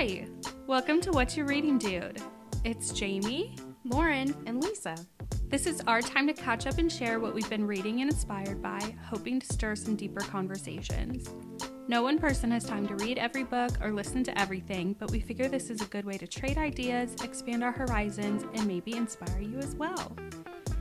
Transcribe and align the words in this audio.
Hi, 0.00 0.28
welcome 0.68 1.00
to 1.00 1.10
What 1.10 1.36
You're 1.36 1.44
Reading, 1.44 1.76
Dude. 1.76 2.22
It's 2.62 2.92
Jamie. 2.92 3.56
Lauren 3.82 4.32
and 4.46 4.62
Lisa. 4.62 4.94
This 5.48 5.66
is 5.66 5.82
our 5.88 6.00
time 6.00 6.28
to 6.28 6.32
catch 6.32 6.68
up 6.68 6.78
and 6.78 6.90
share 6.90 7.18
what 7.18 7.34
we've 7.34 7.50
been 7.50 7.66
reading 7.66 8.00
and 8.00 8.08
inspired 8.08 8.62
by, 8.62 8.78
hoping 9.04 9.40
to 9.40 9.52
stir 9.52 9.74
some 9.74 9.96
deeper 9.96 10.20
conversations. 10.20 11.28
No 11.88 12.04
one 12.04 12.20
person 12.20 12.52
has 12.52 12.62
time 12.62 12.86
to 12.86 12.94
read 12.94 13.18
every 13.18 13.42
book 13.42 13.72
or 13.80 13.90
listen 13.90 14.22
to 14.22 14.40
everything, 14.40 14.94
but 15.00 15.10
we 15.10 15.18
figure 15.18 15.48
this 15.48 15.68
is 15.68 15.82
a 15.82 15.86
good 15.86 16.04
way 16.04 16.16
to 16.16 16.28
trade 16.28 16.58
ideas, 16.58 17.16
expand 17.24 17.64
our 17.64 17.72
horizons, 17.72 18.44
and 18.54 18.68
maybe 18.68 18.92
inspire 18.92 19.40
you 19.40 19.58
as 19.58 19.74
well. 19.74 20.16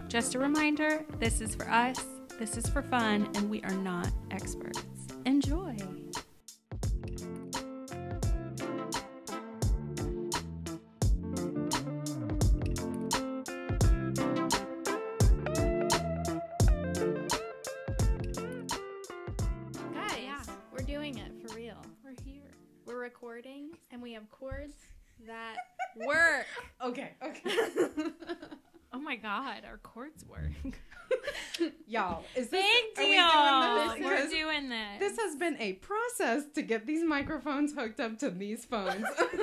Just 0.09 0.35
a 0.35 0.39
reminder 0.39 1.03
this 1.19 1.41
is 1.41 1.55
for 1.55 1.67
us, 1.67 2.05
this 2.37 2.55
is 2.55 2.69
for 2.69 2.83
fun, 2.83 3.31
and 3.33 3.49
we 3.49 3.63
are 3.63 3.73
not 3.77 4.11
experts. 4.29 4.83
Enjoy! 5.25 5.75
Process 36.07 36.43
to 36.55 36.61
get 36.61 36.85
these 36.85 37.03
microphones 37.03 37.73
hooked 37.73 37.99
up 37.99 38.17
to 38.19 38.29
these 38.29 38.65
phones. 38.65 39.05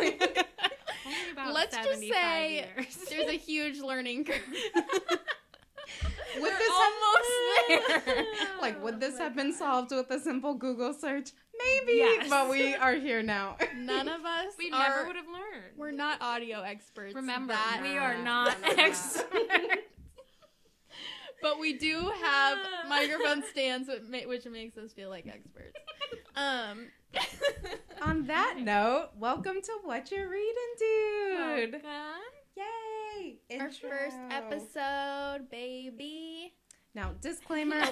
Let's 1.53 1.77
just 1.77 2.01
say 2.01 2.67
years. 2.77 2.97
there's 3.11 3.29
a 3.29 3.37
huge 3.37 3.81
learning 3.81 4.25
curve. 4.25 4.41
would 4.75 6.43
We're 6.43 6.59
this 6.59 6.71
almost 6.73 8.07
there. 8.07 8.25
like 8.61 8.83
would 8.83 9.01
this 9.01 9.19
have 9.19 9.37
been 9.37 9.53
solved 9.53 9.91
with 9.93 10.11
a 10.11 10.19
simple 10.19 10.55
Google 10.55 10.95
search? 10.95 11.31
Maybe, 11.57 11.99
Yes. 11.99 12.29
but 12.29 12.49
we 12.51 12.75
are 12.75 12.95
here 12.95 13.23
now. 13.23 13.57
None 13.77 14.09
of 14.09 14.25
us 14.25 14.55
we 14.59 14.71
are. 14.73 14.79
never 14.89 15.07
would 15.07 15.17
have 15.17 15.27
learned. 15.29 15.77
We're 15.77 15.93
not 15.93 16.21
audio 16.21 16.63
experts. 16.63 17.15
Remember, 17.15 17.53
that, 17.53 17.79
we 17.83 17.97
are 17.97 18.21
not 18.23 18.61
no, 18.61 18.69
no, 18.69 18.75
no. 18.77 18.83
experts. 18.85 19.25
But 21.45 21.61
we 21.61 21.75
do 21.75 22.11
have 22.23 22.57
microphone 22.89 23.45
stands, 23.45 23.87
which 23.87 24.03
ma- 24.09 24.27
which 24.27 24.47
makes 24.47 24.79
us 24.79 24.93
feel 24.95 25.11
like 25.11 25.29
experts. 25.29 25.79
Um, 26.37 26.89
On 28.03 28.27
that 28.27 28.57
note, 28.59 29.11
welcome 29.17 29.63
to 29.63 29.73
What 29.85 30.11
You're 30.11 30.29
Reading, 30.29 30.55
dude. 30.81 31.73
Welcome. 31.75 32.57
Yay! 32.57 33.61
our 33.61 33.71
first 33.71 34.17
episode, 34.31 35.49
baby. 35.49 36.55
Now, 36.93 37.13
disclaimer 37.21 37.85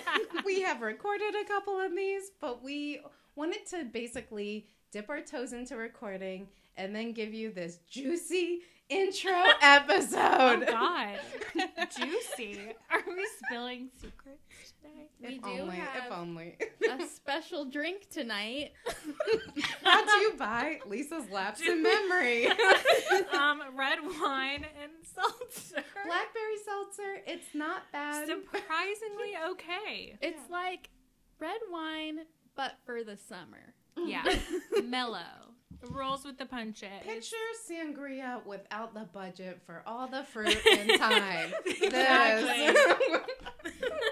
we 0.45 0.61
have 0.63 0.81
recorded 0.81 1.35
a 1.41 1.47
couple 1.47 1.79
of 1.79 1.95
these, 1.95 2.33
but 2.41 2.65
we 2.65 3.01
wanted 3.37 3.65
to 3.67 3.85
basically 3.85 4.67
dip 4.91 5.09
our 5.09 5.21
toes 5.21 5.53
into 5.53 5.77
recording 5.77 6.49
and 6.77 6.97
then 6.97 7.13
give 7.13 7.33
you 7.33 7.53
this 7.53 7.79
juicy 7.89 8.63
intro 8.89 9.31
Oh 9.35 9.53
episode. 9.63 10.67
God, 10.67 11.19
juicy. 11.97 12.59
Are 12.91 13.03
we 13.07 13.27
spilling 13.47 13.89
secrets 14.01 14.73
today? 14.81 15.09
We 15.21 15.37
if 15.37 15.43
do 15.43 15.49
only, 15.63 15.77
have 15.77 16.07
if 16.07 16.13
only. 16.13 16.57
a 16.91 17.07
special 17.07 17.65
drink 17.67 18.09
tonight. 18.11 18.73
Brought 19.83 20.07
to 20.09 20.21
you 20.21 20.35
by 20.39 20.81
Lisa's 20.87 21.29
Lapse 21.31 21.61
in 21.61 21.83
Memory. 21.83 22.49
um, 23.33 23.63
red 23.77 23.99
wine 24.21 24.67
and 24.83 24.93
seltzer. 25.03 25.83
Blackberry 26.05 26.59
seltzer, 26.65 27.23
it's 27.27 27.55
not 27.55 27.83
bad. 27.93 28.27
Surprisingly 28.27 29.33
okay. 29.53 30.17
It's 30.21 30.51
like 30.51 30.91
red 31.39 31.61
wine, 31.71 32.21
but 32.57 32.73
for 32.85 33.05
the 33.05 33.17
summer. 33.17 33.75
Yeah, 33.97 34.25
mellow. 34.85 35.42
Rolls 35.91 36.25
with 36.25 36.39
the 36.39 36.47
punches. 36.47 36.89
Picture 37.05 37.37
sangria 37.69 38.45
without 38.47 38.95
the 38.95 39.09
budget 39.13 39.61
for 39.67 39.83
all 39.87 40.07
the 40.07 40.23
fruit 40.33 40.57
and 40.71 40.99
time. 40.99 41.53
Exactly. 41.67 42.75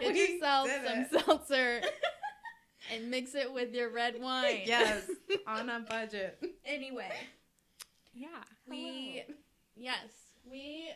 Get 0.01 0.17
yourself 0.31 0.69
some 0.69 0.99
it. 0.99 1.11
seltzer 1.25 1.81
and 2.93 3.11
mix 3.11 3.35
it 3.35 3.53
with 3.53 3.73
your 3.73 3.91
red 3.91 4.21
wine. 4.21 4.63
yes, 4.65 5.09
on 5.47 5.69
a 5.69 5.81
budget. 5.81 6.39
Anyway, 6.65 7.13
Yeah. 8.15 8.27
we 8.69 9.23
yes, 9.77 10.09
we 10.51 10.89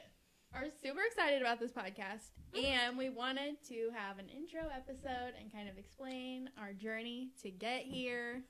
are 0.54 0.64
super 0.82 1.00
excited 1.06 1.40
about 1.40 1.58
this 1.60 1.72
podcast 1.72 2.30
mm-hmm. 2.54 2.64
and 2.64 2.98
we 2.98 3.10
wanted 3.10 3.56
to 3.68 3.90
have 3.94 4.18
an 4.18 4.26
intro 4.28 4.60
episode 4.74 5.34
and 5.40 5.52
kind 5.52 5.68
of 5.68 5.76
explain 5.78 6.48
our 6.60 6.72
journey 6.72 7.30
to 7.42 7.50
get 7.50 7.82
here, 7.82 8.42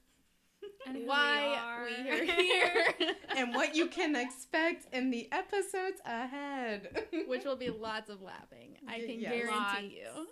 And 0.86 1.06
why 1.06 1.41
we 1.41 2.04
we 2.04 2.10
are. 2.10 2.14
are 2.14 2.25
here, 2.42 2.84
and 3.38 3.54
what 3.54 3.75
you 3.75 3.86
can 3.86 4.14
expect 4.16 4.92
in 4.94 5.10
the 5.10 5.28
episodes 5.32 5.98
ahead. 6.04 7.06
which 7.26 7.44
will 7.44 7.56
be 7.56 7.70
lots 7.70 8.10
of 8.10 8.20
laughing. 8.20 8.76
I 8.86 9.00
can 9.00 9.19
Yes. 9.19 9.32
guarantee 9.48 10.00
you. 10.03 10.26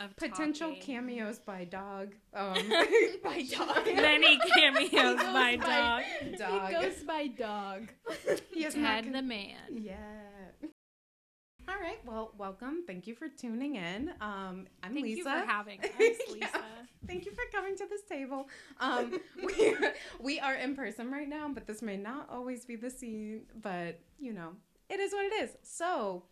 Of 0.00 0.14
Potential 0.16 0.68
talking. 0.68 0.82
cameos 0.84 1.40
by 1.40 1.64
dog. 1.64 2.14
Um, 2.32 2.54
by 3.24 3.42
dog. 3.50 3.86
Many 3.86 4.38
cameos 4.54 4.88
He 4.90 4.96
goes 4.96 5.16
by 5.16 5.56
by- 5.56 5.66
dog. 5.66 6.38
dog. 6.38 6.68
He 6.68 6.74
goes 6.74 7.02
by 7.02 7.26
dog. 7.26 7.88
He 8.54 8.62
has 8.62 8.76
not 8.76 8.88
Ted 8.94 9.04
con- 9.04 9.12
the 9.14 9.22
man. 9.22 9.56
Yeah. 9.74 9.96
All 11.68 11.74
right. 11.82 11.98
Well, 12.06 12.32
welcome. 12.38 12.82
Thank 12.86 13.06
you 13.06 13.14
for 13.14 13.28
tuning 13.28 13.76
in. 13.76 14.10
Um, 14.22 14.66
I'm 14.82 14.94
Thank 14.94 15.04
Lisa. 15.04 15.24
Thank 15.24 15.36
you 15.38 15.46
for 15.46 15.52
having 15.52 15.80
us, 15.84 15.90
Yeah. 15.98 16.32
Lisa. 16.32 16.64
Thank 17.06 17.26
you 17.26 17.32
for 17.32 17.42
coming 17.52 17.76
to 17.76 17.86
this 17.86 18.02
table. 18.08 18.48
Um, 18.80 19.20
we 19.44 19.76
we 20.18 20.40
are 20.40 20.54
in 20.54 20.74
person 20.74 21.10
right 21.10 21.28
now, 21.28 21.50
but 21.52 21.66
this 21.66 21.82
may 21.82 21.98
not 21.98 22.28
always 22.30 22.64
be 22.64 22.76
the 22.76 22.88
scene. 22.88 23.42
But 23.60 24.00
you 24.18 24.32
know, 24.32 24.52
it 24.88 24.98
is 24.98 25.12
what 25.12 25.26
it 25.26 25.34
is. 25.42 25.50
So, 25.62 26.24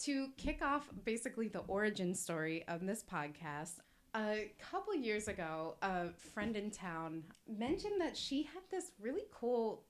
to 0.00 0.28
kick 0.36 0.60
off 0.60 0.86
basically 1.02 1.48
the 1.48 1.60
origin 1.60 2.14
story 2.14 2.64
of 2.68 2.84
this 2.84 3.02
podcast, 3.02 3.76
a 4.14 4.52
couple 4.60 4.94
years 4.94 5.28
ago, 5.28 5.76
a 5.80 6.10
friend 6.10 6.56
in 6.56 6.70
town 6.70 7.22
mentioned 7.48 8.00
that 8.00 8.16
she 8.16 8.42
had 8.42 8.62
this 8.70 8.92
really 9.00 9.24
cool 9.32 9.84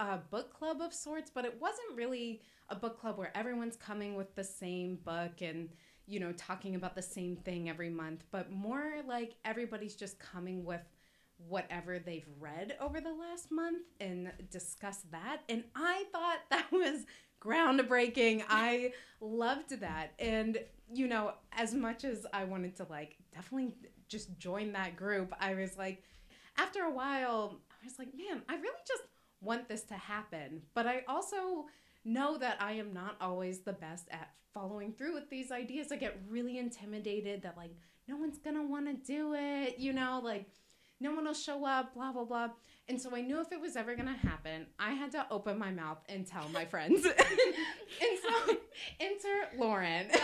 uh, 0.00 0.16
book 0.30 0.52
club 0.52 0.80
of 0.80 0.94
sorts, 0.94 1.30
but 1.32 1.44
it 1.44 1.60
wasn't 1.60 1.94
really 1.94 2.40
a 2.70 2.74
book 2.74 2.98
club 2.98 3.18
where 3.18 3.36
everyone's 3.36 3.76
coming 3.76 4.16
with 4.16 4.34
the 4.34 4.42
same 4.42 4.96
book 5.04 5.42
and 5.42 5.68
you 6.06 6.18
know 6.18 6.32
talking 6.32 6.74
about 6.74 6.96
the 6.96 7.02
same 7.02 7.36
thing 7.36 7.68
every 7.68 7.90
month, 7.90 8.24
but 8.32 8.50
more 8.50 8.94
like 9.06 9.36
everybody's 9.44 9.94
just 9.94 10.18
coming 10.18 10.64
with 10.64 10.80
whatever 11.48 11.98
they've 11.98 12.28
read 12.38 12.76
over 12.80 13.00
the 13.00 13.12
last 13.12 13.52
month 13.52 13.82
and 14.00 14.32
discuss 14.50 15.02
that. 15.10 15.42
And 15.50 15.64
I 15.76 16.04
thought 16.12 16.38
that 16.50 16.66
was 16.72 17.04
groundbreaking. 17.42 18.42
I 18.48 18.92
loved 19.20 19.80
that. 19.80 20.12
And 20.18 20.58
you 20.92 21.08
know, 21.08 21.34
as 21.52 21.74
much 21.74 22.04
as 22.04 22.26
I 22.32 22.44
wanted 22.44 22.74
to 22.76 22.86
like 22.88 23.16
definitely 23.34 23.74
just 24.08 24.38
join 24.38 24.72
that 24.72 24.96
group, 24.96 25.34
I 25.38 25.54
was 25.54 25.76
like 25.76 26.02
after 26.56 26.84
a 26.84 26.90
while, 26.90 27.60
I 27.70 27.84
was 27.84 27.98
like, 27.98 28.14
man, 28.16 28.42
I 28.48 28.54
really 28.54 28.80
just 28.88 29.02
want 29.40 29.68
this 29.68 29.82
to 29.84 29.94
happen. 29.94 30.62
But 30.74 30.86
I 30.86 31.02
also 31.08 31.66
know 32.04 32.38
that 32.38 32.56
I 32.60 32.72
am 32.72 32.92
not 32.92 33.16
always 33.20 33.60
the 33.60 33.72
best 33.72 34.08
at 34.10 34.30
following 34.52 34.92
through 34.92 35.14
with 35.14 35.30
these 35.30 35.50
ideas. 35.52 35.92
I 35.92 35.96
get 35.96 36.20
really 36.28 36.58
intimidated 36.58 37.42
that 37.42 37.56
like 37.56 37.74
no 38.08 38.16
one's 38.16 38.38
gonna 38.38 38.64
want 38.64 38.86
to 38.86 39.12
do 39.12 39.34
it, 39.34 39.78
you 39.78 39.92
know, 39.92 40.20
like 40.22 40.46
no 41.00 41.14
one 41.14 41.24
will 41.24 41.34
show 41.34 41.64
up, 41.64 41.94
blah 41.94 42.12
blah 42.12 42.24
blah. 42.24 42.48
And 42.88 43.00
so 43.00 43.14
I 43.14 43.20
knew 43.20 43.40
if 43.40 43.52
it 43.52 43.60
was 43.60 43.76
ever 43.76 43.94
gonna 43.94 44.16
happen, 44.16 44.66
I 44.78 44.92
had 44.92 45.12
to 45.12 45.26
open 45.30 45.58
my 45.58 45.70
mouth 45.70 45.98
and 46.08 46.26
tell 46.26 46.48
my 46.48 46.64
friends. 46.64 47.04
and 47.06 48.18
so 48.22 48.56
enter 48.98 49.58
Lauren. 49.58 50.06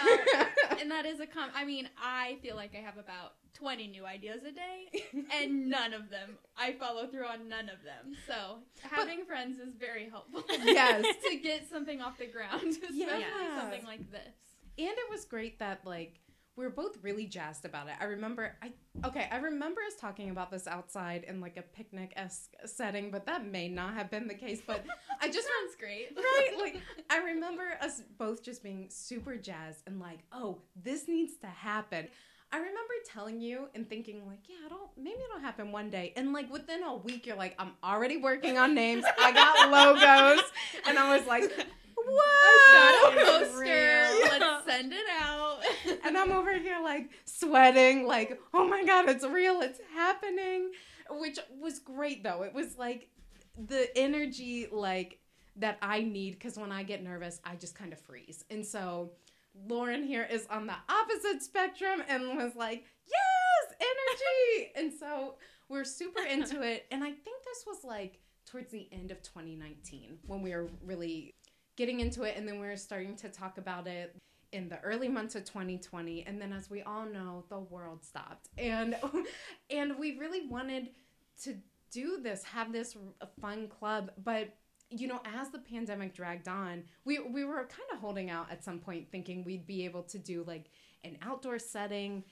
And 0.79 0.91
that 0.91 1.07
is 1.07 1.21
a 1.21 1.27
com. 1.27 1.49
I 1.55 1.65
mean, 1.65 1.89
I 2.01 2.37
feel 2.43 2.55
like 2.55 2.75
I 2.75 2.81
have 2.81 2.99
about 2.99 3.35
twenty 3.57 3.87
new 3.89 4.05
ideas 4.05 4.43
a 4.45 4.53
day, 4.53 5.25
and 5.35 5.69
none 5.69 5.95
of 5.95 6.11
them 6.11 6.37
I 6.57 6.73
follow 6.73 7.07
through 7.07 7.27
on. 7.27 7.49
None 7.49 7.69
of 7.71 7.83
them. 7.83 8.15
So 8.27 8.59
having 8.83 9.25
friends 9.25 9.59
is 9.59 9.75
very 9.79 10.09
helpful. 10.11 10.45
Yes. 10.65 11.05
to 11.31 11.37
get 11.37 11.69
something 11.71 12.01
off 12.03 12.19
the 12.19 12.27
ground, 12.27 12.63
especially 12.69 12.99
Yeah. 13.01 13.61
something 13.61 13.85
like 13.85 14.11
this. 14.11 14.35
and 14.79 14.89
it 14.89 15.11
was 15.11 15.25
great 15.25 15.59
that 15.61 15.81
like 15.85 16.21
we 16.57 16.65
were 16.65 16.71
both 16.71 16.97
really 17.03 17.27
jazzed 17.27 17.67
about 17.67 17.87
it. 17.89 17.95
I 18.01 18.05
remember 18.05 18.57
I 18.63 18.73
okay, 19.07 19.29
I 19.31 19.37
remember 19.37 19.81
us 19.87 19.95
talking 20.01 20.31
about 20.31 20.51
this 20.51 20.67
outside 20.67 21.25
in 21.25 21.41
like 21.41 21.57
a 21.59 21.63
picnic 21.63 22.13
esque 22.17 22.53
setting, 22.65 23.11
but 23.11 23.27
that 23.27 23.45
may 23.47 23.69
not 23.69 23.93
have 23.95 24.11
been 24.11 24.27
the 24.27 24.35
case. 24.35 24.63
But 24.67 24.83
I 25.21 25.27
just 25.29 25.47
sounds 25.47 25.77
great, 25.79 26.17
right 26.17 26.55
like 26.59 26.81
I 27.11 27.19
remember 27.19 27.65
us 27.83 28.03
both 28.19 28.43
just 28.43 28.63
being 28.63 28.87
super 28.91 29.37
jazzed 29.37 29.83
and 29.87 30.01
like, 30.01 30.21
oh, 30.33 30.63
this 30.83 31.09
needs 31.09 31.37
to 31.43 31.47
happen. 31.47 32.09
I 32.53 32.59
remember 32.59 32.95
telling 33.05 33.41
you 33.41 33.69
and 33.75 33.89
thinking 33.89 34.27
like, 34.27 34.39
yeah, 34.49 34.67
it'll 34.67 34.93
maybe 34.97 35.19
it'll 35.29 35.41
happen 35.41 35.73
one 35.73 35.91
day. 35.91 36.13
And 36.17 36.33
like 36.33 36.51
within 36.53 36.83
a 36.83 36.97
week, 36.97 37.27
you're 37.27 37.37
like, 37.37 37.55
I'm 37.59 37.73
already 37.83 38.17
working 38.17 38.57
on 38.59 38.75
names. 38.75 39.05
I 39.19 39.33
got 39.33 39.71
logos, 39.71 40.45
and 40.87 40.99
I 40.99 41.17
was 41.17 41.27
like, 41.27 41.43
Got 41.57 41.67
what? 42.07 43.13
a 43.13 43.25
poster. 43.25 43.65
Yeah. 43.65 44.39
Let's 44.39 44.67
send 44.67 44.93
it 44.93 45.07
out. 45.21 45.59
And 46.05 46.17
I'm 46.17 46.31
over 46.31 46.57
here 46.57 46.79
like 46.83 47.11
sweating, 47.25 48.07
like, 48.07 48.41
oh 48.55 48.67
my 48.67 48.85
god, 48.85 49.09
it's 49.09 49.25
real, 49.25 49.61
it's 49.61 49.81
happening. 49.95 50.71
Which 51.11 51.39
was 51.61 51.79
great 51.81 52.23
though. 52.23 52.43
It 52.43 52.55
was 52.55 52.77
like 52.79 53.09
the 53.57 53.89
energy 53.97 54.69
like 54.71 55.19
that 55.57 55.79
I 55.83 56.03
need 56.03 56.33
because 56.33 56.57
when 56.59 56.71
I 56.73 56.83
get 56.83 57.03
nervous, 57.03 57.41
I 57.45 57.57
just 57.57 57.75
kind 57.75 57.93
of 57.93 58.01
freeze. 58.01 58.45
And 58.51 58.65
so 58.65 59.13
Lauren 59.69 60.05
here 60.05 60.27
is 60.31 60.47
on 60.51 60.67
the 60.67 60.75
opposite 60.89 61.43
spectrum 61.43 62.03
and 62.09 62.37
was 62.37 62.55
like, 62.55 62.85
yes, 63.07 63.77
energy. 63.81 64.73
and 64.77 64.93
so 64.93 65.35
we're 65.69 65.85
super 65.85 66.23
into 66.23 66.63
it. 66.63 66.87
And 66.91 67.03
I 67.03 67.11
think 67.11 67.45
this 67.45 67.65
was 67.67 67.85
like 67.85 68.21
towards 68.47 68.71
the 68.71 68.89
end 68.93 69.11
of 69.11 69.23
2019 69.23 70.19
when 70.27 70.43
we 70.43 70.53
were 70.53 70.69
really 70.85 71.33
getting 71.77 72.01
into 72.01 72.23
it. 72.23 72.37
And 72.37 72.47
then 72.47 72.61
we 72.61 72.67
were 72.67 72.77
starting 72.77 73.17
to 73.17 73.29
talk 73.29 73.59
about 73.59 73.87
it 73.87 74.17
in 74.53 74.69
the 74.69 74.81
early 74.81 75.09
months 75.09 75.35
of 75.35 75.45
2020 75.45 76.25
and 76.27 76.41
then 76.41 76.53
as 76.53 76.71
we 76.71 76.81
all 76.83 77.05
know 77.05 77.45
the 77.49 77.59
world 77.59 78.05
stopped 78.05 78.49
and 78.57 78.97
and 79.71 79.99
we 79.99 80.17
really 80.19 80.47
wanted 80.47 80.89
to 81.43 81.57
do 81.91 82.21
this 82.23 82.45
have 82.45 82.73
this 82.73 82.97
fun 83.41 83.69
club 83.69 84.11
but 84.23 84.55
you 84.91 85.09
know 85.09 85.21
as 85.39 85.51
the 85.51 85.59
pandemic 85.59 86.15
dragged 86.15 86.47
on 86.49 86.85
we 87.05 87.19
we 87.19 87.45
were 87.45 87.57
kind 87.67 87.89
of 87.93 87.99
holding 87.99 88.31
out 88.31 88.51
at 88.53 88.63
some 88.63 88.79
point 88.79 89.11
thinking 89.11 89.43
we'd 89.45 89.67
be 89.67 89.85
able 89.85 90.03
to 90.03 90.19
do 90.19 90.45
like 90.47 90.71
an 91.05 91.17
outdoor 91.23 91.59
setting 91.59 92.23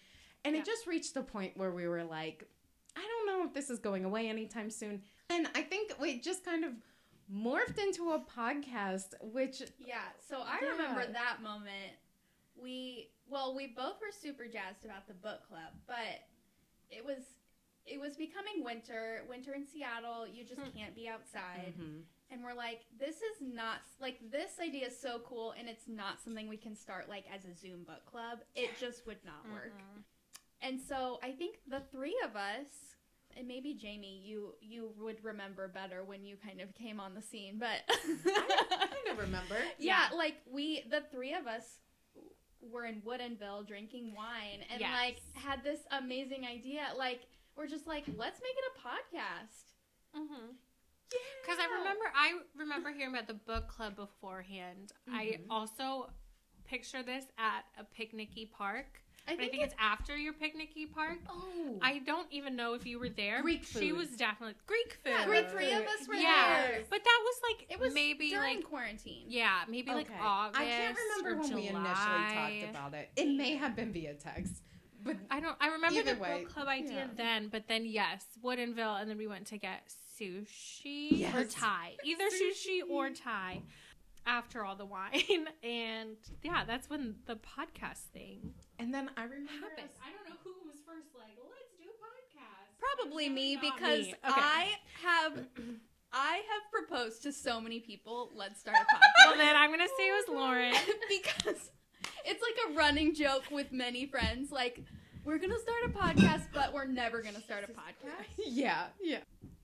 and 0.44 0.54
Yeah. 0.54 0.60
it 0.60 0.66
just 0.66 0.86
reached 0.86 1.16
a 1.16 1.22
point 1.22 1.56
where 1.56 1.72
we 1.72 1.88
were 1.88 2.04
like 2.04 2.48
i 2.96 3.00
don't 3.00 3.26
know 3.26 3.44
if 3.44 3.52
this 3.54 3.70
is 3.70 3.78
going 3.80 4.04
away 4.04 4.28
anytime 4.28 4.70
soon 4.70 5.02
and 5.30 5.48
i 5.56 5.62
think 5.62 5.94
we 6.00 6.20
just 6.20 6.44
kind 6.44 6.64
of 6.64 6.72
morphed 7.32 7.78
into 7.82 8.10
a 8.12 8.20
podcast 8.20 9.14
which 9.20 9.62
Yeah, 9.78 9.96
so 10.28 10.42
I 10.42 10.58
Yeah. 10.62 10.68
remember 10.68 11.06
that 11.12 11.38
moment. 11.42 11.94
We 12.56 13.10
well, 13.26 13.54
we 13.56 13.68
both 13.68 13.98
were 14.02 14.12
super 14.12 14.46
jazzed 14.46 14.84
about 14.84 15.08
the 15.08 15.14
book 15.14 15.40
club, 15.48 15.72
but 15.86 16.28
it 16.90 17.02
was 17.04 17.24
it 17.86 17.98
was 17.98 18.16
becoming 18.16 18.62
winter, 18.62 19.24
winter 19.28 19.54
in 19.54 19.66
Seattle. 19.66 20.26
You 20.26 20.44
just 20.44 20.60
Hmm. 20.60 20.68
can't 20.78 20.94
be 20.94 21.08
outside. 21.08 21.74
Mhm. 21.78 22.02
And 22.30 22.42
we're 22.42 22.54
like, 22.54 22.80
this 22.98 23.16
is 23.16 23.36
not 23.40 23.78
like 24.00 24.18
this 24.32 24.52
idea 24.60 24.88
is 24.88 24.98
so 25.00 25.20
cool 25.24 25.54
and 25.58 25.68
it's 25.68 25.84
not 25.86 26.20
something 26.22 26.48
we 26.48 26.56
can 26.56 26.74
start 26.74 27.08
like 27.08 27.24
as 27.34 27.44
a 27.44 27.54
Zoom 27.54 27.84
book 27.84 28.04
club. 28.06 28.38
It 28.56 28.70
just 28.80 29.06
would 29.06 29.18
not 29.24 29.44
work. 29.52 29.72
And 30.62 30.80
so 30.80 31.18
I 31.22 31.32
think 31.32 31.56
the 31.68 31.82
three 31.92 32.16
of 32.24 32.34
us, 32.34 32.66
and 33.36 33.46
maybe 33.46 33.74
Jamie, 33.74 34.22
you 34.24 34.54
you 34.60 34.92
would 34.98 35.22
remember 35.22 35.68
better 35.68 36.02
when 36.04 36.24
you 36.24 36.36
kind 36.36 36.60
of 36.60 36.74
came 36.74 36.98
on 36.98 37.14
the 37.14 37.22
scene, 37.22 37.58
but 37.58 37.82
I 37.88 38.86
kind 38.86 39.08
of 39.12 39.18
remember 39.18 39.56
yeah, 39.78 40.06
like 40.16 40.36
we 40.50 40.82
the 40.90 41.02
three 41.12 41.34
of 41.34 41.46
us 41.46 41.64
were 42.72 42.86
in 42.86 43.02
Woodinville 43.02 43.66
drinking 43.68 44.14
wine 44.16 44.64
and 44.72 44.80
Yes. 44.80 44.90
like 44.92 45.18
had 45.34 45.62
this 45.62 45.80
amazing 45.90 46.46
idea. 46.46 46.82
Like 46.96 47.26
we're 47.56 47.68
just 47.68 47.86
like, 47.86 48.04
let's 48.16 48.40
make 48.40 48.56
it 48.56 48.64
a 48.74 48.80
podcast. 48.88 50.20
Mm-hmm. 50.22 50.46
Because 51.10 51.58
I 51.60 51.66
remember, 51.78 52.04
I 52.14 52.32
remember 52.56 52.90
hearing 52.92 53.14
about 53.14 53.26
the 53.26 53.34
book 53.34 53.68
club 53.68 53.96
beforehand. 53.96 54.92
I 55.12 55.38
Mhm. 55.40 55.46
also 55.50 56.10
picture 56.64 57.02
this 57.02 57.26
at 57.38 57.64
a 57.78 57.84
picnicky 57.84 58.50
park. 58.50 59.00
I 59.26 59.30
But 59.30 59.34
I 59.34 59.36
think, 59.38 59.50
think 59.52 59.62
it's 59.64 59.74
after 59.78 60.16
your 60.16 60.34
picnicky 60.34 60.90
park. 60.92 61.18
oh 61.30 61.78
I 61.80 61.98
don't 62.00 62.30
even 62.30 62.56
know 62.56 62.74
if 62.74 62.84
you 62.84 62.98
were 62.98 63.08
there. 63.08 63.40
Greek 63.40 63.64
food. 63.64 63.80
She 63.80 63.92
was 63.92 64.10
definitely 64.16 64.54
Greek 64.66 64.98
food. 65.02 65.12
Yeah, 65.12 65.24
Greek 65.26 65.48
three 65.50 65.72
of 65.72 65.82
us 65.86 66.06
were 66.08 66.14
Yeah, 66.14 66.66
there. 66.72 66.84
but 66.90 67.02
that 67.02 67.20
was 67.24 67.40
like 67.42 67.66
It 67.70 67.80
was 67.80 67.94
maybe 67.94 68.28
during 68.30 68.56
like 68.56 68.64
quarantine. 68.64 69.24
yeah, 69.28 69.64
maybe 69.68 69.90
like 69.92 70.10
Okay. 70.10 70.18
August. 70.20 70.60
I 70.60 70.64
can't 70.66 70.98
remember 70.98 71.40
when 71.42 71.54
we 71.56 71.68
initially 71.68 72.34
talked 72.34 72.70
about 72.70 72.94
it. 72.94 73.10
It 73.16 73.28
may 73.28 73.56
have 73.56 73.74
been 73.76 73.92
via 73.92 74.14
text, 74.14 74.62
but 75.02 75.16
I 75.30 75.40
don't. 75.40 75.56
I 75.60 75.68
remember 75.68 76.02
the 76.02 76.20
way, 76.20 76.42
book 76.42 76.52
club 76.52 76.68
idea 76.68 76.92
yeah. 76.94 77.06
then, 77.14 77.48
but 77.48 77.66
then 77.68 77.86
yes, 77.86 78.26
Woodinville, 78.42 79.00
and 79.00 79.08
then 79.08 79.16
we 79.16 79.26
went 79.26 79.46
to 79.48 79.58
get 79.58 79.90
sushi 80.20 81.12
or 81.34 81.40
Yes. 81.40 81.54
Thai, 81.54 81.96
either 82.04 82.24
sushi. 82.30 82.80
or 82.88 83.08
Sushi. 83.10 83.22
Thai. 83.22 83.62
After 84.26 84.64
all 84.64 84.74
the 84.74 84.86
wine, 84.86 85.48
and 85.62 86.16
yeah, 86.42 86.64
that's 86.64 86.88
when 86.88 87.16
the 87.26 87.34
podcast 87.36 88.04
thing 88.14 88.54
and 88.78 88.92
then 88.94 89.10
I 89.18 89.24
remember 89.24 89.52
happened. 89.52 89.90
I 90.02 90.10
don't 90.12 90.30
know 90.30 90.36
who 90.42 90.50
was 90.66 90.78
first. 90.86 91.08
Like, 91.14 91.36
let's 91.36 91.74
do 91.76 91.84
a 91.90 91.92
podcast. 92.00 92.80
Probably 92.80 93.28
me 93.28 93.56
because 93.60 94.06
me. 94.06 94.14
Okay. 94.26 94.40
I 94.40 94.68
have 95.02 95.32
I 96.14 96.36
have 96.36 96.62
proposed 96.72 97.22
to 97.24 97.32
so 97.32 97.60
many 97.60 97.80
people, 97.80 98.30
let's 98.34 98.60
start 98.60 98.78
a 98.78 98.80
podcast. 98.96 99.26
well, 99.26 99.36
then 99.36 99.56
I'm 99.56 99.70
gonna 99.70 99.88
say 99.98 100.08
it 100.08 100.12
was 100.12 100.24
oh 100.30 100.32
Lauren. 100.40 100.72
because 101.10 101.70
it's 102.24 102.42
like 102.42 102.70
a 102.70 102.78
running 102.78 103.14
joke 103.14 103.42
with 103.50 103.72
many 103.72 104.06
friends. 104.06 104.50
Like, 104.50 104.80
we're 105.26 105.38
gonna 105.38 105.58
start 105.58 105.84
a 105.84 105.88
podcast, 105.90 106.46
but 106.54 106.72
we're 106.72 106.86
never 106.86 107.20
gonna 107.20 107.42
start 107.42 107.64
a 107.64 107.66
podcast. 107.72 108.24
yeah, 108.46 108.84
yeah. 109.02 109.18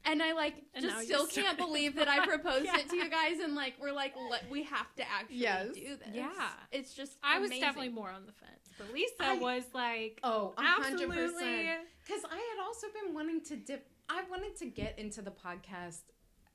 And 0.04 0.22
I 0.22 0.32
like 0.32 0.54
And 0.74 0.82
just 0.84 1.04
still 1.04 1.26
can't 1.26 1.58
believe 1.66 1.94
that 1.96 2.08
I 2.08 2.24
proposed 2.26 2.64
Yeah. 2.64 2.78
it 2.78 2.88
to 2.90 2.96
you 2.96 3.10
guys, 3.10 3.38
and 3.40 3.54
like 3.54 3.74
we're 3.80 3.92
like, 3.92 4.14
let, 4.30 4.48
we 4.50 4.62
have 4.64 4.94
to 4.96 5.02
actually 5.02 5.36
Yes. 5.36 5.74
do 5.74 5.96
this. 5.96 6.08
Yeah. 6.14 6.30
it's 6.72 6.94
just 6.94 7.16
I 7.22 7.38
was 7.38 7.50
definitely 7.50 7.90
more 7.90 8.10
on 8.10 8.24
the 8.26 8.32
fence, 8.32 8.70
but 8.78 8.92
Lisa 8.92 9.12
I- 9.20 9.38
was 9.38 9.64
like, 9.74 10.18
Oh, 10.22 10.54
a 10.56 10.62
hundred 10.62 11.02
absolutely. 11.02 11.68
Because 12.06 12.24
I 12.30 12.36
had 12.36 12.64
also 12.64 12.86
been 13.04 13.12
wanting 13.14 13.42
to 13.42 13.56
dip. 13.56 13.86
I 14.08 14.22
wanted 14.30 14.56
to 14.56 14.66
get 14.66 14.98
into 14.98 15.22
the 15.22 15.30
podcast 15.30 16.00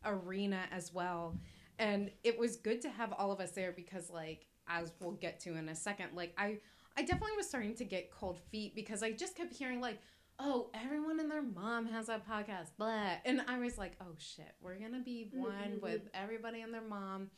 arena 0.03 0.61
as 0.71 0.93
well, 0.93 1.35
and 1.79 2.11
it 2.23 2.37
was 2.37 2.55
good 2.57 2.81
to 2.81 2.89
have 2.89 3.13
all 3.13 3.31
of 3.31 3.39
us 3.39 3.51
there 3.51 3.71
because, 3.71 4.09
like, 4.09 4.45
as 4.67 4.91
we'll 4.99 5.11
get 5.13 5.39
to 5.41 5.55
in 5.55 5.69
a 5.69 5.75
second, 5.75 6.09
like 6.15 6.33
I, 6.37 6.57
I 6.97 7.01
definitely 7.03 7.37
was 7.37 7.47
starting 7.47 7.75
to 7.75 7.85
get 7.85 8.11
cold 8.11 8.39
feet 8.51 8.75
because 8.75 9.03
I 9.03 9.11
just 9.11 9.35
kept 9.35 9.53
hearing 9.55 9.79
like. 9.81 9.99
Oh, 10.37 10.69
everyone 10.73 11.19
and 11.19 11.31
their 11.31 11.41
mom 11.41 11.85
has 11.87 12.09
a 12.09 12.21
podcast, 12.29 12.71
blah. 12.77 13.13
And 13.23 13.41
I 13.47 13.57
was 13.59 13.77
like, 13.77 13.93
oh 14.01 14.15
shit, 14.17 14.53
we're 14.61 14.77
gonna 14.77 15.01
be 15.03 15.29
mm-hmm. 15.33 15.43
one 15.43 15.79
with 15.81 16.01
everybody 16.13 16.61
and 16.61 16.73
their 16.73 16.81
mom. 16.81 17.29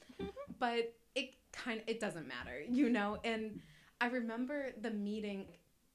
but 0.59 0.95
it 1.15 1.35
kind 1.51 1.81
of 1.81 1.87
it 1.87 1.99
doesn't 1.99 2.27
matter, 2.27 2.61
you 2.67 2.89
know? 2.89 3.17
And 3.23 3.59
I 4.01 4.07
remember 4.07 4.71
the 4.81 4.91
meeting 4.91 5.47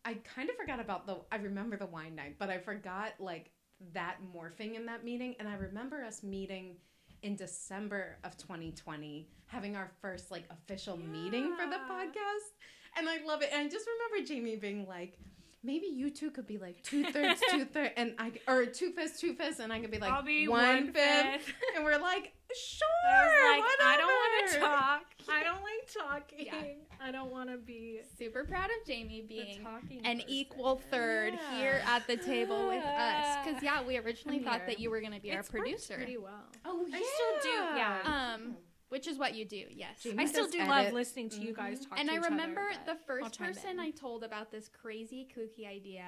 I 0.04 0.14
kind 0.14 0.50
of 0.50 0.56
forgot 0.56 0.80
about 0.80 1.06
the 1.06 1.18
I 1.30 1.37
remember 1.37 1.76
the 1.76 1.87
wine 1.87 2.14
night, 2.14 2.37
but 2.38 2.50
I 2.50 2.59
forgot 2.59 3.12
like 3.18 3.50
that 3.94 4.16
morphing 4.35 4.75
in 4.75 4.87
that 4.87 5.04
meeting 5.04 5.35
and 5.38 5.49
I 5.49 5.54
remember 5.54 6.02
us 6.02 6.23
meeting 6.23 6.76
in 7.23 7.37
December 7.37 8.18
of 8.25 8.37
2020 8.37 9.28
having 9.47 9.76
our 9.76 9.90
first 10.00 10.30
like 10.30 10.44
official 10.50 10.97
meeting 10.97 11.54
for 11.56 11.66
the 11.66 11.76
podcast 11.76 12.52
and 12.97 13.09
I 13.09 13.25
love 13.25 13.42
it 13.42 13.50
and 13.52 13.66
I 13.66 13.68
just 13.68 13.87
remember 13.87 14.26
Jamie 14.26 14.56
being 14.56 14.87
like 14.87 15.18
maybe 15.64 15.87
you 15.87 16.11
two 16.11 16.31
could 16.31 16.47
be 16.47 16.59
like 16.59 16.83
two 16.83 17.04
thirds 17.04 17.40
two 17.50 17.64
thirds 17.64 17.92
and 17.97 18.14
I 18.19 18.33
or 18.49 18.66
two 18.66 18.90
fifths 18.92 19.21
two 19.21 19.35
fifths 19.35 19.61
and 19.61 19.73
I 19.73 19.81
could 19.81 19.90
be 19.90 19.99
like 19.99 20.12
I'll 20.12 20.23
be 20.23 20.49
one 20.49 20.64
one 20.64 20.92
fifth 20.92 21.45
fifth. 21.45 21.54
and 21.76 21.85
we're 21.85 21.99
like 21.99 22.33
sure 22.54 22.88
I 23.14 23.59
like, 23.61 23.87
I 23.87 23.97
don't 23.97 24.07
want 24.09 24.52
to 24.52 24.59
talk. 24.59 25.02
I 25.35 25.42
don't 25.42 25.62
like 25.62 26.28
talking. 26.28 26.47
Yeah. 26.47 26.62
I 27.04 27.11
don't 27.11 27.31
want 27.31 27.50
to 27.50 27.57
be 27.57 28.00
super 28.19 28.45
proud 28.45 28.66
of 28.66 28.87
Jamie 28.87 29.25
being 29.26 29.64
an 30.04 30.19
person. 30.19 30.23
equal 30.28 30.81
third 30.90 31.33
Yeah. 31.35 31.59
here 31.59 31.83
at 31.87 32.07
the 32.07 32.16
table 32.19 32.69
with 32.69 32.85
us. 32.85 33.38
Because 33.45 33.62
yeah, 33.62 33.83
we 33.83 33.97
originally 33.97 34.38
I'm 34.38 34.45
thought 34.45 34.57
here. 34.59 34.66
that 34.66 34.81
you 34.81 34.90
were 34.90 35.00
gonna 35.00 35.19
be 35.21 35.31
It's 35.31 35.49
our 35.49 35.61
producer. 35.61 35.95
pretty 35.97 36.19
well. 36.19 36.45
oh 36.66 36.85
yeah. 36.88 36.97
I 36.97 36.99
still 37.40 37.52
do, 37.52 37.59
yeah. 37.78 38.35
Um, 38.35 38.57
which 38.92 39.08
is 39.08 39.16
what 39.16 39.34
you 39.34 39.46
do, 39.46 39.64
yes. 39.70 40.02
Jamie 40.02 40.22
I 40.22 40.26
still 40.26 40.44
does 40.44 40.52
do 40.52 40.58
love 40.58 40.92
listening 40.92 41.30
to 41.30 41.40
you 41.40 41.54
mm-hmm. 41.54 41.62
guys 41.62 41.87
talk. 41.87 41.99
and 41.99 42.11
to 42.11 42.14
I 42.14 42.18
each 42.18 42.26
other, 42.26 42.30
remember 42.30 42.68
but 42.70 42.84
the 42.84 43.00
first 43.06 43.38
person 43.38 43.70
in. 43.70 43.80
I 43.80 43.90
told 43.90 44.22
about 44.22 44.52
this 44.52 44.68
crazy 44.68 45.26
kooky 45.34 45.66
idea 45.66 46.04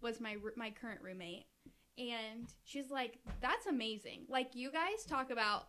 was 0.00 0.20
my 0.20 0.36
my 0.54 0.70
current 0.70 1.00
roommate, 1.02 1.46
and 1.98 2.46
she's 2.62 2.88
like, 2.88 3.18
"That's 3.42 3.66
amazing! 3.66 4.26
Like 4.28 4.54
you 4.54 4.70
guys 4.70 5.04
talk 5.08 5.32
about 5.32 5.66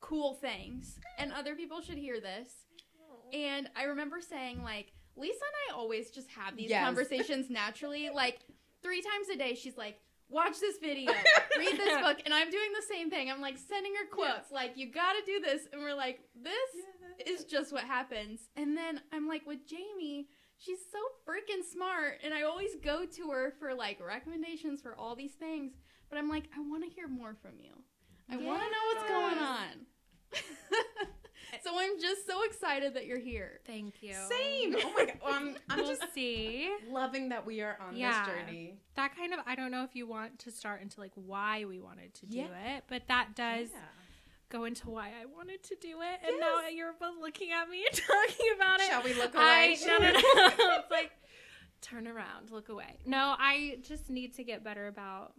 cool 0.00 0.32
things, 0.32 0.98
and 1.18 1.30
other 1.30 1.54
people 1.54 1.82
should 1.82 1.98
hear 1.98 2.20
this." 2.20 2.64
And 3.34 3.68
I 3.76 3.82
remember 3.84 4.22
saying 4.22 4.62
like, 4.62 4.94
Lisa 5.14 5.34
and 5.34 5.74
I 5.76 5.78
always 5.78 6.10
just 6.10 6.30
have 6.30 6.56
these 6.56 6.70
Yes. 6.70 6.82
conversations 6.82 7.50
naturally. 7.50 8.08
Like 8.08 8.38
three 8.82 9.02
times 9.02 9.28
a 9.28 9.36
day, 9.36 9.54
she's 9.54 9.76
like. 9.76 10.00
Watch 10.28 10.58
this 10.60 10.78
video, 10.78 11.12
read 11.58 11.78
this 11.78 12.02
book, 12.02 12.18
and 12.24 12.34
I'm 12.34 12.50
doing 12.50 12.70
the 12.74 12.86
same 12.92 13.10
thing. 13.10 13.30
I'm 13.30 13.40
like 13.40 13.56
sending 13.56 13.94
her 13.94 14.06
quotes, 14.10 14.50
like, 14.50 14.76
you 14.76 14.90
gotta 14.92 15.20
do 15.24 15.40
this. 15.40 15.68
And 15.72 15.80
we're 15.80 15.94
like, 15.94 16.20
this 16.34 17.26
is 17.26 17.44
just 17.44 17.72
what 17.72 17.84
happens. 17.84 18.40
And 18.56 18.76
then 18.76 19.00
I'm 19.12 19.28
like 19.28 19.46
with 19.46 19.66
Jamie, 19.66 20.26
she's 20.58 20.80
so 20.90 20.98
freaking 21.28 21.64
smart, 21.64 22.20
and 22.24 22.34
I 22.34 22.42
always 22.42 22.70
go 22.82 23.06
to 23.06 23.30
her 23.30 23.54
for 23.58 23.74
like 23.74 24.00
recommendations 24.04 24.80
for 24.80 24.96
all 24.96 25.14
these 25.14 25.34
things. 25.34 25.72
But 26.10 26.18
I'm 26.18 26.28
like, 26.28 26.48
I 26.56 26.60
want 26.60 26.84
to 26.84 26.90
hear 26.90 27.08
more 27.08 27.36
from 27.40 27.52
you. 27.60 27.72
I 28.28 28.36
want 28.36 28.60
to 28.62 28.68
know 28.68 28.84
what's 28.92 29.08
going 29.08 29.38
on. 29.38 29.86
So 31.64 31.72
I'm 31.78 31.98
just 32.00 32.26
so 32.26 32.42
excited 32.44 32.94
that 32.94 33.06
you're 33.06 33.18
here. 33.18 33.60
Thank 33.66 34.02
you. 34.02 34.14
Same. 34.28 34.76
Oh 34.84 34.92
my 34.96 35.04
god. 35.06 35.18
Well, 35.24 35.34
I'm, 35.34 35.56
I'm 35.70 35.78
We'll 35.80 35.88
just 35.88 36.12
see. 36.14 36.70
loving 36.88 37.28
that 37.30 37.44
we 37.46 37.60
are 37.62 37.76
on 37.80 37.96
Yeah. 37.96 38.24
this 38.24 38.34
journey. 38.34 38.78
That 38.94 39.16
kind 39.16 39.32
of 39.34 39.40
I 39.46 39.54
don't 39.54 39.70
know 39.70 39.84
if 39.84 39.94
you 39.96 40.06
want 40.06 40.38
to 40.40 40.50
start 40.50 40.82
into 40.82 41.00
like 41.00 41.12
why 41.14 41.64
we 41.64 41.80
wanted 41.80 42.14
to 42.14 42.26
do 42.26 42.38
Yeah. 42.38 42.76
it, 42.76 42.84
but 42.88 43.02
that 43.08 43.34
does 43.34 43.68
Yeah. 43.72 43.80
go 44.48 44.64
into 44.64 44.90
why 44.90 45.08
I 45.20 45.24
wanted 45.26 45.62
to 45.64 45.76
do 45.80 46.00
it. 46.02 46.20
And 46.26 46.36
Yes. 46.38 46.62
now 46.62 46.68
you're 46.68 46.94
both 46.98 47.18
looking 47.20 47.50
at 47.52 47.68
me 47.68 47.84
and 47.90 47.96
talking 48.00 48.46
about 48.54 48.80
it. 48.80 48.86
Shall 48.86 49.02
we 49.02 49.14
look 49.14 49.34
I 49.34 49.64
away? 49.66 49.78
no 49.86 49.98
no 49.98 50.10
no. 50.12 50.20
it's 50.78 50.90
like 50.90 51.10
turn 51.82 52.06
around, 52.08 52.50
look 52.50 52.68
away. 52.68 52.98
No, 53.06 53.34
I 53.38 53.78
just 53.82 54.08
need 54.10 54.34
to 54.36 54.44
get 54.44 54.62
better 54.64 54.86
about 54.86 55.34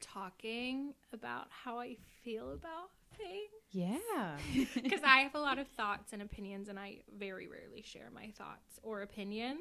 talking 0.00 0.94
about 1.12 1.46
how 1.50 1.78
I 1.78 1.96
feel 2.24 2.52
about 2.52 2.90
things. 3.16 3.50
Yeah. 3.70 4.36
Because 4.82 5.00
I 5.04 5.18
have 5.20 5.34
a 5.34 5.40
lot 5.40 5.58
of 5.58 5.66
thoughts 5.68 6.12
and 6.12 6.20
opinions, 6.22 6.68
and 6.68 6.78
I 6.78 6.98
very 7.18 7.46
rarely 7.48 7.82
share 7.82 8.10
my 8.14 8.30
thoughts 8.36 8.78
or 8.82 9.02
opinions. 9.02 9.60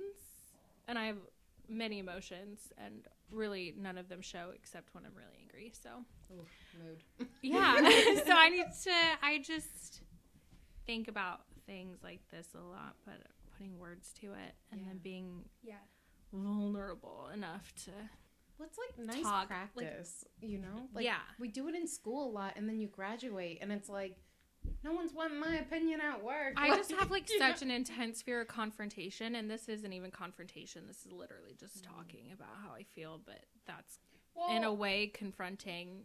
And 0.88 0.98
I 1.00 1.06
have 1.06 1.18
many 1.70 2.00
emotions, 2.00 2.60
and 2.78 3.08
really 3.32 3.74
none 3.78 3.98
of 3.98 4.10
them 4.10 4.22
show 4.22 4.50
except 4.54 4.94
when 4.94 5.06
I'm 5.06 5.16
really 5.16 5.38
angry. 5.42 5.72
So, 5.82 5.90
Mood. 6.84 7.04
yeah. 7.42 7.76
so 8.26 8.34
I 8.34 8.50
need 8.50 8.66
to, 8.84 8.92
I 9.22 9.40
just 9.40 10.02
think 10.86 11.08
about 11.08 11.42
things 11.66 12.00
like 12.04 12.20
this 12.32 12.48
a 12.56 12.62
lot, 12.62 12.96
but 13.06 13.16
putting 13.58 13.78
words 13.80 14.12
to 14.22 14.28
it 14.34 14.56
and 14.72 14.82
then 14.86 15.00
being 15.02 15.46
Yeah. 15.64 15.76
vulnerable 16.34 17.30
enough 17.34 17.72
to. 17.86 17.92
It's 18.64 18.78
like 18.78 19.08
nice 19.08 19.24
Talk, 19.24 19.50
like- 19.50 19.50
practice, 19.50 20.26
you 20.42 20.58
know? 20.60 20.88
Like, 20.94 21.06
Yeah. 21.06 21.20
We 21.40 21.48
do 21.48 21.68
it 21.68 21.76
in 21.76 21.88
school 21.88 22.30
a 22.30 22.32
lot, 22.32 22.54
and 22.56 22.68
then 22.68 22.80
you 22.80 22.88
graduate, 22.88 23.60
and 23.62 23.72
it's 23.72 23.90
like, 23.90 24.18
no 24.84 24.94
one's 24.94 25.14
wanting 25.14 25.40
my 25.40 25.56
opinion 25.56 26.02
at 26.02 26.24
work. 26.24 26.54
I 26.56 26.76
just 26.76 26.92
have 27.00 27.10
like 27.10 27.30
you 27.30 27.40
know? 27.40 27.50
such 27.50 27.62
an 27.64 27.72
intense 27.72 28.22
fear 28.22 28.42
of 28.42 28.48
confrontation, 28.48 29.36
and 29.36 29.50
this 29.50 29.68
isn't 29.70 29.92
even 29.94 30.12
confrontation. 30.12 30.84
This 30.88 31.06
is 31.06 31.12
literally 31.12 31.56
just 31.60 31.82
Mm. 31.84 31.96
talking 31.96 32.26
about 32.34 32.50
how 32.64 32.74
I 32.76 32.84
feel, 32.84 33.20
but 33.26 33.40
that's 33.66 34.00
Well, 34.36 34.56
in 34.56 34.64
a 34.64 34.74
way 34.74 35.08
confronting 35.08 36.04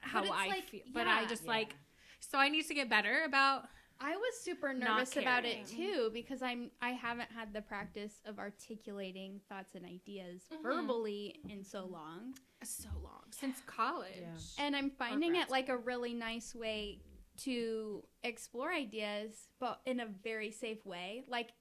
how 0.00 0.22
I 0.24 0.46
like- 0.48 0.64
feel. 0.68 0.82
But 0.92 1.06
I 1.08 1.26
just 1.26 1.44
Yeah. 1.44 1.50
like 1.50 1.74
so 2.20 2.38
I 2.38 2.48
need 2.50 2.66
to 2.66 2.74
get 2.74 2.88
better 2.90 3.22
about 3.24 3.68
I 4.02 4.16
was 4.16 4.40
super 4.42 4.72
nervous 4.72 5.16
about 5.16 5.44
it 5.44 5.66
too 5.66 6.10
because 6.12 6.40
I'm 6.42 6.70
I 6.80 6.90
haven't 6.90 7.30
had 7.30 7.52
the 7.52 7.60
practice 7.60 8.14
of 8.24 8.38
articulating 8.38 9.40
thoughts 9.48 9.74
and 9.74 9.84
ideas 9.84 10.42
Mhm. 10.50 10.62
verbally 10.62 11.36
in 11.48 11.62
so 11.64 11.84
long. 11.84 12.34
so 12.62 12.88
long 13.02 13.24
since 13.30 13.60
college. 13.66 14.16
Yeah. 14.20 14.36
And 14.64 14.74
I'm 14.76 14.90
finding 14.90 15.34
it 15.36 15.50
like 15.50 15.68
a 15.68 15.76
really 15.76 16.12
nice 16.14 16.54
way 16.54 17.00
to 17.38 18.04
explore 18.22 18.70
ideas, 18.72 19.48
but 19.58 19.80
in 19.86 20.00
a 20.00 20.06
very 20.06 20.50
safe 20.50 20.84
way. 20.84 21.24
Like 21.26 21.52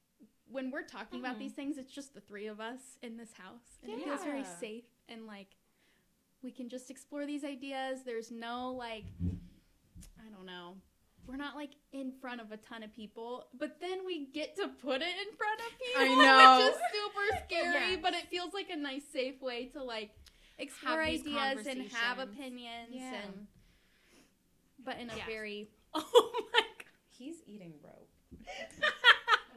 when 0.51 0.71
we're 0.71 0.83
talking 0.83 1.19
about 1.19 1.35
Mhm. 1.35 1.39
these 1.39 1.53
things, 1.53 1.77
it's 1.77 1.91
just 1.91 2.13
the 2.13 2.21
three 2.21 2.47
of 2.47 2.59
us 2.59 2.97
in 3.01 3.15
this 3.17 3.33
house. 3.33 3.79
And 3.83 3.91
it 3.93 4.03
feels 4.03 4.23
very 4.23 4.43
safe 4.43 4.85
and 5.07 5.25
like 5.27 5.55
we 6.41 6.51
can 6.51 6.69
just 6.69 6.89
explore 6.89 7.25
these 7.25 7.43
ideas. 7.43 8.03
There's 8.03 8.31
no 8.31 8.71
like 8.73 9.05
I 10.19 10.29
don't 10.29 10.45
know. 10.45 10.81
We're 11.29 11.35
not 11.37 11.55
like 11.55 11.69
in 11.93 12.11
front 12.19 12.41
of 12.41 12.51
a 12.51 12.57
ton 12.57 12.81
of 12.81 12.91
people, 12.95 13.45
but 13.57 13.79
then 13.79 13.99
we 14.05 14.25
get 14.33 14.55
to 14.55 14.67
put 14.67 15.01
it 15.01 15.07
in 15.07 15.35
front 15.37 15.59
of 15.59 15.77
people, 15.77 16.01
I 16.01 16.25
know. 16.25 16.65
which 16.65 16.73
is 16.75 16.81
super 16.91 17.43
scary. 17.45 17.91
Yes. 17.91 17.99
But 18.01 18.13
it 18.15 18.27
feels 18.31 18.51
like 18.53 18.69
a 18.71 18.75
nice, 18.75 19.03
safe 19.13 19.39
way 19.41 19.65
to 19.73 19.83
like 19.83 20.09
explore 20.57 21.01
ideas 21.03 21.67
and 21.67 21.83
have 21.91 22.17
opinions, 22.19 22.89
Yeah. 22.91 23.13
and 23.25 23.47
but 24.83 24.97
in 24.99 25.09
a 25.11 25.15
Yes. 25.15 25.27
very 25.27 25.67
Oh 25.93 26.31
my 26.53 26.59
god, 26.61 26.85
He's 27.09 27.35
eating 27.45 27.73
rope. 27.83 28.09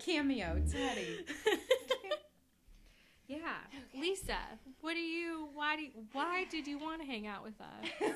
Cameo, 0.04 0.60
Teddy. 0.70 1.24
Yeah. 3.28 3.38
Lisa, 3.98 4.36
what 4.82 4.92
do 4.94 5.00
you 5.00 5.48
why 5.54 5.76
do 5.76 5.82
you, 5.82 5.90
why 6.12 6.44
did 6.50 6.66
you 6.66 6.78
want 6.78 7.00
to 7.00 7.06
hang 7.06 7.26
out 7.26 7.42
with 7.42 7.54
us? 7.60 8.12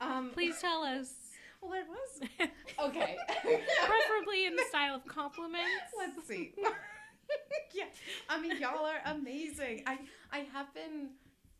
um, 0.00 0.30
Please 0.34 0.58
tell 0.60 0.82
us. 0.82 1.12
Well, 1.60 1.72
it 1.74 1.86
was 1.88 2.88
okay. 2.88 3.16
Preferably 3.42 4.46
in 4.46 4.56
the 4.56 4.64
style 4.68 4.94
of 4.94 5.06
compliments. 5.06 5.92
Let's 5.96 6.26
see. 6.26 6.52
yeah, 7.74 7.84
I 8.28 8.40
mean, 8.40 8.60
y'all 8.60 8.86
are 8.86 9.00
amazing. 9.06 9.82
I 9.86 9.98
I 10.32 10.38
have 10.52 10.72
been 10.74 11.10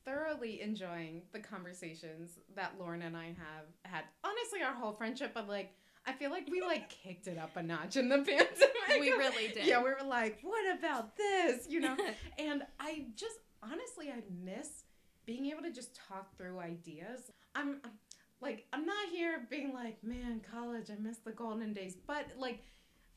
thoroughly 0.05 0.62
enjoying 0.62 1.23
the 1.33 1.41
conversations 1.41 2.38
that 2.55 2.75
Lauren 2.79 3.03
and 3.03 3.17
I 3.17 3.26
have 3.26 3.67
had. 3.85 4.05
Honestly, 4.23 4.62
our 4.62 4.73
whole 4.73 4.93
friendship, 4.93 5.33
but 5.35 5.49
like, 5.49 5.75
I 6.07 6.12
feel 6.12 6.31
like 6.31 6.49
we 6.50 6.62
like 6.62 6.88
kicked 6.88 7.26
it 7.26 7.38
up 7.38 7.57
a 7.57 7.62
notch 7.62 7.97
in 7.97 8.09
the 8.09 8.19
pandemic. 8.19 9.00
We 9.00 9.11
really 9.11 9.49
did. 9.49 9.67
Yeah, 9.67 9.79
we 9.83 9.91
were 9.91 10.07
like, 10.07 10.38
what 10.43 10.79
about 10.79 11.17
this? 11.17 11.67
You 11.69 11.81
know, 11.81 11.97
and 12.38 12.62
I 12.79 13.07
just 13.17 13.38
honestly, 13.62 14.11
I 14.11 14.23
miss 14.45 14.85
being 15.26 15.47
able 15.47 15.62
to 15.62 15.73
just 15.73 15.95
talk 15.95 16.37
through 16.37 16.61
ideas. 16.61 17.33
I'm, 17.55 17.81
I'm 17.85 17.91
like, 18.40 18.66
I'm 18.73 18.85
not 18.87 19.09
here 19.11 19.47
being 19.50 19.73
like, 19.73 20.02
man, 20.05 20.40
college, 20.52 20.90
I 20.90 20.97
miss 21.00 21.19
the 21.19 21.33
golden 21.33 21.73
days, 21.73 21.97
but 22.07 22.26
like, 22.38 22.62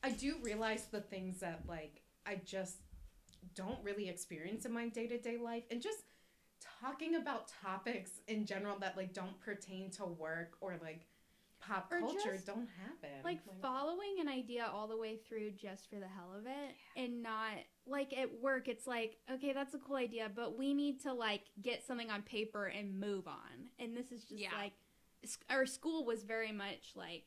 I 0.02 0.10
do 0.10 0.36
realize 0.42 0.86
the 0.90 1.00
things 1.02 1.40
that 1.40 1.62
like 1.68 2.00
I 2.26 2.40
just 2.44 2.76
don't 3.54 3.78
really 3.82 4.08
experience 4.08 4.64
in 4.64 4.72
my 4.72 4.88
day 4.88 5.06
to 5.08 5.18
day 5.18 5.36
life, 5.36 5.64
and 5.70 5.80
just 5.82 5.98
talking 6.80 7.16
about 7.16 7.48
topics 7.62 8.10
in 8.28 8.46
general 8.46 8.78
that 8.80 8.96
like 8.96 9.12
don't 9.12 9.38
pertain 9.40 9.90
to 9.92 10.04
work 10.06 10.56
or 10.60 10.78
like 10.82 11.06
pop 11.60 11.90
Or 11.92 12.00
culture 12.00 12.38
don't 12.46 12.68
happen. 12.82 13.10
like 13.24 13.40
following 13.60 14.16
an 14.20 14.28
idea 14.28 14.66
all 14.72 14.88
the 14.88 14.96
way 14.96 15.16
through 15.28 15.50
just 15.52 15.90
for 15.90 15.96
the 15.96 16.06
hell 16.08 16.32
of 16.38 16.46
it 16.46 16.74
and 16.96 17.22
not 17.22 17.52
like 17.86 18.14
at 18.16 18.30
work 18.40 18.66
it's 18.68 18.86
like 18.86 19.18
okay 19.30 19.52
that's 19.52 19.74
a 19.74 19.78
cool 19.78 19.96
idea 19.96 20.30
but 20.34 20.56
we 20.56 20.72
need 20.72 21.02
to 21.02 21.12
like 21.12 21.42
get 21.60 21.86
something 21.86 22.10
on 22.10 22.22
paper 22.22 22.66
and 22.66 22.98
move 22.98 23.28
on 23.28 23.68
and 23.78 23.94
this 23.94 24.10
is 24.10 24.22
just 24.24 24.40
Yeah. 24.40 24.48
like 24.56 24.72
our 25.48 25.66
school 25.66 26.04
was 26.04 26.22
very 26.22 26.52
much 26.52 26.92
like 26.96 27.24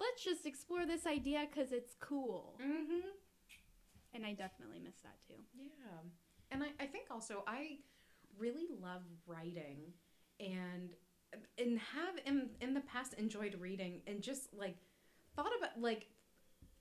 let's 0.00 0.24
just 0.24 0.46
explore 0.46 0.86
this 0.86 1.06
idea 1.06 1.46
because 1.50 1.72
it's 1.72 1.94
cool 2.00 2.58
Mm-hmm. 2.62 3.08
and 4.14 4.24
i 4.26 4.32
definitely 4.32 4.80
miss 4.82 4.96
that 5.02 5.16
too 5.26 5.40
Yeah. 5.56 6.00
And 6.50 6.62
I, 6.62 6.66
I 6.80 6.86
think 6.86 7.06
also 7.10 7.44
I 7.46 7.78
really 8.38 8.66
love 8.80 9.02
writing 9.26 9.92
and 10.38 10.90
and 11.56 11.78
have 11.78 12.14
in 12.26 12.50
in 12.60 12.74
the 12.74 12.82
past 12.82 13.14
enjoyed 13.14 13.56
reading 13.58 14.02
and 14.06 14.20
just 14.22 14.52
like 14.54 14.76
thought 15.34 15.50
about 15.58 15.80
like 15.80 16.08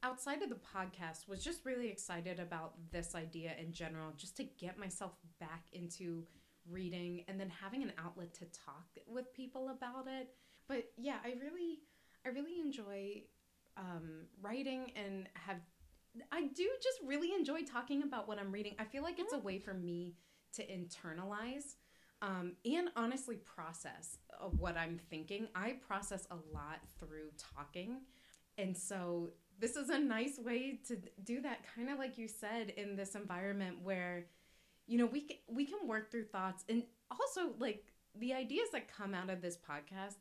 outside 0.03 0.41
of 0.41 0.50
the 0.50 0.57
podcast 0.75 1.27
was 1.29 1.41
just 1.41 1.63
really 1.65 1.88
excited 1.88 2.38
about 2.39 2.73
this 2.91 3.15
idea 3.15 3.53
in 3.57 3.71
general 3.71 4.11
just 4.17 4.35
to 4.38 4.43
get 4.43 4.77
myself 4.77 5.13
back 5.39 5.63
into 5.71 6.25
reading 6.70 7.24
and 7.27 7.39
then 7.39 7.50
having 7.50 7.84
an 7.84 7.94
outlet 8.03 8.34
to 8.36 8.46
talk 8.46 8.86
with 9.08 9.34
people 9.34 9.70
about 9.70 10.08
it. 10.08 10.30
But 10.68 10.86
yeah 10.98 11.18
i 11.25 11.34
really 11.41 11.80
i 12.25 12.30
really 12.30 12.60
enjoy 12.60 13.24
um, 13.77 14.25
writing 14.41 14.91
and 14.96 15.27
have 15.34 15.58
i 16.32 16.41
do 16.41 16.70
just 16.82 17.00
really 17.06 17.34
enjoy 17.34 17.63
talking 17.63 18.03
about 18.03 18.27
what 18.27 18.39
i'm 18.39 18.51
reading. 18.51 18.75
I 18.80 18.86
feel 18.86 19.03
like 19.03 19.20
it's 19.20 19.34
a 19.34 19.39
way 19.39 19.60
for 19.60 19.74
me 19.74 20.15
to 20.53 20.63
internalize 20.65 21.75
um, 22.22 22.53
and 22.65 22.89
honestly 22.96 23.38
process 23.38 24.18
of 24.39 24.60
what 24.60 24.77
i'm 24.77 25.00
thinking. 25.10 25.48
I 25.56 25.75
process 25.86 26.27
a 26.32 26.36
lot 26.53 26.80
through 27.00 27.32
talking. 27.38 28.01
And 28.58 28.77
so 28.77 29.32
this 29.60 29.75
is 29.75 29.89
a 29.89 30.00
nice 30.00 30.38
way 30.39 30.80
to 30.88 30.98
do 31.24 31.41
that 31.41 31.60
kind 31.75 31.89
of 31.89 32.00
like 32.00 32.18
you 32.18 32.27
said 32.27 32.70
in 32.72 32.96
this 32.96 33.15
environment 33.15 33.77
where 33.84 34.25
you 34.88 34.97
know 34.97 35.05
we 35.05 35.21
can, 35.21 35.38
we 35.47 35.65
can 35.65 35.88
work 35.88 36.11
through 36.11 36.25
thoughts 36.25 36.63
and 36.69 36.83
also 37.09 37.53
like 37.59 37.85
the 38.15 38.33
ideas 38.33 38.69
that 38.73 38.88
come 38.93 39.13
out 39.13 39.29
of 39.29 39.41
this 39.41 39.57
podcast 39.57 40.15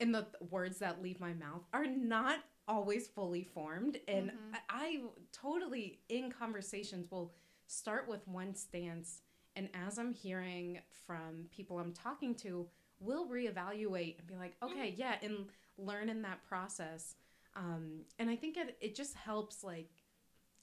and 0.00 0.14
the 0.14 0.22
th- 0.22 0.50
words 0.50 0.78
that 0.78 1.02
leave 1.02 1.20
my 1.20 1.32
mouth 1.32 1.62
are 1.72 1.86
not 1.86 2.38
always 2.68 3.08
fully 3.08 3.42
formed 3.42 3.98
and 4.06 4.30
Mhm. 4.30 4.36
I, 4.54 4.58
I 4.70 5.00
totally 5.32 6.00
in 6.08 6.30
conversations 6.30 7.10
will 7.10 7.34
start 7.66 8.08
with 8.08 8.26
one 8.28 8.54
stance 8.54 9.22
and 9.56 9.68
as 9.74 9.98
i'm 9.98 10.12
hearing 10.12 10.80
from 11.06 11.46
people 11.50 11.78
i'm 11.80 11.92
talking 11.92 12.34
to 12.36 12.68
we'll 13.00 13.26
reevaluate 13.28 14.18
and 14.18 14.26
be 14.28 14.36
like 14.36 14.54
okay 14.62 14.94
yeah 14.96 15.16
and 15.22 15.46
learn 15.78 16.08
in 16.08 16.22
that 16.22 16.42
process 16.44 17.16
um, 17.56 18.02
and 18.18 18.30
i 18.30 18.36
think 18.36 18.56
it, 18.56 18.76
it 18.80 18.94
just 18.94 19.14
helps 19.14 19.64
like 19.64 19.90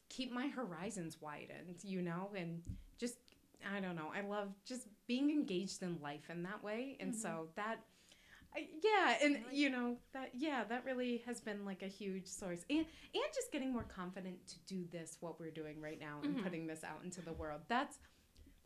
keep 0.10 0.32
my 0.32 0.48
horizons 0.48 1.18
widened 1.22 1.78
you 1.84 2.02
know 2.02 2.30
and 2.36 2.62
just 2.98 3.16
i 3.76 3.80
don't 3.80 3.96
know 3.96 4.12
i 4.16 4.22
love 4.22 4.50
just 4.66 4.88
being 5.08 5.30
engaged 5.30 5.82
in 5.84 6.00
life 6.02 6.30
in 6.30 6.44
that 6.44 6.64
way 6.64 6.98
and 7.00 7.16
so 7.16 7.48
that 7.56 7.80
I, 8.56 8.68
yeah 8.84 9.16
and 9.24 9.40
you 9.52 9.70
know 9.70 9.98
that 10.14 10.32
yeah 10.36 10.64
that 10.70 10.84
really 10.86 11.22
has 11.26 11.40
been 11.40 11.66
like 11.66 11.84
a 11.84 11.88
huge 11.88 12.26
source 12.28 12.66
and 12.70 12.80
and 12.80 13.24
just 13.36 13.52
getting 13.52 13.72
more 13.72 13.84
confident 13.84 14.46
to 14.48 14.56
do 14.68 14.86
this 14.92 15.18
what 15.20 15.40
we're 15.40 15.52
doing 15.52 15.80
right 15.82 16.00
now 16.00 16.20
and 16.24 16.38
Mhm. 16.38 16.44
putting 16.44 16.68
this 16.68 16.84
out 16.84 17.02
into 17.04 17.22
the 17.22 17.34
world 17.34 17.62
that's 17.68 18.00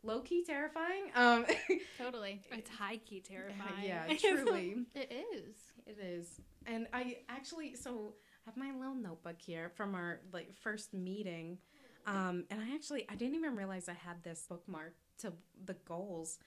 low-key 0.02 0.44
terrifying 0.44 1.10
um 1.14 1.44
totally 1.98 2.42
It's 2.50 2.68
high 2.70 2.98
key 2.98 3.20
terrifying. 3.20 3.84
yeah 3.84 4.06
truly 4.18 4.84
it 4.94 5.12
is 5.34 5.54
it 5.86 5.98
is. 6.02 6.40
And 6.66 6.86
I 6.94 7.18
actually, 7.28 7.74
so 7.74 8.14
I 8.46 8.50
have 8.50 8.56
my 8.56 8.72
little 8.74 8.94
notebook 8.94 9.36
here 9.38 9.70
from 9.76 9.94
our 9.94 10.20
like 10.32 10.54
first 10.62 10.94
meeting. 10.94 11.58
Um, 12.06 12.44
and 12.50 12.60
I 12.60 12.74
actually 12.74 13.06
I 13.08 13.14
didn't 13.14 13.34
even 13.36 13.56
realize 13.56 13.88
I 13.88 13.94
had 13.94 14.22
this 14.22 14.44
bookmark 14.48 14.94
to 15.18 15.32
the 15.64 15.74
goals. 15.86 16.38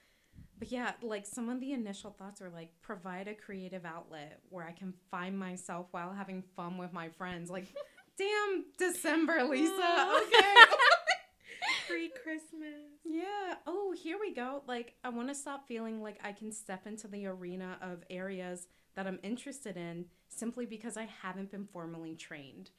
But 0.58 0.70
yeah, 0.72 0.92
like 1.02 1.26
some 1.26 1.48
of 1.48 1.60
the 1.60 1.72
initial 1.72 2.10
thoughts 2.10 2.40
were 2.40 2.50
like 2.50 2.70
provide 2.80 3.28
a 3.28 3.34
creative 3.34 3.84
outlet 3.84 4.40
where 4.50 4.64
I 4.64 4.72
can 4.72 4.92
find 5.10 5.38
myself 5.38 5.86
while 5.92 6.12
having 6.12 6.42
fun 6.56 6.78
with 6.78 6.92
my 6.92 7.08
friends. 7.10 7.50
Like, 7.50 7.66
damn 8.18 8.64
December, 8.78 9.44
Lisa. 9.44 9.72
Okay. 10.22 10.54
Pre 11.88 12.10
Christmas. 12.22 12.98
Yeah. 13.04 13.54
Oh, 13.66 13.94
here 13.96 14.18
we 14.20 14.34
go. 14.34 14.62
Like, 14.66 14.94
I 15.02 15.08
want 15.08 15.28
to 15.28 15.34
stop 15.34 15.66
feeling 15.66 16.02
like 16.02 16.18
I 16.22 16.32
can 16.32 16.52
step 16.52 16.86
into 16.86 17.08
the 17.08 17.26
arena 17.26 17.78
of 17.80 18.04
areas 18.10 18.66
that 18.94 19.06
I'm 19.06 19.18
interested 19.22 19.76
in 19.76 20.06
simply 20.28 20.66
because 20.66 20.96
I 20.96 21.08
haven't 21.22 21.50
been 21.50 21.64
formally 21.64 22.14
trained. 22.14 22.70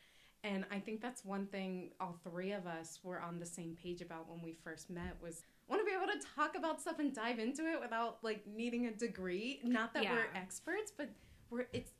And 0.43 0.65
I 0.71 0.79
think 0.79 1.01
that's 1.01 1.25
one 1.25 1.47
thing 1.47 1.91
all 1.99 2.17
three 2.23 2.53
of 2.53 2.65
us 2.65 2.99
were 3.03 3.19
on 3.19 3.39
the 3.39 3.45
same 3.45 3.75
page 3.81 4.01
about 4.01 4.29
when 4.29 4.41
we 4.41 4.55
first 4.63 4.89
met 4.89 5.17
was 5.21 5.43
want 5.67 5.81
to 5.81 5.85
be 5.85 5.91
able 5.91 6.07
to 6.07 6.25
talk 6.35 6.55
about 6.55 6.79
stuff 6.81 6.99
and 6.99 7.13
dive 7.13 7.39
into 7.39 7.63
it 7.69 7.79
without 7.81 8.17
like 8.23 8.45
needing 8.47 8.85
a 8.87 8.91
degree. 8.91 9.59
Not 9.63 9.93
that 9.93 10.03
Yeah. 10.03 10.13
we're 10.13 10.27
experts, 10.33 10.91
but 10.95 11.09
we're 11.49 11.67
it's 11.73 11.91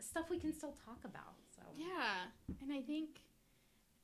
stuff 0.00 0.30
we 0.30 0.38
can 0.38 0.52
still 0.52 0.74
talk 0.84 1.04
about. 1.04 1.34
So 1.54 1.62
Yeah, 1.76 2.26
and 2.62 2.72
I 2.72 2.80
think 2.82 3.20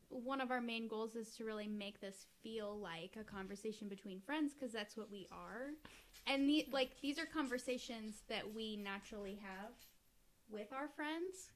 one 0.09 0.41
of 0.41 0.51
our 0.51 0.61
main 0.61 0.89
goals 0.89 1.15
is 1.15 1.35
to 1.37 1.45
really 1.45 1.67
make 1.69 2.01
this 2.01 2.27
feel 2.43 2.77
like 2.79 3.17
a 3.21 3.25
conversation 3.25 3.89
between 3.89 4.21
friends 4.21 4.53
because 4.53 4.73
that's 4.73 4.97
what 4.97 5.11
we 5.11 5.27
are. 5.33 5.71
And 6.27 6.49
the, 6.49 6.67
like 6.73 7.01
these 7.01 7.19
are 7.19 7.27
conversations 7.27 8.23
that 8.29 8.55
we 8.55 8.77
naturally 8.77 9.39
have 9.43 9.73
with 10.51 10.73
our 10.73 10.89
friends. 10.89 11.51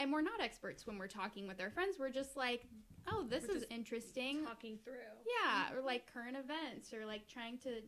And 0.00 0.10
we're 0.10 0.22
not 0.22 0.40
experts 0.40 0.86
when 0.86 0.96
we're 0.96 1.08
talking 1.08 1.46
with 1.46 1.60
our 1.60 1.70
friends. 1.70 1.96
We're 2.00 2.08
just 2.08 2.34
like, 2.34 2.66
"Oh, 3.06 3.26
this 3.28 3.44
We're 3.46 3.58
is 3.58 3.66
interesting." 3.70 4.44
Talking 4.46 4.78
through. 4.82 4.94
Yeah, 5.44 5.72
or 5.72 5.76
mm-hmm. 5.76 5.86
like 5.86 6.12
current 6.12 6.38
events 6.38 6.94
or 6.94 7.04
like 7.04 7.28
trying 7.28 7.58
to 7.58 7.82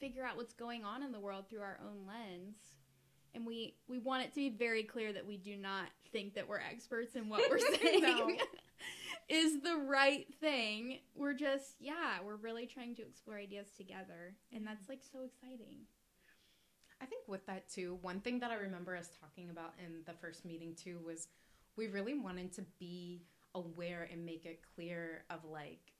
figure 0.00 0.24
out 0.24 0.36
what's 0.36 0.52
going 0.52 0.84
on 0.84 1.04
in 1.04 1.12
the 1.12 1.20
world 1.20 1.48
through 1.48 1.60
our 1.60 1.78
own 1.82 2.04
lens. 2.04 2.56
And 3.32 3.46
we 3.46 3.76
we 3.88 4.00
want 4.00 4.24
it 4.24 4.30
to 4.30 4.34
be 4.34 4.50
very 4.50 4.82
clear 4.82 5.12
that 5.12 5.24
we 5.24 5.36
do 5.36 5.56
not 5.56 5.86
think 6.12 6.34
that 6.34 6.48
we're 6.48 6.60
experts 6.60 7.14
in 7.14 7.28
what 7.28 7.48
we're 7.48 7.58
saying 7.80 8.02
No. 8.02 8.28
is 9.28 9.62
the 9.62 9.76
right 9.76 10.26
thing. 10.40 10.98
We're 11.14 11.34
just 11.34 11.76
yeah, 11.78 12.18
we're 12.24 12.36
really 12.36 12.66
trying 12.66 12.96
to 12.96 13.02
explore 13.02 13.36
ideas 13.36 13.68
together, 13.76 14.34
and 14.52 14.66
that's 14.66 14.88
like 14.88 15.00
so 15.02 15.20
exciting. 15.24 15.86
I 17.00 17.06
think 17.06 17.22
with 17.28 17.44
that 17.46 17.68
too, 17.68 17.98
one 18.02 18.20
thing 18.20 18.40
that 18.40 18.50
I 18.50 18.54
remember 18.54 18.96
us 18.96 19.10
talking 19.20 19.50
about 19.50 19.74
in 19.84 20.02
the 20.06 20.12
first 20.12 20.44
meeting 20.44 20.74
too 20.74 20.98
was 21.04 21.28
we 21.76 21.88
really 21.88 22.18
wanted 22.18 22.52
to 22.54 22.62
be 22.78 23.22
aware 23.54 24.08
and 24.10 24.24
make 24.24 24.44
it 24.46 24.60
clear 24.74 25.24
of 25.30 25.40
like 25.50 25.92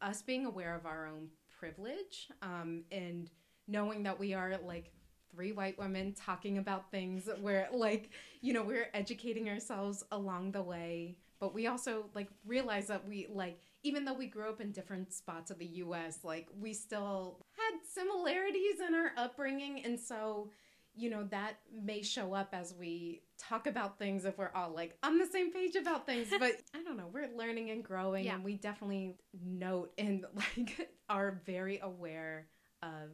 us 0.00 0.22
being 0.22 0.46
aware 0.46 0.74
of 0.74 0.86
our 0.86 1.06
own 1.06 1.28
privilege 1.58 2.28
um, 2.42 2.82
and 2.90 3.30
knowing 3.68 4.02
that 4.02 4.18
we 4.18 4.34
are 4.34 4.58
like 4.66 4.92
three 5.34 5.52
white 5.52 5.78
women 5.78 6.12
talking 6.12 6.58
about 6.58 6.90
things 6.90 7.28
where 7.40 7.68
like 7.72 8.10
you 8.40 8.52
know 8.52 8.62
we're 8.62 8.88
educating 8.94 9.48
ourselves 9.48 10.04
along 10.12 10.52
the 10.52 10.62
way 10.62 11.16
but 11.40 11.54
we 11.54 11.66
also 11.66 12.04
like 12.14 12.28
realize 12.46 12.86
that 12.86 13.06
we 13.08 13.26
like 13.30 13.58
even 13.82 14.04
though 14.04 14.14
we 14.14 14.26
grew 14.26 14.48
up 14.48 14.60
in 14.60 14.70
different 14.70 15.12
spots 15.12 15.50
of 15.50 15.58
the 15.58 15.66
US 15.66 16.18
like 16.22 16.46
we 16.60 16.72
still 16.72 17.44
had 17.72 17.80
similarities 17.92 18.80
in 18.86 18.94
our 18.94 19.12
upbringing 19.16 19.82
and 19.84 19.98
so 19.98 20.50
you 20.96 21.10
know 21.10 21.24
that 21.24 21.54
may 21.82 22.02
show 22.02 22.32
up 22.34 22.50
as 22.52 22.72
we 22.78 23.22
talk 23.38 23.66
about 23.66 23.98
things 23.98 24.24
if 24.24 24.38
we're 24.38 24.52
all 24.54 24.70
like 24.70 24.96
on 25.02 25.18
the 25.18 25.26
same 25.26 25.52
page 25.52 25.74
about 25.74 26.06
things 26.06 26.28
but 26.38 26.52
i 26.74 26.82
don't 26.84 26.96
know 26.96 27.08
we're 27.12 27.28
learning 27.36 27.70
and 27.70 27.82
growing 27.84 28.24
Yeah. 28.24 28.34
and 28.36 28.44
we 28.44 28.54
definitely 28.54 29.16
note 29.44 29.92
and 29.98 30.24
like 30.34 30.88
are 31.08 31.40
very 31.44 31.80
aware 31.80 32.46
of 32.82 33.10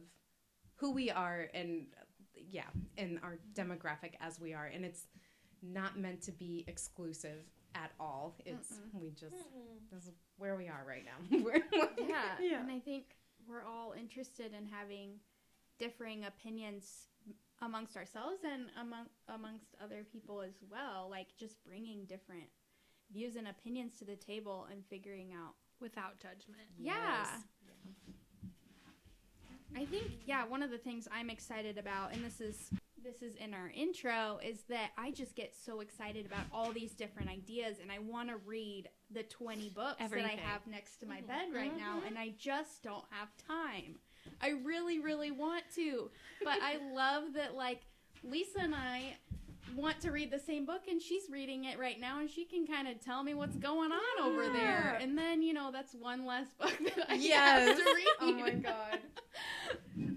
who 0.75 0.91
we 0.91 1.09
are 1.09 1.47
and 1.53 1.85
yeah 2.35 2.63
and 2.97 3.19
our 3.23 3.39
demographic 3.53 4.13
as 4.19 4.39
we 4.39 4.53
are 4.53 4.65
and 4.65 4.85
it's 4.85 5.07
not 5.63 5.97
meant 5.97 6.21
to 6.23 6.31
be 6.31 6.65
exclusive 6.67 7.45
at 7.75 7.91
all. 7.99 8.35
It's 8.45 8.79
we 8.93 9.11
just 9.11 9.35
this 9.91 10.03
is 10.05 10.11
where 10.37 10.55
we 10.57 10.67
are 10.67 10.83
right 10.85 11.05
now. 11.05 11.37
Yeah, 11.99 12.15
yeah. 12.41 12.59
and 12.61 12.69
I 12.71 12.79
think 12.79 13.05
we're 13.51 13.65
all 13.65 13.93
interested 13.97 14.53
in 14.53 14.65
having 14.65 15.19
differing 15.79 16.25
opinions 16.25 17.07
amongst 17.61 17.95
ourselves 17.97 18.39
and 18.43 18.63
among 18.79 19.05
amongst 19.27 19.75
other 19.83 20.05
people 20.11 20.41
as 20.41 20.55
well. 20.69 21.07
Like 21.09 21.27
just 21.37 21.63
bringing 21.65 22.05
different 22.05 22.47
views 23.11 23.35
and 23.35 23.47
opinions 23.47 23.97
to 23.99 24.05
the 24.05 24.15
table 24.15 24.67
and 24.71 24.83
figuring 24.89 25.33
out 25.33 25.55
Without 25.81 26.19
judgment. 26.19 26.69
Yeah. 26.77 26.93
Yes. 26.93 27.29
I 29.75 29.85
think 29.85 30.11
yeah, 30.27 30.45
one 30.45 30.61
of 30.61 30.69
the 30.69 30.77
things 30.77 31.07
I'm 31.11 31.31
excited 31.31 31.79
about 31.79 32.13
and 32.13 32.23
this 32.23 32.39
is 32.39 32.69
this 33.03 33.21
is 33.21 33.35
in 33.35 33.53
our 33.53 33.71
intro 33.75 34.39
is 34.43 34.63
that 34.69 34.91
I 34.97 35.11
just 35.11 35.35
get 35.35 35.53
so 35.55 35.79
excited 35.79 36.25
about 36.25 36.45
all 36.53 36.71
these 36.71 36.91
different 36.91 37.29
ideas 37.29 37.77
and 37.81 37.91
I 37.91 37.99
want 37.99 38.29
to 38.29 38.37
read 38.45 38.89
the 39.11 39.23
20 39.23 39.69
books 39.69 39.95
Everything. 39.99 40.37
that 40.37 40.43
I 40.43 40.47
have 40.47 40.67
next 40.67 40.97
to 40.97 41.05
my 41.05 41.17
mm-hmm. 41.17 41.27
bed 41.27 41.45
right 41.53 41.77
now 41.77 41.97
mm-hmm. 41.97 42.07
and 42.07 42.17
I 42.17 42.33
just 42.37 42.83
don't 42.83 43.05
have 43.09 43.29
time. 43.47 43.95
I 44.41 44.49
really 44.63 44.99
really 44.99 45.31
want 45.31 45.63
to, 45.75 46.09
but 46.43 46.59
I 46.61 46.77
love 46.93 47.33
that 47.33 47.55
like 47.55 47.81
Lisa 48.23 48.59
and 48.59 48.75
I 48.75 49.17
want 49.75 49.99
to 50.01 50.11
read 50.11 50.31
the 50.31 50.39
same 50.39 50.65
book 50.65 50.81
and 50.89 51.01
she's 51.01 51.23
reading 51.31 51.65
it 51.65 51.79
right 51.79 51.99
now 51.99 52.19
and 52.19 52.29
she 52.29 52.45
can 52.45 52.65
kind 52.67 52.87
of 52.87 52.99
tell 52.99 53.23
me 53.23 53.33
what's 53.33 53.55
going 53.57 53.91
on 53.91 54.23
over 54.25 54.47
there. 54.49 54.97
And 55.01 55.17
then, 55.17 55.41
you 55.41 55.53
know, 55.53 55.71
that's 55.71 55.93
one 55.95 56.25
less 56.25 56.47
book 56.59 56.77
that 56.95 57.09
I 57.11 57.15
Yes. 57.15 57.67
have 57.69 57.77
to 57.77 57.83
read. 57.93 58.07
oh 58.21 58.33
my 58.33 58.51
god 58.51 58.99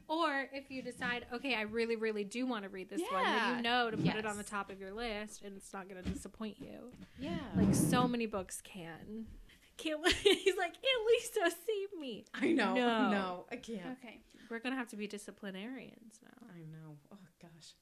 Or 0.09 0.49
if 0.53 0.71
you 0.71 0.83
decide, 0.83 1.27
okay, 1.33 1.55
I 1.55 1.63
really, 1.63 1.97
really 1.97 2.25
do 2.25 2.47
want 2.47 2.65
to 2.65 2.69
read 2.69 2.89
this 2.91 3.01
one, 3.11 3.25
then 3.25 3.57
you 3.57 3.63
know 3.63 3.91
to 3.91 3.97
put 3.97 4.17
it 4.17 4.27
on 4.27 4.37
the 4.37 4.45
top 4.45 4.71
of 4.71 4.79
your 4.81 4.93
list 4.93 5.43
and 5.43 5.57
it's 5.57 5.73
not 5.73 5.89
going 5.89 6.03
to 6.03 6.09
disappoint 6.11 6.57
you. 6.61 6.93
yeah 7.19 7.31
Like 7.57 7.75
so 7.75 8.07
many 8.07 8.27
books 8.27 8.61
can. 8.63 9.27
Can't, 9.77 10.07
he's 10.13 10.57
like, 10.57 10.75
at 10.75 11.07
least 11.09 11.35
save 11.35 12.01
me. 12.01 12.25
i 12.35 12.53
know 12.53 12.75
No. 12.75 13.11
no 13.11 13.45
i 13.51 13.57
can't 13.57 13.97
Okay. 14.03 14.21
We're 14.51 14.59
going 14.61 14.73
to 14.75 14.79
have 14.79 14.89
to 14.91 14.97
be 14.97 15.07
disciplinarians 15.07 16.21
now. 16.23 16.47
I 16.55 16.61
know. 16.71 16.97
Oh 17.13 17.17
gosh. 17.41 17.73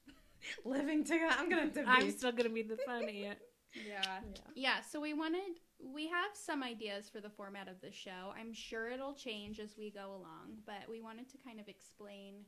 Living 0.65 1.03
together. 1.03 1.35
I'm 1.37 1.49
gonna 1.49 1.67
debate. 1.67 1.85
I'm 1.87 2.11
still 2.11 2.31
going 2.31 2.43
to 2.43 2.53
be 2.53 2.63
the 2.63 2.77
fun 2.85 3.07
aunt. 3.09 3.39
Yeah. 3.87 4.19
Yeah, 4.53 4.81
so 4.81 5.01
we 5.01 5.15
wanted 5.15 5.59
we 5.79 6.07
have 6.07 6.29
some 6.33 6.61
ideas 6.61 7.09
for 7.09 7.19
the 7.19 7.29
format 7.31 7.67
of 7.67 7.81
the 7.81 7.91
show. 7.91 8.31
I'm 8.39 8.53
sure 8.53 8.87
it'll 8.89 9.15
change 9.15 9.59
as 9.59 9.75
we 9.75 9.89
go 9.89 10.09
along, 10.11 10.59
but 10.63 10.87
we 10.87 11.01
wanted 11.01 11.27
to 11.31 11.37
kind 11.43 11.59
of 11.59 11.67
explain 11.67 12.45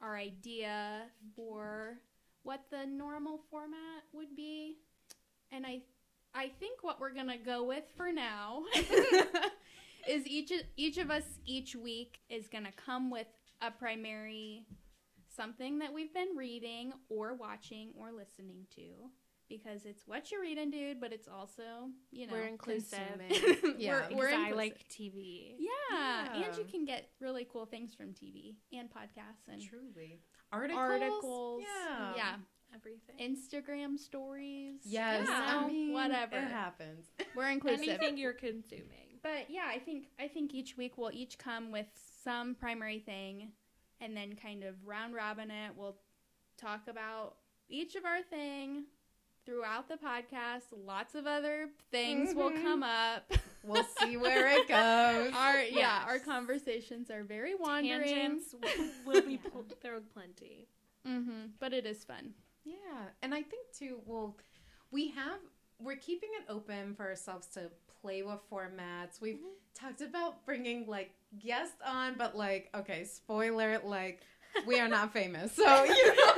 our 0.00 0.16
idea 0.16 1.02
for 1.36 1.98
what 2.42 2.62
the 2.70 2.86
normal 2.86 3.40
format 3.50 4.04
would 4.14 4.34
be. 4.34 4.78
And 5.52 5.66
I 5.66 5.82
I 6.34 6.48
think 6.58 6.82
what 6.82 7.00
we're 7.00 7.12
going 7.12 7.28
to 7.28 7.36
go 7.36 7.64
with 7.64 7.84
for 7.96 8.10
now 8.10 8.62
is 10.08 10.26
each 10.26 10.52
each 10.76 10.98
of 10.98 11.10
us 11.10 11.24
each 11.44 11.76
week 11.76 12.18
is 12.30 12.48
going 12.48 12.64
to 12.64 12.72
come 12.72 13.10
with 13.10 13.26
a 13.60 13.70
primary 13.70 14.66
something 15.36 15.78
that 15.80 15.92
we've 15.92 16.12
been 16.14 16.36
reading 16.36 16.92
or 17.08 17.34
watching 17.34 17.90
or 17.98 18.12
listening 18.12 18.66
to 18.76 18.82
because 19.48 19.84
it's 19.84 20.06
what 20.06 20.30
you're 20.30 20.40
reading, 20.40 20.70
dude, 20.70 20.98
but 21.00 21.12
it's 21.12 21.28
also, 21.28 21.62
you 22.10 22.26
know, 22.26 22.32
We're 22.32 22.46
inclusive. 22.46 22.98
consuming. 23.28 23.74
Yeah. 23.78 24.02
we're, 24.10 24.16
we're 24.16 24.26
Because 24.28 24.46
I 24.46 24.52
like 24.52 24.78
TV. 24.88 25.54
yeah. 25.58 25.68
Yeah. 26.38 26.46
and 26.46 26.56
you 26.56 26.64
can 26.64 26.84
get 26.86 27.08
really 27.20 27.46
cool 27.52 27.66
things 27.66 27.94
from 27.94 28.08
TV 28.14 28.54
and 28.72 28.88
podcasts 28.88 29.52
and 29.52 29.60
Truly. 29.60 30.20
Articles. 30.52 30.78
articles. 30.80 31.62
Yeah. 31.62 32.12
yeah, 32.16 32.34
Everything. 32.74 33.36
Instagram 33.36 33.98
stories. 33.98 34.80
Yes. 34.84 35.26
Yeah, 35.28 35.58
I 35.62 35.66
mean, 35.66 35.92
whatever. 35.92 36.36
It 36.36 36.50
happens. 36.50 37.06
We're 37.36 37.50
inclusive. 37.50 37.88
Anything 37.88 38.16
you're 38.18 38.32
consuming. 38.32 39.18
But 39.22 39.50
yeah, 39.50 39.66
I 39.68 39.78
think 39.78 40.06
I 40.18 40.28
think 40.28 40.52
each 40.54 40.76
week 40.76 40.96
we'll 40.98 41.12
each 41.12 41.38
come 41.38 41.70
with 41.72 41.86
some 42.24 42.54
primary 42.54 42.98
thing, 42.98 43.52
and 44.02 44.16
then 44.16 44.34
kind 44.34 44.64
of 44.64 44.74
round 44.84 45.14
robin 45.14 45.50
it. 45.50 45.72
We'll 45.76 45.96
talk 46.58 46.88
about 46.88 47.36
each 47.68 47.94
of 47.94 48.04
our 48.04 48.22
thing 48.22 48.84
throughout 49.46 49.88
the 49.88 49.96
podcast. 49.96 50.62
Lots 50.72 51.14
of 51.14 51.26
other 51.26 51.68
things 51.90 52.34
will 52.34 52.50
Mhm. 52.50 52.62
come 52.62 52.82
up. 52.82 53.32
We'll 53.64 53.84
see 53.84 54.16
where 54.24 54.48
it 54.48 54.68
goes. 54.68 55.32
our 55.34 55.62
yeah, 55.62 56.04
our 56.06 56.18
conversations 56.18 57.10
are 57.10 57.22
very 57.24 57.54
wandering. 57.54 58.02
Tangents 58.04 58.54
will 59.06 59.22
be 59.22 59.38
pl- 59.38 59.64
there 59.80 59.96
are 59.96 60.00
plenty. 60.00 60.68
hmm 61.04 61.46
But 61.58 61.72
it 61.72 61.86
is 61.86 62.04
fun. 62.04 62.34
Yeah, 62.64 63.08
and 63.22 63.34
I 63.34 63.42
think 63.42 63.72
too. 63.72 64.00
Well, 64.06 64.36
we 64.90 65.08
have 65.10 65.40
we're 65.80 65.96
keeping 65.96 66.30
it 66.38 66.44
open 66.48 66.94
for 66.94 67.04
ourselves 67.08 67.48
to 67.48 67.70
play 68.00 68.22
with 68.22 68.38
formats. 68.50 69.20
We've 69.20 69.40
talked 69.74 70.00
about 70.00 70.44
bringing 70.46 70.86
like 70.86 71.12
guests 71.38 71.76
on, 71.86 72.14
but 72.18 72.36
like, 72.36 72.68
okay, 72.74 73.04
spoiler, 73.04 73.80
like 73.84 74.20
we 74.66 74.78
are 74.80 74.88
not 74.88 75.12
famous, 75.12 75.52
so 75.52 75.84
you 75.84 76.16
know. 76.16 76.32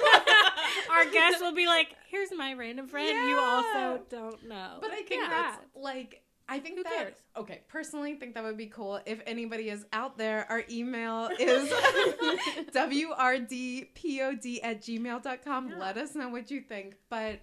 Our 0.91 1.05
guest 1.11 1.41
will 1.41 1.55
be 1.55 1.67
like, 1.67 1.89
"Here's 2.09 2.31
my 2.37 2.55
random 2.55 2.87
friend 2.89 3.09
you 3.29 3.39
also 3.39 4.01
don't 4.11 4.49
know." 4.49 4.79
But 4.81 4.91
I 4.93 5.03
think 5.03 5.23
Yeah. 5.23 5.29
that's 5.31 5.59
like 5.75 6.21
I 6.49 6.59
think 6.59 6.77
Who 6.77 6.83
that 6.85 6.93
cares? 6.93 7.15
okay, 7.39 7.63
personally 7.69 8.15
think 8.17 8.35
that 8.35 8.45
would 8.45 8.59
be 8.59 8.67
cool 8.67 9.01
if 9.07 9.21
anybody 9.27 9.71
is 9.71 9.87
out 9.95 10.19
there. 10.19 10.47
Our 10.51 10.63
email 10.71 11.31
is 11.41 11.71
wrdpod 12.75 14.61
at 14.63 14.83
gmail.com. 14.83 15.69
Yeah. 15.71 15.79
Let 15.79 15.97
us 15.97 16.15
know 16.15 16.29
what 16.29 16.51
you 16.51 16.61
think. 16.61 16.97
But 17.09 17.41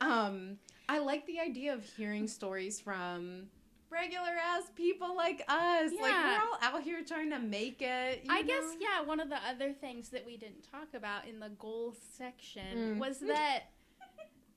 um 0.00 0.58
I 0.88 0.98
like 0.98 1.26
the 1.26 1.40
idea 1.40 1.72
of 1.72 1.84
hearing 1.84 2.28
stories 2.28 2.78
from 2.80 3.44
regular 3.92 4.30
ass 4.54 4.64
people 4.74 5.14
like 5.14 5.42
us. 5.48 5.92
Like 6.00 6.12
we're 6.12 6.40
all 6.40 6.58
out 6.62 6.82
here 6.82 7.02
trying 7.06 7.30
to 7.30 7.38
make 7.38 7.82
it. 7.82 8.24
I 8.28 8.42
guess 8.42 8.64
yeah. 8.80 9.02
One 9.02 9.20
of 9.20 9.28
the 9.28 9.38
other 9.48 9.72
things 9.72 10.08
that 10.10 10.24
we 10.24 10.36
didn't 10.36 10.62
talk 10.70 10.88
about 10.94 11.26
in 11.26 11.38
the 11.40 11.50
goals 11.50 11.98
section 12.16 12.96
Mm. 12.96 12.98
was 12.98 13.18
that, 13.34 13.64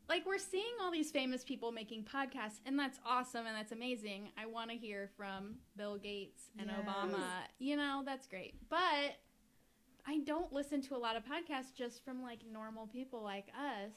like, 0.08 0.26
we're 0.26 0.38
seeing 0.38 0.74
all 0.82 0.92
these 0.92 1.12
famous 1.12 1.44
people 1.44 1.72
making 1.72 2.04
podcasts, 2.06 2.60
and 2.66 2.78
that's 2.78 3.00
awesome 3.06 3.46
and 3.48 3.56
that's 3.56 3.72
amazing. 3.72 4.30
I 4.38 4.46
want 4.46 4.70
to 4.72 4.78
hear 4.78 5.10
from 5.18 5.56
Bill 5.76 5.98
Gates 5.98 6.44
and 6.60 6.70
Yes. 6.70 6.80
Obama. 6.86 7.24
You 7.60 7.76
know, 7.76 8.04
that's 8.06 8.28
great. 8.28 8.54
But 8.70 9.18
I 10.08 10.20
don't 10.20 10.54
listen 10.54 10.82
to 10.84 10.96
a 10.96 11.00
lot 11.00 11.16
of 11.16 11.24
podcasts 11.24 11.74
just 11.76 12.06
from 12.06 12.22
like 12.22 12.40
normal 12.52 12.86
people 12.88 13.24
like 13.24 13.48
us. 13.58 13.92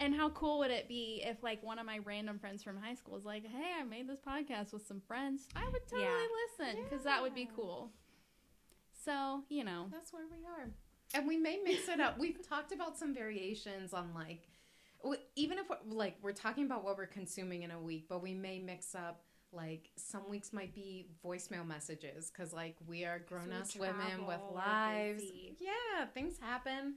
And 0.00 0.14
how 0.14 0.30
cool 0.30 0.58
would 0.60 0.70
it 0.72 0.88
be 0.88 1.22
if 1.24 1.42
like 1.42 1.62
one 1.62 1.78
of 1.78 1.86
my 1.86 1.98
random 1.98 2.38
friends 2.38 2.62
from 2.62 2.76
high 2.76 2.94
school 2.94 3.16
is 3.16 3.24
like, 3.24 3.44
"Hey, 3.46 3.72
I 3.78 3.84
made 3.84 4.08
this 4.08 4.18
podcast 4.20 4.72
with 4.72 4.86
some 4.86 5.00
friends." 5.00 5.48
I 5.54 5.68
would 5.68 5.86
totally 5.86 6.02
Yeah. 6.08 6.26
listen 6.58 6.82
because 6.84 7.04
that 7.04 7.22
would 7.22 7.34
be 7.34 7.48
cool. 7.54 7.92
So, 9.04 9.42
you 9.48 9.64
know. 9.64 9.86
That's 9.90 10.12
where 10.12 10.24
we 10.30 10.44
are. 10.46 10.70
And 11.14 11.26
we 11.26 11.36
may 11.36 11.58
mix 11.62 11.88
it 11.88 12.00
up. 12.00 12.18
We've 12.18 12.40
talked 12.48 12.72
about 12.72 12.96
some 12.96 13.14
variations 13.14 13.92
on 13.92 14.12
like, 14.14 14.48
even 15.36 15.58
if 15.58 15.68
we're, 15.68 15.78
like 15.86 16.16
we're 16.22 16.32
talking 16.32 16.64
about 16.64 16.84
what 16.84 16.96
we're 16.96 17.06
consuming 17.06 17.62
in 17.62 17.70
a 17.70 17.80
week, 17.80 18.06
but 18.08 18.22
we 18.22 18.34
may 18.34 18.58
mix 18.58 18.94
up 18.94 19.22
like 19.54 19.90
some 19.96 20.28
weeks 20.30 20.52
might 20.52 20.74
be 20.74 21.08
voicemail 21.22 21.66
messages 21.66 22.30
because 22.30 22.54
like 22.54 22.74
we 22.86 23.04
are 23.04 23.18
grown 23.18 23.52
ass 23.52 23.74
we 23.74 23.80
women 23.82 24.26
with 24.26 24.40
lives. 24.54 25.22
Yeah, 25.60 26.06
things 26.14 26.38
happen. 26.40 26.94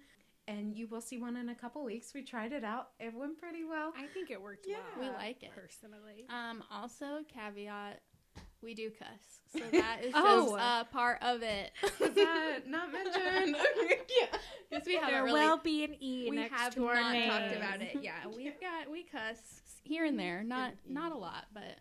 And 0.48 0.76
you 0.76 0.88
will 0.88 1.02
see 1.02 1.18
one 1.18 1.38
in 1.38 1.50
a 1.50 1.56
couple 1.56 1.84
weeks. 1.84 2.14
We 2.14 2.22
tried 2.22 2.52
it 2.52 2.64
out. 2.64 2.90
It 3.00 3.14
went 3.16 3.40
pretty 3.40 3.64
well. 3.64 3.94
I 3.98 4.06
think 4.08 4.30
it 4.30 4.40
worked 4.42 4.66
Yeah. 4.70 4.78
well. 5.00 5.10
We 5.10 5.16
like 5.16 5.42
it. 5.42 5.52
personally. 5.56 6.26
Um, 6.30 6.64
also, 6.70 7.22
caveat, 7.34 8.02
we 8.62 8.76
do 8.76 8.92
cuss. 8.92 9.40
So 9.54 9.60
that 9.72 10.04
is 10.04 10.14
Oh. 10.16 10.56
just 10.56 10.64
a 10.90 10.94
part 10.94 11.22
of 11.24 11.42
it. 11.42 11.72
Is 11.84 12.14
that 12.16 12.68
not 12.68 12.92
mentioned? 12.92 13.56
yeah. 14.20 14.38
Because 14.70 14.86
we 14.86 14.96
haven't 14.96 15.12
there 15.12 15.24
really 15.24 15.42
will 15.42 15.58
be 15.58 15.84
an 15.84 15.96
e 16.02 16.28
we 16.30 16.36
next 16.36 16.54
have 16.54 16.76
to 16.76 16.86
our 16.88 16.96
not 16.96 17.14
name. 17.14 17.30
talked 17.30 17.56
about 17.56 17.82
it. 17.82 17.98
Yeah, 18.02 18.14
we've 18.36 18.60
got 18.60 18.92
we 18.92 19.04
cuss 19.04 19.38
here 19.84 20.06
and 20.06 20.20
there, 20.20 20.44
not 20.44 20.72
An 20.88 20.94
not 20.94 21.12
a 21.12 21.16
lot, 21.18 21.46
but 21.54 21.80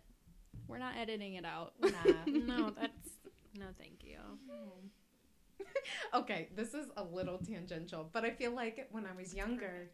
we're 0.67 0.77
not 0.79 0.95
editing 0.97 1.35
it 1.35 1.45
out. 1.45 1.73
Nah. 1.81 1.91
no, 2.27 2.69
that's 2.71 3.09
no, 3.57 3.65
thank 3.77 4.03
you. 4.03 4.17
okay, 6.13 6.49
this 6.55 6.73
is 6.73 6.87
a 6.97 7.03
little 7.03 7.37
tangential, 7.37 8.09
but 8.11 8.23
I 8.23 8.31
feel 8.31 8.53
like 8.53 8.87
when 8.91 9.05
I 9.05 9.15
was 9.15 9.33
younger, 9.33 9.89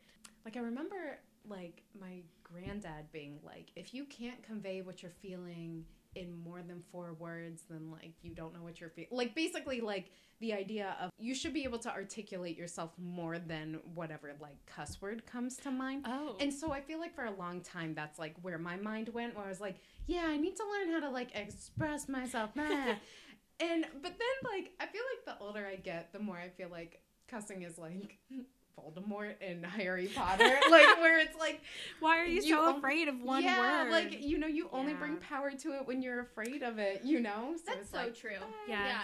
like 0.45 0.57
I 0.57 0.59
remember 0.59 1.19
like 1.47 1.83
my 1.99 2.21
granddad 2.43 3.11
being 3.11 3.39
like, 3.43 3.71
if 3.75 3.93
you 3.93 4.05
can't 4.05 4.41
convey 4.43 4.81
what 4.81 5.01
you're 5.01 5.11
feeling 5.11 5.85
in 6.15 6.37
more 6.43 6.61
than 6.61 6.81
four 6.91 7.13
words, 7.13 7.63
then 7.69 7.89
like 7.89 8.13
you 8.21 8.33
don't 8.33 8.53
know 8.53 8.61
what 8.61 8.79
you're 8.79 8.89
feeling. 8.89 9.09
Like 9.11 9.33
basically 9.33 9.79
like 9.81 10.11
the 10.41 10.53
idea 10.53 10.95
of 10.99 11.09
you 11.17 11.33
should 11.33 11.53
be 11.53 11.63
able 11.63 11.79
to 11.79 11.89
articulate 11.89 12.57
yourself 12.57 12.91
more 12.97 13.39
than 13.39 13.79
whatever 13.93 14.31
like 14.41 14.57
cuss 14.65 15.01
word 15.01 15.25
comes 15.25 15.55
to 15.57 15.71
mind. 15.71 16.05
Oh, 16.07 16.35
And 16.39 16.53
so 16.53 16.71
I 16.71 16.81
feel 16.81 16.99
like 16.99 17.15
for 17.15 17.25
a 17.25 17.31
long 17.31 17.61
time 17.61 17.93
that's 17.93 18.19
like 18.19 18.35
where 18.41 18.57
my 18.57 18.75
mind 18.75 19.09
went 19.09 19.35
where 19.35 19.45
I 19.45 19.49
was 19.49 19.61
like, 19.61 19.77
yeah, 20.07 20.25
I 20.27 20.37
need 20.37 20.55
to 20.57 20.63
learn 20.63 20.91
how 20.91 21.07
to 21.07 21.09
like 21.09 21.29
express 21.33 22.09
myself. 22.09 22.49
meh. 23.61 23.73
and 23.73 23.85
but 24.01 24.11
then 24.17 24.51
like 24.53 24.71
I 24.79 24.85
feel 24.87 25.01
like 25.15 25.25
the 25.37 25.43
older 25.45 25.65
I 25.65 25.75
get, 25.75 26.11
the 26.13 26.19
more 26.19 26.37
I 26.37 26.49
feel 26.49 26.69
like 26.69 27.01
cussing 27.27 27.61
is 27.63 27.77
like 27.77 28.17
Voldemort 28.79 29.33
and 29.41 29.65
Harry 29.79 30.07
Potter. 30.07 30.43
like 30.71 30.97
where 30.99 31.19
it's 31.19 31.37
like 31.37 31.61
Why 31.99 32.19
are 32.19 32.25
you, 32.25 32.41
You 32.41 32.55
so 32.55 32.65
on- 32.69 32.77
afraid 32.77 33.07
of 33.07 33.21
one 33.21 33.43
yeah, 33.43 33.83
word? 33.83 33.91
like 33.91 34.21
you 34.23 34.37
know, 34.37 34.47
you 34.47 34.69
only 34.71 34.93
bring 34.93 35.17
power 35.17 35.51
to 35.51 35.73
it 35.77 35.87
when 35.87 36.01
you're 36.01 36.21
afraid 36.21 36.63
of 36.63 36.79
it, 36.79 37.01
you 37.03 37.19
know? 37.19 37.53
So 37.57 37.63
that's 37.67 37.79
it's 37.81 37.91
so 37.91 37.97
like, 37.97 38.15
true. 38.15 38.31
yes. 38.67 38.79
Yeah. 38.79 39.01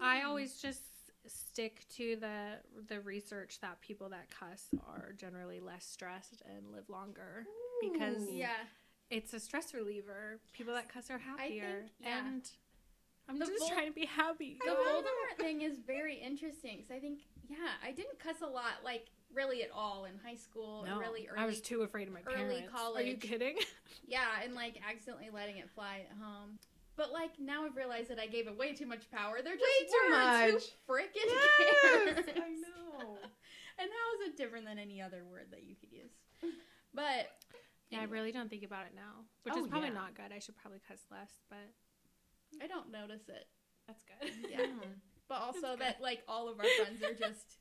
I 0.00 0.22
always 0.22 0.60
just 0.60 0.80
stick 1.26 1.84
to 1.96 2.16
the 2.16 2.58
the 2.88 3.00
research 3.00 3.60
that 3.60 3.80
people 3.80 4.08
that 4.08 4.26
cuss 4.30 4.66
are 4.88 5.12
generally 5.16 5.60
less 5.60 5.84
stressed 5.84 6.42
and 6.46 6.72
live 6.72 6.88
longer 6.88 7.44
because 7.80 8.24
Yeah, 8.30 8.48
it's 9.10 9.32
a 9.34 9.38
stress 9.38 9.72
reliever. 9.74 10.40
People 10.52 10.74
that 10.74 10.88
cuss 10.92 11.10
are 11.10 11.18
happier. 11.18 11.84
yeah. 12.00 12.26
And 12.26 12.50
I'm 13.32 13.38
The 13.38 13.46
just 13.46 13.58
Vol- 13.60 13.68
trying 13.70 13.86
to 13.88 13.92
be 13.94 14.04
happy. 14.06 14.58
the 14.64 14.70
Voldemort 14.72 15.36
thing 15.38 15.62
is 15.62 15.78
very 15.86 16.16
interesting 16.16 16.76
because 16.78 16.90
I 16.90 16.98
think 16.98 17.20
yeah, 17.48 17.56
I 17.84 17.92
didn't 17.92 18.18
cuss 18.18 18.42
a 18.42 18.46
lot 18.46 18.84
like 18.84 19.06
really 19.34 19.62
at 19.62 19.70
all 19.74 20.04
in 20.04 20.12
high 20.24 20.36
school 20.36 20.84
No, 20.86 20.96
or 20.96 21.00
really 21.00 21.26
early. 21.28 21.40
I 21.40 21.46
was 21.46 21.60
too 21.62 21.82
afraid 21.82 22.08
of 22.08 22.14
my 22.14 22.20
early 22.26 22.56
parents. 22.56 22.72
Are 22.96 23.02
you 23.02 23.16
kidding? 23.16 23.56
Yeah, 24.06 24.26
and 24.44 24.54
like 24.54 24.78
accidentally 24.86 25.30
letting 25.32 25.56
it 25.58 25.70
fly 25.74 26.04
at 26.10 26.16
home. 26.18 26.58
But 26.96 27.12
like 27.12 27.38
now 27.38 27.64
I've 27.64 27.76
realized 27.76 28.10
that 28.10 28.18
I 28.18 28.26
gave 28.26 28.46
it 28.46 28.58
way 28.58 28.74
too 28.74 28.84
much 28.86 29.10
power. 29.10 29.38
They're 29.42 29.54
just 29.56 29.64
Way 29.64 29.86
too 29.86 30.52
words. 30.52 30.52
much. 30.54 30.62
Who 30.86 30.92
freaking 30.92 31.26
Yes, 31.26 32.14
cares? 32.24 32.36
I 32.36 32.48
know. 32.50 33.18
And 33.78 33.88
how 33.90 34.20
is 34.22 34.28
it 34.28 34.36
different 34.36 34.66
than 34.66 34.78
any 34.78 35.00
other 35.00 35.24
word 35.24 35.46
that 35.50 35.62
you 35.64 35.74
could 35.74 35.90
use? 35.90 36.10
But 36.94 37.30
Yeah, 37.90 38.00
I 38.00 38.04
really 38.04 38.30
don't 38.30 38.50
think 38.50 38.62
about 38.64 38.84
it 38.86 38.92
now, 38.94 39.24
which 39.44 39.54
Oh, 39.56 39.60
is 39.64 39.66
probably 39.66 39.88
yeah. 39.88 39.94
not 39.94 40.14
good. 40.14 40.30
I 40.34 40.38
should 40.40 40.56
probably 40.58 40.80
cuss 40.86 41.00
less, 41.10 41.30
but 41.48 41.72
I 42.62 42.66
don't 42.66 42.90
notice 42.90 43.28
it. 43.28 43.46
that's 43.86 44.02
good. 44.04 44.32
Yeah. 44.50 44.66
But 45.28 45.40
also 45.40 45.76
that 45.76 46.02
like 46.02 46.20
all 46.28 46.50
of 46.50 46.58
our 46.58 46.66
friends 46.76 47.02
are 47.02 47.14
just 47.14 47.56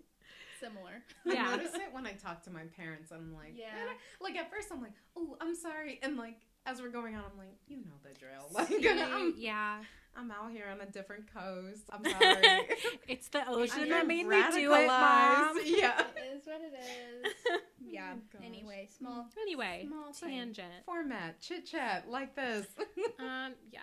similar. 0.59 1.03
I 1.25 1.55
notice 1.55 1.73
it 1.75 1.93
when 1.93 2.05
I 2.05 2.11
talk 2.13 2.43
to 2.43 2.49
my 2.51 2.63
parents. 2.75 3.11
I'm 3.13 3.33
like, 3.33 3.53
Yeah. 3.55 3.67
"Man, 3.73 3.95
like 4.19 4.35
at 4.35 4.51
first 4.51 4.67
I'm 4.73 4.81
like, 4.81 4.91
oh, 5.15 5.37
I'm 5.39 5.55
sorry, 5.55 5.97
and 6.03 6.17
like 6.17 6.41
as 6.65 6.81
we're 6.81 6.89
going 6.89 7.15
on, 7.15 7.23
I'm 7.31 7.37
like, 7.37 7.55
you 7.67 7.77
know 7.77 7.93
the 8.03 8.13
drill. 8.19 8.47
Like 8.51 8.69
You- 8.71 8.91
I'm, 9.01 9.35
yeah, 9.37 9.77
I'm 10.17 10.31
out 10.31 10.51
here 10.51 10.65
on 10.69 10.81
a 10.81 10.91
different 10.91 11.33
coast. 11.33 11.83
I'm 11.93 12.03
sorry. 12.03 12.67
it's 13.07 13.29
the 13.29 13.47
ocean 13.47 13.83
I'm 13.83 13.89
that 13.89 14.07
made 14.07 14.27
me 14.27 14.35
do 14.51 14.73
it, 14.73 14.87
radicalized. 14.87 14.87
mom. 14.87 15.57
Yeah. 15.63 16.01
It 16.17 16.35
is 16.35 16.41
what 16.45 16.61
it 16.61 16.73
is. 16.77 17.33
Yeah. 17.79 18.15
Oh 18.35 18.45
anyway, 18.45 18.89
small 18.97 19.27
anyway, 19.41 19.85
Small 19.87 20.11
thing. 20.11 20.29
tangent. 20.31 20.83
Format, 20.85 21.39
chit 21.39 21.65
chat, 21.67 22.09
like 22.09 22.35
this. 22.35 22.67
Um, 23.19 23.53
yeah. 23.71 23.79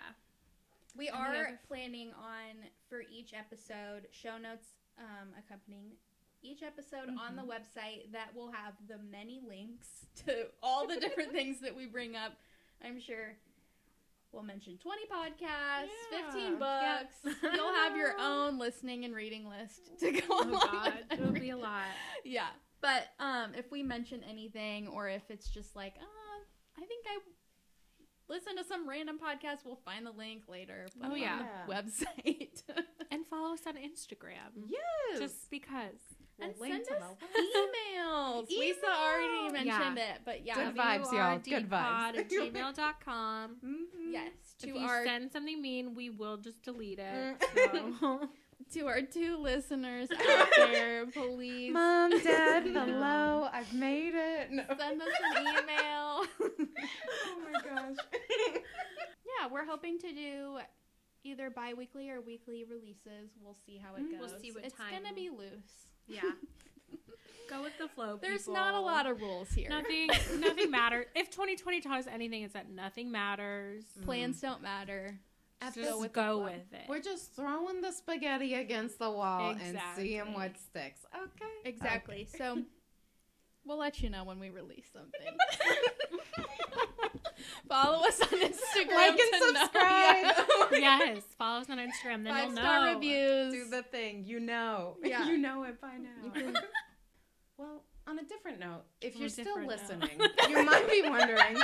We 0.99 1.07
are 1.07 1.57
planning 1.69 2.09
on 2.09 2.67
for 2.89 3.03
each 3.09 3.31
episode 3.33 4.09
show 4.11 4.37
notes 4.37 4.67
um, 4.97 5.29
accompanying 5.39 5.91
each 6.41 6.61
episode 6.61 7.07
on 7.25 7.37
the 7.37 7.41
website 7.41 8.11
that 8.11 8.35
will 8.35 8.51
have 8.51 8.73
the 8.89 8.97
many 9.09 9.39
links 9.47 9.87
to 10.25 10.47
all 10.61 10.85
the 10.87 10.99
different 10.99 11.31
things 11.31 11.61
that 11.61 11.73
we 11.73 11.85
bring 11.85 12.17
up. 12.17 12.33
I'm 12.83 12.99
sure 12.99 13.37
we'll 14.33 14.43
mention 14.43 14.77
20 14.77 15.03
podcasts, 15.05 15.87
Yeah. 16.11 16.31
15 16.31 16.41
Yep. 16.51 16.59
books. 16.59 17.37
You'll 17.55 17.73
have 17.75 17.95
your 17.95 18.19
own 18.19 18.59
listening 18.59 19.05
and 19.05 19.15
reading 19.15 19.47
list 19.47 19.97
to 20.01 20.11
go 20.11 20.19
Oh 20.29 20.49
along 20.49 20.67
God, 20.69 20.93
it'll 21.11 21.31
be 21.31 21.51
a 21.51 21.57
lot. 21.57 21.85
Yeah. 22.25 22.47
But 22.81 23.07
um, 23.21 23.53
if 23.57 23.71
we 23.71 23.83
mention 23.83 24.21
anything 24.29 24.89
or 24.89 25.07
if 25.07 25.23
it's 25.31 25.47
just 25.49 25.77
like, 25.77 25.93
uh, 25.97 26.81
I 26.81 26.85
think 26.85 27.05
I 27.07 27.19
listen 28.29 28.55
to 28.57 28.63
some 28.63 28.87
random 28.87 29.17
podcast, 29.17 29.65
we'll 29.65 29.79
find 29.83 30.05
the 30.05 30.11
link 30.11 30.43
later. 30.47 30.87
put 31.01 31.11
Oh, 31.11 31.15
it 31.15 31.21
yeah. 31.21 31.41
website. 31.67 32.63
And 33.11 33.25
follow 33.25 33.53
us 33.53 33.61
on 33.65 33.73
Instagram. 33.73 34.67
yes. 34.67 35.19
Just 35.19 35.49
because. 35.49 35.95
and 36.39 36.53
We'll 36.59 36.69
send 36.69 36.85
link 36.87 37.01
us 37.01 37.15
to 37.17 37.37
emails. 37.99 38.47
Lisa 38.59 38.85
already 38.85 39.47
Email. 39.47 39.51
mentioned 39.65 39.97
it, 39.97 40.19
but 40.23 40.45
yeah. 40.45 40.55
Good 40.65 40.75
vibes, 40.75 41.11
y'all. 41.11 41.39
Good 41.39 41.67
vibes. 41.67 42.13
WRDpod 42.13 43.03
at 43.03 44.48
gmail.com. 44.59 44.69
Mhm. 44.71 44.75
If 44.75 44.81
you 44.81 44.87
our 44.87 45.03
send 45.05 45.31
something 45.31 45.61
mean, 45.61 45.95
we 45.95 46.09
will 46.09 46.37
just 46.37 46.61
delete 46.63 46.99
it. 46.99 47.39
Mm. 47.39 47.99
So. 47.99 48.29
to 48.73 48.87
our 48.87 49.01
two 49.01 49.37
listeners 49.37 50.09
out 50.11 50.47
there, 50.57 51.05
please 51.13 51.73
Mom, 51.73 52.11
Dad, 52.21 52.63
hello. 52.73 53.47
I've 53.51 53.73
made 53.73 54.13
it. 54.15 54.51
No. 54.51 54.63
send 54.77 55.01
us 55.01 55.07
an 55.35 55.41
email. 55.41 56.25
oh 56.41 57.41
my 57.51 57.59
gosh. 57.63 57.95
yeah, 59.25 59.47
we're 59.51 59.65
hoping 59.65 59.97
to 59.99 60.11
do 60.13 60.59
either 61.23 61.49
bi-weekly 61.49 62.09
or 62.09 62.21
weekly 62.21 62.63
releases. 62.69 63.31
We'll 63.41 63.57
see 63.65 63.77
how 63.77 63.95
it 63.95 64.01
Mm, 64.03 64.19
goes. 64.19 64.31
we'll 64.31 64.39
see 64.39 64.51
what 64.51 64.63
it's 64.65 64.75
time- 64.75 65.03
gonna 65.03 65.13
be 65.15 65.29
loose. 65.29 65.87
yeah. 66.07 66.21
Go 67.49 67.63
with 67.63 67.77
the 67.79 67.87
flow. 67.87 68.19
There's 68.21 68.41
people. 68.41 68.53
not 68.53 68.75
a 68.75 68.79
lot 68.79 69.07
of 69.07 69.19
rules 69.21 69.49
here. 69.51 69.69
Nothing. 69.69 70.07
Nothing 70.39 70.69
matters. 70.69 71.07
If 71.15 71.31
2020 71.31 71.81
taught 71.81 71.99
us 71.99 72.07
anything, 72.07 72.43
it's 72.43 72.53
that 72.53 72.69
nothing 72.69 73.11
matters. 73.11 73.85
Mm. 73.99 74.05
Plans 74.05 74.39
don't 74.39 74.61
matter. 74.61 75.19
Just 75.61 75.75
Just 75.75 75.89
go 75.89 75.99
with, 75.99 76.13
go 76.13 76.43
with 76.43 76.73
it. 76.73 76.87
We're 76.87 77.01
just 77.01 77.35
throwing 77.35 77.81
the 77.81 77.91
spaghetti 77.91 78.53
against 78.53 78.99
the 78.99 79.09
wall 79.09 79.55
and 79.61 79.79
seeing 79.95 80.33
what 80.33 80.57
sticks. 80.57 81.01
Okay. 81.13 81.51
Exactly. 81.65 82.27
So 82.37 82.59
We'll 83.69 83.77
let 83.77 84.01
you 84.01 84.09
know 84.09 84.23
when 84.23 84.39
we 84.39 84.49
release 84.49 84.87
something. 84.91 85.19
Follow 87.67 88.05
us 88.07 88.21
on 88.21 88.27
Instagram. 88.27 88.95
Like 88.95 89.09
and 89.11 89.19
to 89.19 89.39
know. 89.39 89.53
subscribe. 89.61 90.35
yes, 90.71 91.23
follow 91.37 91.61
us 91.61 91.69
on 91.69 91.77
Instagram. 91.77 92.23
Then 92.23 92.33
Five 92.33 92.43
you'll 92.45 92.55
star 92.57 92.85
know. 92.85 92.93
reviews. 92.95 93.53
Do 93.53 93.69
the 93.69 93.83
thing. 93.83 94.23
You 94.25 94.39
know. 94.39 94.97
Yeah. 95.03 95.25
You 95.27 95.37
know 95.37 95.63
it 95.63 95.79
by 95.81 95.93
now. 95.97 96.29
Can- 96.33 96.55
Well, 97.57 97.83
on 98.07 98.17
a 98.17 98.23
different 98.23 98.59
note, 98.61 98.83
if 99.01 99.15
On 99.15 99.19
you're 99.21 99.29
still 99.29 99.43
different 99.45 99.69
note. 99.69 99.79
listening, 99.81 100.19
you 100.49 100.63
might 100.63 100.89
be 100.89 101.01
wondering 101.07 101.55
who, 101.55 101.61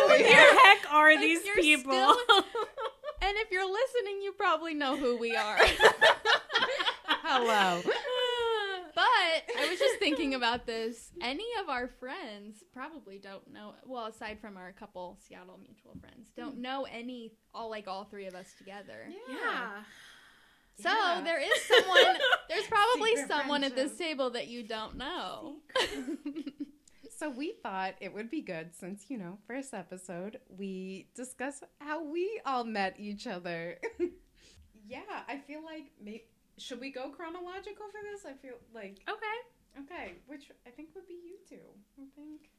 Who 0.00 0.02
are 0.12 0.18
the 0.18 0.24
heck 0.24 0.92
are 0.92 1.10
If 1.10 1.20
these 1.20 1.40
people? 1.54 1.92
still- 1.92 2.44
and 3.20 3.36
if 3.36 3.50
you're 3.50 3.70
listening, 3.70 4.22
you 4.22 4.32
probably 4.32 4.72
know 4.74 4.96
who 4.96 5.18
we 5.18 5.36
are. 5.36 5.58
Hello. 7.06 7.82
But 9.68 9.72
I 9.72 9.72
was 9.72 9.80
just 9.80 9.98
thinking 9.98 10.34
about 10.34 10.66
this. 10.66 11.10
Any 11.20 11.44
of 11.60 11.68
our 11.68 11.88
friends 11.88 12.64
probably 12.72 13.18
don't 13.18 13.52
know. 13.52 13.74
Well, 13.84 14.06
aside 14.06 14.38
from 14.40 14.56
our 14.56 14.72
couple 14.72 15.18
Seattle 15.28 15.58
mutual 15.62 15.96
friends, 16.00 16.30
don't 16.36 16.54
hmm. 16.56 16.62
know 16.62 16.86
any. 16.90 17.32
All 17.54 17.70
like 17.70 17.88
all 17.88 18.04
three 18.04 18.26
of 18.26 18.34
us 18.34 18.52
together. 18.56 19.06
yeah. 19.28 19.82
So 20.80 20.88
Yeah. 20.90 21.20
there 21.24 21.40
is 21.40 21.62
someone. 21.62 22.16
There's 22.48 22.66
probably 22.66 23.16
Secret 23.16 23.28
someone 23.28 23.64
at 23.64 23.74
this 23.74 23.96
table 23.96 24.30
that 24.30 24.48
you 24.48 24.62
don't 24.62 24.96
know. 24.96 25.56
So 27.18 27.28
we 27.28 27.54
thought 27.64 27.94
it 28.00 28.14
would 28.14 28.30
be 28.30 28.42
good 28.42 28.76
since, 28.76 29.06
you 29.08 29.18
know, 29.18 29.38
first 29.48 29.74
episode, 29.74 30.38
we 30.48 31.08
discuss 31.16 31.64
how 31.80 32.04
we 32.04 32.40
all 32.46 32.62
met 32.62 32.94
each 32.96 33.26
other. 33.26 33.78
yeah, 34.86 35.00
I 35.26 35.38
feel 35.38 35.64
like 35.64 35.90
maybe 36.00 36.26
should 36.58 36.80
we 36.80 36.92
go 36.92 37.10
chronological 37.10 37.86
for 37.90 38.00
this? 38.12 38.24
I 38.24 38.34
feel 38.40 38.54
like 38.72 39.00
Okay. 39.08 39.38
Okay, 39.80 40.12
which 40.26 40.50
I 40.66 40.70
think 40.70 40.90
would 40.94 41.06
be 41.08 41.14
you 41.14 41.36
two. 41.48 41.64
I 42.00 42.04
think. 42.16 42.50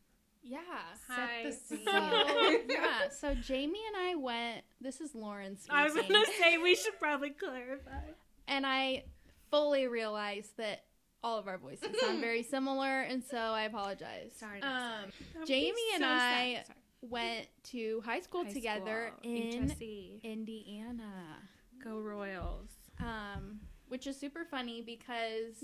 yeah. 0.43 0.59
Hi. 1.07 1.43
Set 1.43 1.69
the 1.69 1.75
scene. 1.75 1.85
So 1.85 2.59
yeah. 2.73 3.09
So 3.09 3.35
Jamie 3.35 3.79
and 3.93 4.07
I 4.09 4.15
went. 4.15 4.63
This 4.81 5.01
is 5.01 5.13
Lauren 5.15 5.57
speaking. 5.57 5.75
I 5.75 5.83
was 5.85 5.93
gonna 5.93 6.25
say 6.41 6.57
we 6.57 6.75
should 6.75 6.99
probably 6.99 7.31
clarify. 7.31 8.01
and 8.47 8.65
I 8.65 9.03
fully 9.51 9.87
realized 9.87 10.57
that 10.57 10.83
all 11.23 11.37
of 11.37 11.47
our 11.47 11.57
voices 11.57 11.89
sound 11.99 12.21
very 12.21 12.43
similar, 12.43 13.01
and 13.01 13.23
so 13.23 13.37
I 13.37 13.63
apologize. 13.63 14.31
Sorry. 14.39 14.61
Um, 14.61 15.11
Jamie 15.45 15.73
and 15.95 16.05
I 16.05 16.63
went 17.01 17.47
to 17.71 18.01
high 18.05 18.19
school 18.21 18.43
High 18.45 18.51
together 18.53 19.11
school, 19.19 19.31
in 19.33 19.67
HSE. 19.69 20.23
Indiana, 20.23 21.37
Go 21.83 21.99
Royals. 21.99 22.69
um, 22.99 23.59
which 23.89 24.05
is 24.07 24.17
super 24.19 24.45
funny 24.45 24.81
because 24.81 25.55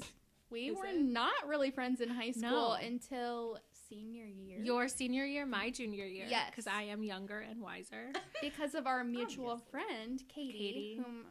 we 0.56 0.70
Is 0.70 0.78
were 0.78 0.86
it? 0.86 0.96
not 1.02 1.34
really 1.48 1.70
friends 1.72 2.00
in 2.02 2.10
high 2.10 2.32
school 2.32 2.50
No. 2.50 2.72
until 2.74 3.60
senior 3.90 4.26
year. 4.26 4.60
Your 4.64 4.88
senior 4.88 5.26
year, 5.26 5.46
my 5.46 5.70
junior 5.70 6.06
year. 6.06 6.26
Yes. 6.30 6.50
Because 6.50 6.68
I 6.68 6.84
am 6.84 7.04
younger 7.04 7.40
and 7.40 7.62
wiser. 7.62 8.12
because 8.42 8.74
of 8.76 8.88
our 8.88 9.04
mutual 9.04 9.52
Obviously. 9.52 9.72
friend 9.72 10.24
Katie, 10.34 10.52
Katie. 10.54 11.02
whom 11.04 11.26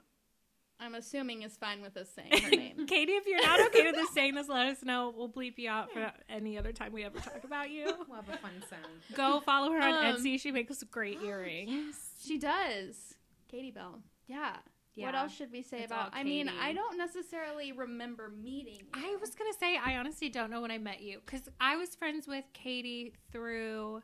I'm 0.81 0.95
assuming 0.95 1.43
is 1.43 1.57
fine 1.57 1.81
with 1.83 1.97
us 1.97 2.09
saying 2.15 2.43
her 2.43 2.51
name. 2.57 2.87
Katie, 2.87 3.13
if 3.13 3.27
you're 3.27 3.43
not 3.43 3.61
okay 3.67 3.85
with 3.91 3.97
us 3.97 4.11
saying 4.15 4.35
this, 4.35 4.49
let 4.49 4.67
us 4.67 4.83
know. 4.83 5.15
We'll 5.17 5.29
bleep 5.31 5.55
you 5.57 5.71
out 5.71 5.91
for 5.93 6.13
any 6.29 6.59
other 6.59 6.73
time 6.73 6.93
we 6.93 7.05
ever 7.05 7.19
talk 7.19 7.45
about 7.45 7.71
you. 7.71 7.85
We'll 8.09 8.17
have 8.17 8.29
a 8.29 8.37
fun 8.39 8.53
sound. 8.69 8.85
Go 9.15 9.41
follow 9.41 9.71
her 9.73 9.81
on 9.81 10.05
Um, 10.07 10.17
Etsy. 10.17 10.39
She 10.41 10.51
makes 10.53 10.83
great 10.85 11.21
earrings. 11.23 11.97
She 12.25 12.39
does. 12.39 13.15
Katie 13.51 13.71
Bell. 13.71 14.01
Yeah. 14.27 14.57
What 14.97 15.15
else 15.15 15.35
should 15.35 15.51
we 15.51 15.63
say 15.63 15.79
It's 15.79 15.87
about? 15.87 16.11
I 16.13 16.23
mean, 16.23 16.49
I 16.49 16.73
don't 16.73 16.97
necessarily 16.97 17.73
remember 17.73 18.31
meeting. 18.31 18.77
You. 18.81 18.87
I 18.95 19.17
was 19.21 19.35
gonna 19.35 19.53
say 19.59 19.77
I 19.77 19.97
honestly 19.97 20.29
don't 20.29 20.51
know 20.51 20.61
when 20.61 20.71
I 20.71 20.79
met 20.79 21.03
you 21.03 21.21
because 21.25 21.49
I 21.61 21.77
was 21.77 21.95
friends 21.97 22.27
with 22.29 22.45
Katie 22.53 23.15
through 23.33 24.03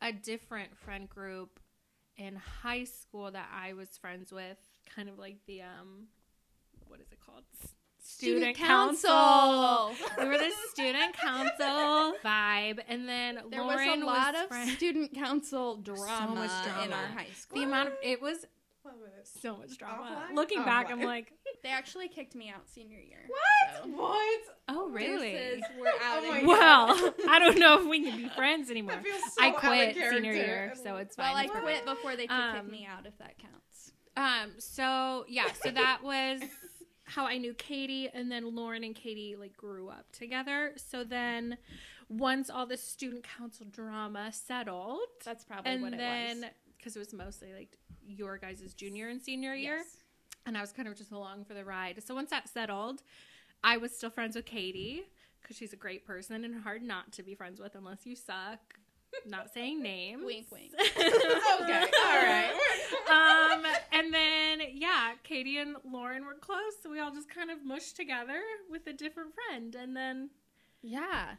a 0.00 0.12
different 0.12 0.76
friend 0.78 1.08
group 1.08 1.60
in 2.16 2.36
high 2.36 2.84
school 2.84 3.30
that 3.30 3.48
I 3.54 3.74
was 3.74 3.88
friends 3.98 4.32
with, 4.32 4.56
kind 4.94 5.08
of 5.08 5.18
like 5.18 5.36
the 5.46 5.62
um, 5.62 6.06
what 6.88 7.00
is 7.00 7.12
it 7.12 7.18
called? 7.24 7.44
S- 7.62 7.74
student 8.02 8.56
council. 8.56 9.10
council. 9.10 9.94
We 10.18 10.24
were 10.26 10.38
the 10.38 10.50
student 10.70 11.14
council 11.16 12.14
vibe, 12.24 12.80
and 12.88 13.06
then 13.08 13.40
There 13.50 13.62
Lauren 13.62 14.00
was 14.00 14.02
a 14.02 14.06
lot 14.06 14.32
was 14.34 14.42
of 14.42 14.48
friend- 14.48 14.70
student 14.70 15.14
council 15.14 15.76
drama, 15.82 16.34
much 16.34 16.84
in 16.86 16.92
our 16.92 17.06
high 17.08 17.26
school. 17.36 17.58
the 17.60 17.64
amount 17.66 17.88
of 17.88 17.94
it 18.02 18.22
was. 18.22 18.46
So 19.24 19.56
much 19.56 19.76
drama. 19.78 20.26
Offline? 20.30 20.34
Looking 20.36 20.64
back, 20.64 20.90
I'm 20.90 21.02
like, 21.02 21.32
they 21.62 21.68
actually 21.70 22.08
kicked 22.08 22.34
me 22.34 22.48
out 22.50 22.68
senior 22.68 22.98
year. 22.98 23.26
What? 23.28 23.84
So. 23.84 23.90
What? 23.90 24.40
oh 24.68 24.88
really? 24.90 25.32
Deuces, 25.32 25.62
we're 25.78 25.86
out. 25.88 26.22
Oh 26.24 26.40
Well, 26.46 27.14
I 27.28 27.38
don't 27.38 27.58
know 27.58 27.80
if 27.80 27.88
we 27.88 28.02
can 28.02 28.16
be 28.16 28.28
friends 28.30 28.70
anymore. 28.70 28.94
That 28.94 29.04
feels 29.04 29.20
so 29.34 29.42
I 29.42 29.48
out 29.48 29.54
of 29.54 29.60
quit 29.60 29.96
senior 29.96 30.32
year, 30.32 30.72
so 30.82 30.96
it's 30.96 31.16
fine. 31.16 31.34
Well, 31.34 31.36
I 31.36 31.46
What? 31.46 31.62
quit 31.62 31.84
before 31.84 32.16
they 32.16 32.26
could 32.26 32.36
kick 32.52 32.60
Um, 32.60 32.70
me 32.70 32.86
out, 32.90 33.06
if 33.06 33.16
that 33.18 33.34
counts. 33.38 33.92
Um, 34.16 34.52
so 34.58 35.24
yeah, 35.28 35.46
so 35.62 35.70
that 35.70 36.00
was 36.02 36.40
how 37.04 37.26
I 37.26 37.38
knew 37.38 37.54
Katie, 37.54 38.08
and 38.12 38.30
then 38.30 38.54
Lauren 38.54 38.84
and 38.84 38.94
Katie 38.94 39.36
like 39.38 39.56
grew 39.56 39.88
up 39.88 40.10
together. 40.12 40.72
So 40.76 41.04
then, 41.04 41.58
once 42.08 42.50
all 42.50 42.66
the 42.66 42.76
student 42.76 43.24
council 43.24 43.66
drama 43.70 44.30
settled, 44.32 45.00
That's 45.24 45.44
probably 45.44 45.72
and 45.72 45.82
what 45.82 45.92
it 45.92 45.98
then 45.98 46.40
was. 46.42 46.50
Because 46.80 46.96
it 46.96 46.98
was 46.98 47.12
mostly 47.12 47.52
like 47.52 47.76
your 48.02 48.38
guys' 48.38 48.72
junior 48.74 49.08
and 49.08 49.20
senior 49.20 49.54
year, 49.54 49.76
Yes. 49.78 49.96
and 50.46 50.56
I 50.56 50.60
was 50.62 50.72
kind 50.72 50.88
of 50.88 50.96
just 50.96 51.12
along 51.12 51.44
for 51.44 51.54
the 51.54 51.64
ride. 51.64 52.02
So 52.02 52.14
once 52.14 52.30
that 52.30 52.48
settled, 52.48 53.02
I 53.62 53.76
was 53.76 53.94
still 53.94 54.10
friends 54.10 54.34
with 54.36 54.46
Katie 54.46 55.02
because 55.42 55.56
she's 55.56 55.72
a 55.72 55.76
great 55.76 56.06
person 56.06 56.44
and 56.44 56.62
hard 56.62 56.82
not 56.82 57.12
to 57.12 57.22
be 57.22 57.34
friends 57.34 57.60
with 57.60 57.74
unless 57.74 58.06
you 58.06 58.16
suck. 58.16 58.58
Not 59.26 59.52
saying 59.52 59.82
names. 59.94 60.22
Wink, 60.24 60.46
wink. 60.50 60.72
Okay, 61.62 61.84
all 62.06 62.22
right. 62.22 62.52
um, 63.10 63.64
and 63.92 64.14
then 64.14 64.60
yeah, 64.74 65.12
Katie 65.24 65.58
and 65.58 65.76
Lauren 65.84 66.24
were 66.24 66.34
close, 66.34 66.72
so 66.82 66.90
we 66.90 67.00
all 67.00 67.10
just 67.12 67.28
kind 67.28 67.50
of 67.50 67.64
mushed 67.64 67.96
together 67.96 68.40
with 68.70 68.86
a 68.86 68.92
different 68.92 69.30
friend, 69.34 69.74
and 69.74 69.94
then 69.96 70.30
Yeah. 70.82 71.34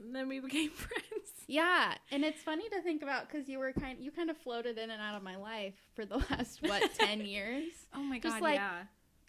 And 0.00 0.14
then 0.14 0.28
we 0.28 0.40
became 0.40 0.70
friends. 0.74 1.04
Yeah, 1.46 1.94
and 2.10 2.24
it's 2.24 2.42
funny 2.42 2.68
to 2.68 2.82
think 2.82 3.02
about 3.02 3.28
because 3.28 3.48
you 3.48 3.58
were 3.58 3.72
kind, 3.72 3.98
you 4.00 4.10
kind 4.10 4.30
of 4.30 4.36
floated 4.36 4.78
in 4.78 4.90
and 4.90 5.00
out 5.00 5.16
of 5.16 5.22
my 5.22 5.36
life 5.36 5.74
for 5.94 6.04
the 6.04 6.16
last 6.30 6.62
what 6.62 6.92
ten 6.94 7.20
years. 7.20 7.64
Oh 7.94 8.02
my 8.02 8.18
god, 8.18 8.30
Just 8.30 8.42
like, 8.42 8.56
yeah. 8.56 8.82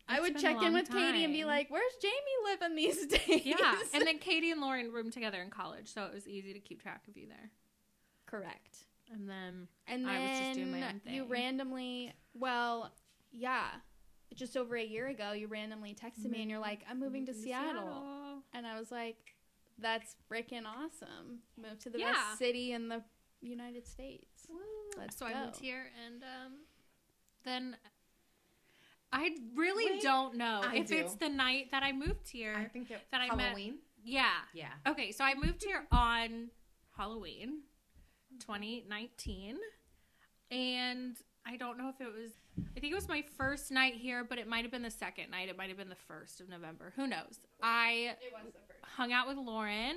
I 0.07 0.19
would 0.19 0.37
check 0.37 0.61
in 0.61 0.73
with 0.73 0.89
Katie 0.91 1.23
and 1.23 1.31
be 1.31 1.45
like, 1.45 1.69
"Where's 1.69 1.93
Jamie 2.01 2.15
living 2.45 2.75
these 2.75 3.05
days?" 3.05 3.45
Yeah, 3.45 3.75
and 3.93 4.05
then 4.05 4.19
Katie 4.19 4.51
and 4.51 4.59
Lauren 4.59 4.91
roomed 4.91 5.13
together 5.13 5.41
in 5.41 5.49
college, 5.49 5.93
so 5.93 6.03
it 6.03 6.13
was 6.13 6.27
easy 6.27 6.51
to 6.53 6.59
keep 6.59 6.81
track 6.81 7.03
of 7.07 7.15
you 7.15 7.27
there. 7.27 7.51
correct. 8.25 8.85
And 9.11 9.27
then 9.29 9.67
And 9.87 10.05
then 10.05 10.11
I 10.11 10.19
was 10.19 10.39
just 10.39 10.53
doing 10.53 10.71
my 10.71 10.87
own 10.87 11.01
you 11.07 11.25
randomly, 11.25 12.13
well, 12.33 12.91
yeah, 13.31 13.67
just 14.35 14.57
over 14.57 14.75
a 14.75 14.83
year 14.83 15.07
ago, 15.07 15.31
you 15.31 15.47
randomly 15.47 15.95
texted 15.95 16.29
me 16.29 16.41
and 16.41 16.49
you're 16.49 16.59
mm-hmm. 16.59 16.69
like, 16.69 16.85
"I'm 16.89 16.99
moving 16.99 17.25
to 17.27 17.31
mm-hmm. 17.31 17.41
Seattle,", 17.41 18.43
and 18.53 18.67
I 18.67 18.77
was 18.77 18.91
like, 18.91 19.35
"That's 19.81 20.15
freaking 20.29 20.65
awesome! 20.65 21.39
Move 21.57 21.79
to 21.79 21.89
the 21.89 21.99
Yeah. 21.99 22.13
best 22.13 22.37
city 22.37 22.73
in 22.73 22.87
the 22.89 23.03
United 23.41 23.87
States." 23.87 24.47
Let's 24.97 25.17
so 25.17 25.25
I 25.25 25.45
moved 25.45 25.57
here, 25.59 25.91
and 26.05 26.23
um, 26.23 26.53
then 27.43 27.77
I 29.11 29.35
really 29.55 29.85
Wait, 29.93 30.01
don't 30.01 30.35
know 30.35 30.61
I 30.63 30.75
if 30.77 30.87
do. 30.87 30.97
it's 30.97 31.15
the 31.15 31.29
night 31.29 31.71
that 31.71 31.83
I 31.83 31.91
moved 31.91 32.29
here. 32.29 32.53
I 32.55 32.65
think 32.65 32.91
it, 32.91 33.01
That 33.11 33.21
I 33.21 33.33
met- 33.35 33.47
Halloween. 33.47 33.79
yeah. 34.03 34.41
Yeah. 34.53 34.73
Okay, 34.87 35.11
so 35.11 35.23
I 35.23 35.33
moved 35.35 35.63
here 35.63 35.87
on 35.91 36.51
Halloween 36.95 37.61
2019. 38.39 39.57
And 40.51 41.15
I 41.45 41.57
don't 41.57 41.77
know 41.77 41.89
if 41.89 42.01
it 42.01 42.11
was 42.11 42.31
I 42.75 42.79
think 42.79 42.91
it 42.91 42.95
was 42.95 43.07
my 43.07 43.21
first 43.37 43.71
night 43.71 43.95
here, 43.95 44.23
but 44.23 44.37
it 44.37 44.47
might 44.47 44.63
have 44.63 44.71
been 44.71 44.81
the 44.81 44.91
second 44.91 45.29
night. 45.31 45.47
It 45.49 45.57
might 45.57 45.69
have 45.69 45.77
been 45.77 45.89
the 45.89 45.95
1st 45.95 46.41
of 46.41 46.49
November. 46.49 46.91
Who 46.95 47.07
knows? 47.07 47.39
I 47.61 48.15
It 48.21 48.31
was 48.33 48.45
the 48.53 48.59
first. 48.67 48.68
Hung 48.99 49.13
out 49.13 49.29
with 49.29 49.37
Lauren 49.37 49.95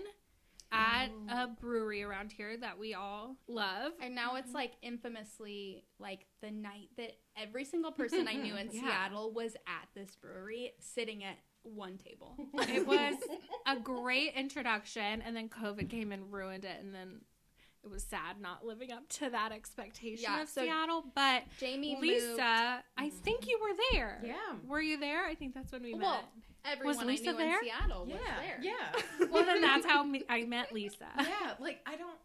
at 0.71 1.09
a 1.29 1.49
brewery 1.49 2.05
around 2.05 2.31
here 2.31 2.57
that 2.57 2.79
we 2.79 2.95
all 2.95 3.37
love. 3.49 3.93
And 4.01 4.15
now 4.15 4.37
it's 4.37 4.49
mm-hmm. 4.49 4.57
like 4.57 4.73
infamously 4.81 5.85
like 5.99 6.27
the 6.41 6.53
night 6.53 6.89
that 6.97 7.19
every 7.37 7.65
single 7.65 7.91
person 7.91 8.29
I 8.29 8.35
knew 8.35 8.57
in 8.57 8.69
Yeah. 8.73 8.83
Seattle 8.83 9.33
was 9.33 9.55
at 9.67 9.89
this 9.97 10.15
brewery 10.15 10.73
sitting 10.79 11.25
at 11.25 11.37
one 11.65 11.99
table. 11.99 12.37
It 12.55 12.87
was 12.87 13.17
a 13.67 13.79
great 13.81 14.35
introduction 14.37 15.21
and 15.21 15.35
then 15.35 15.49
COVID 15.49 15.91
came 15.91 16.13
and 16.13 16.33
ruined 16.33 16.65
it 16.65 16.81
and 16.81 16.95
then 16.95 17.23
it 17.85 17.91
was 17.91 18.03
sad 18.03 18.41
not 18.41 18.65
living 18.65 18.93
up 18.93 19.09
to 19.09 19.31
that 19.31 19.53
expectation 19.53 20.23
Yeah, 20.23 20.43
of 20.43 20.49
so 20.49 20.63
Seattle, 20.63 21.05
but 21.15 21.43
Jamie 21.59 21.97
Lisa, 22.01 22.27
moved. 22.29 22.41
I 22.41 22.83
mm-hmm. 22.99 23.09
think 23.09 23.49
you 23.49 23.59
were 23.61 23.77
there. 23.93 24.21
Yeah. 24.25 24.35
Were 24.67 24.81
you 24.81 24.99
there? 24.99 25.25
I 25.25 25.35
think 25.35 25.55
that's 25.55 25.73
when 25.73 25.83
we 25.83 25.95
met 25.95 26.03
Well, 26.03 26.13
met. 26.13 26.73
Everyone 26.73 27.07
Lisa 27.07 27.31
I 27.31 27.33
knew 27.33 27.39
there? 27.39 27.59
in 27.59 27.65
Seattle 27.65 28.07
was 28.07 28.15
Yeah. 28.15 28.41
there. 28.41 28.59
Yeah. 28.63 29.27
Well, 29.33 29.45
then 29.45 29.61
that's 29.61 29.87
how 29.87 30.05
me- 30.05 30.25
I 30.29 30.45
met 30.45 30.73
Lisa. 30.73 31.07
yeah. 31.19 31.55
Like 31.59 31.81
I 31.87 31.97
don't. 31.97 32.17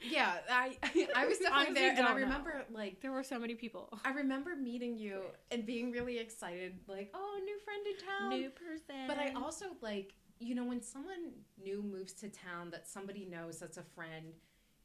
Yeah. 0.00 0.34
I 0.48 0.76
I 1.16 1.26
was 1.26 1.38
definitely 1.38 1.50
Honestly, 1.50 1.74
there, 1.74 1.90
and 1.90 1.98
I 1.98 2.02
don't 2.02 2.20
know. 2.20 2.26
remember 2.26 2.64
like. 2.70 3.00
There 3.00 3.12
were 3.12 3.24
so 3.24 3.38
many 3.38 3.54
people. 3.54 3.88
I 4.04 4.12
remember 4.12 4.54
meeting 4.54 4.96
you 4.96 5.22
and 5.50 5.66
being 5.66 5.90
really 5.90 6.18
excited, 6.18 6.78
like, 6.86 7.10
oh, 7.14 7.40
new 7.44 7.58
friend 7.64 7.86
in 7.86 8.06
town. 8.06 8.40
New 8.40 8.50
person. 8.50 9.06
But 9.08 9.18
I 9.18 9.32
also 9.34 9.66
like 9.80 10.14
you 10.40 10.54
know, 10.54 10.64
when 10.64 10.82
someone 10.82 11.32
new 11.62 11.82
moves 11.82 12.14
to 12.14 12.28
town 12.28 12.70
that 12.70 12.88
somebody 12.88 13.26
knows 13.26 13.58
that's 13.58 13.76
a 13.76 13.82
friend, 13.82 14.32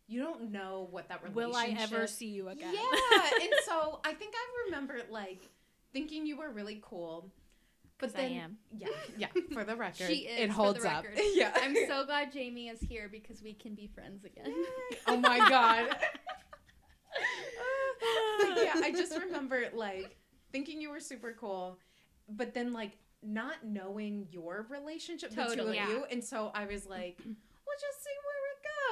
you 0.08 0.22
don't 0.22 0.52
know 0.52 0.88
what 0.92 1.10
that 1.10 1.24
relationship. 1.24 1.36
Will 1.50 1.56
I 1.56 1.76
ever 1.82 2.08
see 2.08 2.28
you 2.28 2.50
again? 2.50 2.74
Yeah, 2.74 3.30
and 3.42 3.54
so 3.66 4.00
I 4.06 4.14
think 4.14 4.34
I 4.36 4.66
remember 4.66 5.00
like 5.10 5.50
thinking 5.94 6.26
you 6.26 6.38
were 6.38 6.50
really 6.52 6.80
cool. 6.84 7.32
But 7.98 8.08
'Cause 8.12 8.16
I 8.20 8.22
then, 8.28 8.32
am. 8.34 8.58
yeah, 8.78 8.88
yeah. 9.18 9.28
For 9.54 9.64
the 9.64 9.76
record, 9.76 10.08
She 10.08 10.28
is, 10.28 10.42
it 10.42 10.48
for 10.48 10.54
holds 10.54 10.84
the 10.84 10.90
up. 10.92 11.06
Yeah, 11.34 11.54
I'm 11.56 11.74
so 11.88 12.06
glad 12.06 12.32
Jamie 12.34 12.68
is 12.68 12.82
here 12.82 13.08
because 13.10 13.42
we 13.42 13.54
can 13.54 13.74
be 13.74 13.88
friends 13.88 14.26
again. 14.26 14.54
oh 15.08 15.16
my 15.18 15.38
god. 15.50 15.96
But 18.40 18.64
yeah, 18.64 18.74
I 18.84 18.92
just 18.92 19.18
remember 19.18 19.66
like 19.74 20.18
thinking 20.52 20.82
you 20.82 20.90
were 20.90 21.00
super 21.00 21.36
cool, 21.40 21.80
but 22.30 22.54
then 22.54 22.74
like 22.74 22.98
not 23.24 23.64
knowing 23.66 24.28
your 24.30 24.68
relationship, 24.70 25.30
the 25.32 25.36
two 25.38 25.42
of 25.44 25.48
Totally. 25.58 25.78
you, 25.78 26.06
and 26.12 26.24
so 26.24 26.52
I 26.54 26.66
was 26.66 26.86
like, 26.86 27.18
we'll 27.26 27.80
just 27.80 28.04
see 28.04 28.12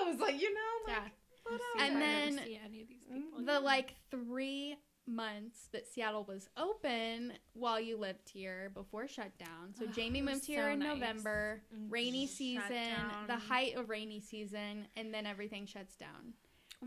where 0.06 0.14
it. 0.14 0.20
Like 0.20 0.42
you 0.42 0.54
know, 0.54 0.60
like, 0.88 0.96
Yeah. 0.98 1.10
We'll 1.50 1.60
see 1.60 1.64
whatever. 1.76 1.86
if 1.86 1.92
And 1.92 2.02
then 2.38 2.46
see 2.46 2.60
any 2.64 2.82
of 2.82 2.88
these 2.88 3.04
people. 3.04 3.46
the 3.46 3.60
like 3.60 3.96
three 4.10 4.78
months 5.06 5.68
that 5.74 5.86
Seattle 5.86 6.24
was 6.24 6.48
open 6.56 7.34
while 7.52 7.78
you 7.80 7.98
lived 7.98 8.30
here 8.30 8.72
before 8.74 9.06
shutdown. 9.08 9.74
So 9.78 9.84
Oh, 9.86 9.92
Jamie 9.92 10.20
it 10.20 10.26
moved 10.26 10.46
here 10.46 10.64
so 10.68 10.72
in 10.72 10.80
nice. 10.80 10.88
November, 10.98 11.62
rainy 11.90 12.26
season, 12.28 12.94
the 13.28 13.36
height 13.36 13.76
of 13.76 13.90
rainy 13.90 14.22
season, 14.22 14.88
and 14.96 15.14
then 15.14 15.26
everything 15.26 15.66
shuts 15.66 15.98
down. 15.98 16.34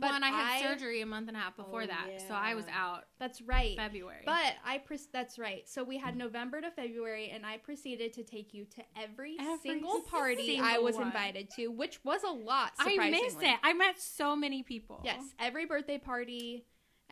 Well, 0.00 0.14
and 0.14 0.24
I 0.24 0.28
had 0.28 0.56
I- 0.56 0.62
surgery 0.62 1.00
a 1.00 1.06
month 1.06 1.28
and 1.28 1.36
a 1.36 1.40
half 1.40 1.56
before 1.56 1.82
Oh, 1.82 1.86
that, 1.86 2.22
so 2.28 2.34
I 2.34 2.54
was 2.54 2.64
out 2.72 3.04
That's 3.18 3.40
right. 3.42 3.76
February. 3.76 4.22
But 4.24 4.54
I 4.64 4.78
pres- 4.78 5.08
that's 5.12 5.38
right. 5.38 5.68
So 5.68 5.82
we 5.84 5.98
had 5.98 6.16
November 6.16 6.60
to 6.60 6.70
February, 6.70 7.30
and 7.30 7.44
I 7.46 7.58
proceeded 7.58 8.12
to 8.14 8.22
take 8.24 8.52
you 8.54 8.64
to 8.76 8.82
every, 9.00 9.36
Every 9.38 9.58
single 9.70 10.00
party 10.10 10.58
I 10.62 10.78
was 10.78 10.96
one. 10.96 11.06
invited 11.08 11.50
to, 11.56 11.68
which 11.68 12.04
was 12.04 12.22
a 12.22 12.30
lot. 12.30 12.72
I 12.78 13.10
missed 13.10 13.42
it. 13.42 13.58
I 13.62 13.72
met 13.72 14.00
so 14.00 14.36
many 14.36 14.62
people. 14.62 15.00
Yes, 15.04 15.22
every 15.38 15.66
birthday 15.66 15.98
party, 15.98 16.64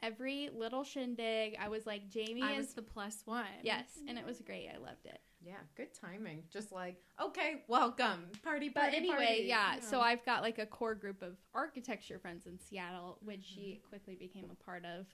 every 0.05 0.51
little 0.55 0.85
shindig. 0.85 1.57
I 1.61 1.69
was 1.69 1.87
like, 1.87 2.09
Jamie 2.11 2.43
I 2.43 2.53
is 2.53 2.59
was 2.59 2.75
the 2.75 2.83
plus 2.83 3.23
one. 3.25 3.45
yes, 3.63 3.87
and 4.09 4.19
it 4.19 4.25
was 4.27 4.41
great. 4.41 4.69
I 4.75 4.79
loved 4.79 5.07
it. 5.07 5.19
yeah, 5.43 5.55
good 5.77 5.89
timing. 5.95 6.43
Just 6.53 6.71
like 6.73 6.97
okay, 7.21 7.63
welcome, 7.69 8.27
party, 8.43 8.69
But 8.69 8.95
anyway, 8.95 9.17
party. 9.17 9.45
yeah, 9.47 9.77
You 9.77 9.83
So. 9.83 10.01
I've 10.01 10.25
got 10.25 10.43
like 10.43 10.59
a 10.59 10.67
core 10.67 10.95
group 10.95 11.23
of 11.23 11.37
architecture 11.55 12.19
friends 12.19 12.47
in 12.47 12.59
Seattle, 12.59 13.19
which 13.23 13.45
she 13.45 13.61
Mm-hmm. 13.81 13.89
quickly 13.89 14.15
became 14.17 14.49
a 14.51 14.65
part 14.65 14.85
of. 14.85 15.07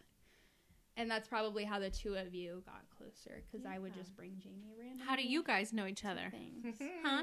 And 0.96 1.10
that's 1.10 1.28
probably 1.28 1.64
how 1.64 1.78
the 1.78 1.88
two 1.88 2.14
of 2.16 2.34
you 2.34 2.62
got 2.66 2.82
closer 2.96 3.42
because 3.50 3.64
I 3.64 3.78
would 3.78 3.94
just 3.94 4.14
bring 4.16 4.32
Jamie 4.42 4.74
around. 4.78 4.98
How 5.00 5.14
do 5.16 5.22
you 5.22 5.42
guys 5.42 5.72
know 5.72 5.86
each 5.86 6.04
other? 6.04 6.30
Things. 6.30 6.76
Huh? 7.04 7.22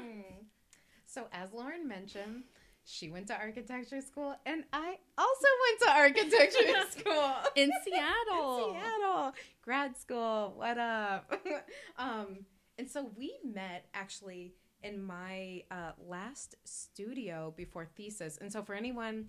So 1.06 1.26
as 1.32 1.52
Lauren 1.52 1.86
mentioned, 1.86 2.44
she 2.88 3.10
went 3.10 3.26
to 3.26 3.36
architecture 3.36 4.00
school, 4.00 4.34
and 4.46 4.64
I 4.72 4.96
also 5.18 5.46
went 5.66 5.80
to 5.82 5.90
architecture 5.90 6.90
school. 6.98 7.34
in 7.54 7.70
Seattle. 7.84 8.72
Seattle, 8.72 9.32
grad 9.60 9.96
school. 9.96 10.54
What 10.56 10.78
up? 10.78 11.30
um, 11.98 12.46
and 12.78 12.88
so 12.88 13.10
we 13.14 13.34
met 13.44 13.84
actually 13.92 14.54
in 14.82 15.02
my 15.02 15.64
uh, 15.70 15.92
last 16.06 16.54
studio 16.64 17.52
before 17.56 17.86
thesis. 17.94 18.38
And 18.40 18.50
so 18.50 18.62
for 18.62 18.74
anyone 18.74 19.26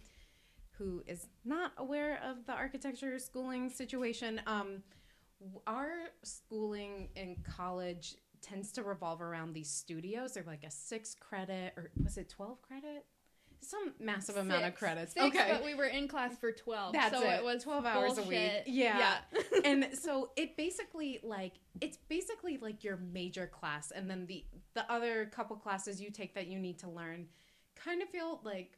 who 0.78 1.04
is 1.06 1.28
not 1.44 1.74
aware 1.78 2.22
of 2.24 2.46
the 2.46 2.54
architecture 2.54 3.20
schooling 3.20 3.70
situation, 3.70 4.40
um, 4.48 4.84
our 5.68 5.90
schooling 6.24 7.10
in 7.18 7.36
college 7.44 8.16
tends 8.42 8.72
to 8.72 8.84
revolve 8.84 9.22
around 9.22 9.52
these 9.52 9.70
studios. 9.70 10.34
They're 10.34 10.44
like 10.48 10.64
a 10.64 10.72
six 10.72 11.14
credit, 11.14 11.74
or 11.76 11.92
was 12.02 12.18
it 12.18 12.30
twelve 12.30 12.62
credit? 12.62 13.06
Some 13.62 13.94
massive 14.00 14.38
amount 14.38 14.66
of 14.66 14.76
credits. 14.76 15.14
Six, 15.14 15.26
okay, 15.26 15.50
but 15.52 15.64
we 15.64 15.76
were 15.76 15.86
in 15.86 16.08
class 16.08 16.38
for 16.38 16.52
twelve. 16.52 16.94
That's 16.94 17.16
so 17.16 17.24
it. 17.24 17.40
it, 17.40 17.44
was 17.44 17.64
12 17.64 17.86
hours 17.86 18.18
a 18.18 18.22
week. 18.22 18.30
bullshit. 18.30 18.68
Yeah. 18.68 19.18
and 19.66 19.90
so 19.94 20.32
it 20.36 20.56
basically 20.56 21.20
like 21.24 21.54
it's 21.82 21.98
basically 22.08 22.58
like 22.58 22.84
your 22.84 22.98
major 22.98 23.48
class 23.48 23.92
and 23.92 24.10
then 24.10 24.26
the 24.28 24.46
the 24.74 24.90
other 24.92 25.26
couple 25.26 25.56
classes 25.56 26.02
you 26.02 26.10
take 26.10 26.34
that 26.36 26.48
you 26.48 26.60
need 26.60 26.80
to 26.80 26.90
learn 26.90 27.28
kind 27.76 28.02
of 28.02 28.10
feel 28.10 28.40
like 28.44 28.78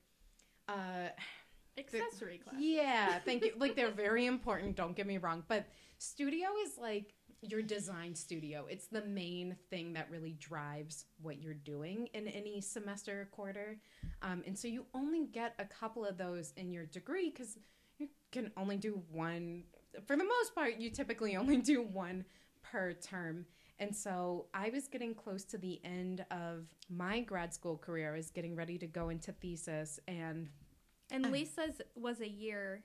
uh 0.69 1.09
Accessory 1.77 2.39
class. 2.39 2.55
yeah 2.59 3.19
thank 3.19 3.43
you 3.43 3.53
like 3.57 3.75
they're 3.75 3.91
very 3.91 4.25
important 4.25 4.75
don't 4.75 4.95
get 4.95 5.07
me 5.07 5.17
wrong 5.17 5.43
but 5.47 5.65
studio 5.97 6.47
is 6.65 6.77
like 6.77 7.13
your 7.41 7.61
design 7.61 8.13
studio 8.13 8.65
it's 8.69 8.85
the 8.87 9.03
main 9.05 9.55
thing 9.71 9.93
that 9.93 10.07
really 10.11 10.33
drives 10.33 11.05
what 11.23 11.41
you're 11.41 11.53
doing 11.55 12.07
in 12.13 12.27
any 12.27 12.61
semester 12.61 13.21
or 13.21 13.25
quarter 13.25 13.79
um, 14.21 14.43
and 14.45 14.57
so 14.57 14.67
you 14.67 14.85
only 14.93 15.25
get 15.25 15.55
a 15.57 15.65
couple 15.65 16.05
of 16.05 16.17
those 16.17 16.53
in 16.55 16.71
your 16.71 16.85
degree 16.85 17.31
because 17.31 17.57
you 17.97 18.07
can 18.31 18.51
only 18.57 18.77
do 18.77 19.01
one 19.11 19.63
for 20.05 20.15
the 20.15 20.23
most 20.23 20.53
part 20.53 20.77
you 20.77 20.89
typically 20.91 21.35
only 21.35 21.57
do 21.57 21.81
one 21.81 22.23
per 22.61 22.93
term 22.93 23.43
and 23.79 23.95
so 23.95 24.45
i 24.53 24.69
was 24.69 24.87
getting 24.87 25.15
close 25.15 25.43
to 25.43 25.57
the 25.57 25.81
end 25.83 26.23
of 26.29 26.67
my 26.89 27.21
grad 27.21 27.51
school 27.51 27.75
career 27.75 28.13
i 28.13 28.17
was 28.17 28.29
getting 28.29 28.55
ready 28.55 28.77
to 28.77 28.85
go 28.85 29.09
into 29.09 29.31
thesis 29.31 29.99
and 30.07 30.47
And 31.11 31.31
Lisa's 31.31 31.81
was 31.95 32.21
a 32.21 32.29
year 32.29 32.83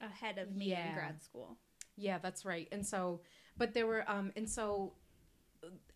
ahead 0.00 0.38
of 0.38 0.56
me 0.56 0.70
Yeah. 0.70 0.88
in 0.88 0.94
grad 0.94 1.22
school. 1.22 1.58
Yeah, 1.96 2.18
that's 2.18 2.44
right. 2.44 2.66
And 2.72 2.84
so, 2.84 3.20
but 3.58 3.74
there 3.74 3.86
were, 3.86 4.08
um, 4.10 4.32
and 4.36 4.48
so 4.48 4.92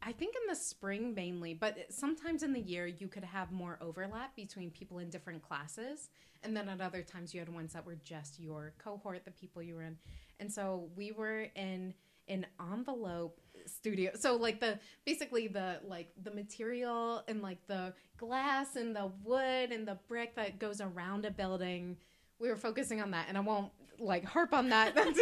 I 0.03 0.13
think 0.13 0.35
in 0.37 0.49
the 0.49 0.55
spring 0.55 1.15
mainly, 1.15 1.55
but 1.55 1.77
sometimes 1.91 2.43
in 2.43 2.53
the 2.53 2.61
year 2.61 2.87
you 2.87 3.09
could 3.09 3.25
have 3.25 3.51
more 3.51 3.79
overlap 3.81 4.37
between 4.37 4.71
people 4.71 4.99
in 4.99 5.11
different 5.11 5.43
classes. 5.43 6.11
And 6.43 6.57
then 6.57 6.69
at 6.69 6.81
other 6.81 7.03
times 7.03 7.35
you 7.35 7.41
had 7.41 7.49
ones 7.49 7.73
that 7.73 7.85
were 7.85 7.97
just 8.05 8.39
your 8.39 8.73
cohort, 8.79 9.25
the 9.25 9.33
people 9.33 9.63
you 9.63 9.75
were 9.75 9.83
in. 9.83 9.97
And 10.39 10.53
so 10.53 10.89
we 10.95 11.11
were 11.11 11.47
in 11.57 11.95
an 12.29 12.47
envelope 12.61 13.41
studio. 13.67 14.13
So 14.15 14.37
like 14.37 14.61
the 14.61 14.79
basically 15.05 15.49
the 15.49 15.81
like 15.87 16.13
the 16.23 16.31
material 16.31 17.25
and 17.27 17.43
like 17.43 17.59
the 17.67 17.93
glass 18.17 18.77
and 18.77 18.95
the 18.95 19.11
wood 19.25 19.73
and 19.73 19.87
the 19.89 19.99
brick 20.09 20.37
that 20.37 20.59
goes 20.59 20.81
around 20.81 21.25
a 21.25 21.31
building. 21.31 21.97
We 22.39 22.49
were 22.49 22.57
focusing 22.57 23.01
on 23.01 23.11
that 23.13 23.27
and 23.29 23.37
I 23.37 23.41
won't 23.41 23.73
like 24.01 24.25
harp 24.25 24.53
on 24.53 24.69
that. 24.71 24.95
That's 24.97 25.19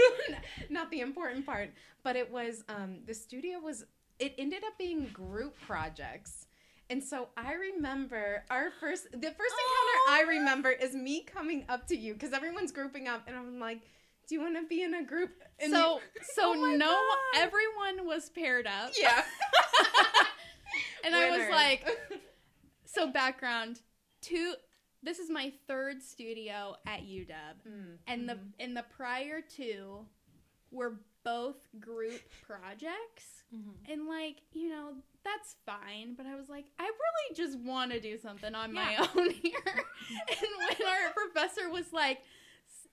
not 0.70 0.90
the 0.90 1.00
important 1.00 1.46
part. 1.46 1.70
But 2.02 2.16
it 2.16 2.30
was 2.30 2.64
um 2.68 2.98
the 3.06 3.14
studio 3.14 3.58
was 3.58 3.84
it 4.18 4.34
ended 4.38 4.62
up 4.64 4.76
being 4.78 5.08
group 5.12 5.56
projects. 5.66 6.46
And 6.90 7.02
so 7.02 7.28
I 7.36 7.54
remember 7.54 8.44
our 8.50 8.70
first, 8.78 9.04
the 9.10 9.18
first 9.18 9.22
encounter 9.30 9.98
I 10.10 10.24
remember 10.28 10.70
is 10.70 10.94
me 10.94 11.22
coming 11.24 11.64
up 11.70 11.86
to 11.88 11.96
you 11.96 12.12
because 12.12 12.34
everyone's 12.34 12.72
grouping 12.72 13.08
up, 13.08 13.22
and 13.26 13.34
I'm 13.34 13.58
like, 13.58 13.80
"Do 14.28 14.34
you 14.34 14.42
want 14.42 14.56
to 14.56 14.66
be 14.68 14.82
in 14.82 14.92
a 14.94 15.02
group?" 15.02 15.30
And 15.60 15.72
so 15.72 16.00
so 16.34 16.52
Oh 16.54 16.76
no 16.76 16.86
God. 16.86 17.18
everyone 17.36 18.06
was 18.06 18.28
paired 18.28 18.66
up. 18.66 18.92
yeah, 19.00 19.22
And 21.04 21.14
I 21.14 21.30
was 21.30 21.48
like, 21.50 21.86
so 22.84 23.10
background, 23.10 23.80
two 24.20 24.54
this 25.04 25.18
is 25.18 25.30
my 25.30 25.52
third 25.68 26.02
studio 26.02 26.76
at 26.86 27.00
UW. 27.00 27.26
Mm, 27.68 27.96
And 28.06 28.28
the 28.28 28.34
mhm. 28.34 28.52
and 28.58 28.76
the 28.76 28.84
prior 28.96 29.40
two 29.40 30.06
were 30.70 30.94
both 31.24 31.56
group 31.80 32.20
projects. 32.46 33.44
Mhm. 33.54 33.74
And 33.92 34.06
like, 34.08 34.36
you 34.52 34.68
know, 34.70 34.94
that's 35.24 35.56
fine, 35.64 36.14
but 36.16 36.26
I 36.26 36.34
was 36.34 36.48
like, 36.48 36.66
I 36.78 36.84
really 36.84 37.34
just 37.36 37.58
want 37.58 37.92
to 37.92 38.00
do 38.00 38.18
something 38.18 38.54
on 38.54 38.72
my 38.72 38.96
own 39.16 39.30
here. 39.30 39.62
and 39.66 40.48
when 40.58 40.88
our 40.88 41.12
professor 41.14 41.70
was 41.70 41.92
like, 41.92 42.18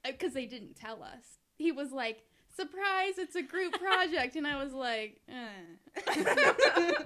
because 0.05 0.33
they 0.33 0.45
didn't 0.45 0.75
tell 0.75 1.01
us, 1.03 1.39
he 1.57 1.71
was 1.71 1.91
like, 1.91 2.23
surprise, 2.55 3.17
it's 3.17 3.35
a 3.35 3.41
group 3.41 3.73
project. 3.79 4.35
and 4.35 4.45
I 4.47 4.63
was 4.63 4.73
like, 4.73 5.19
eh. 5.27 6.93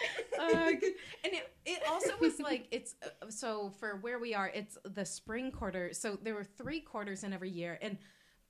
Uh, 0.40 0.68
and 0.70 1.32
it, 1.34 1.50
it 1.66 1.80
also 1.88 2.12
was 2.20 2.38
like 2.38 2.68
it's 2.70 2.94
uh, 3.04 3.28
so 3.28 3.70
for 3.80 3.96
where 4.02 4.20
we 4.20 4.34
are 4.34 4.52
it's 4.54 4.78
the 4.94 5.04
spring 5.04 5.50
quarter 5.50 5.92
so 5.92 6.16
there 6.22 6.34
were 6.34 6.44
three 6.44 6.78
quarters 6.80 7.24
in 7.24 7.32
every 7.32 7.50
year 7.50 7.76
and 7.82 7.98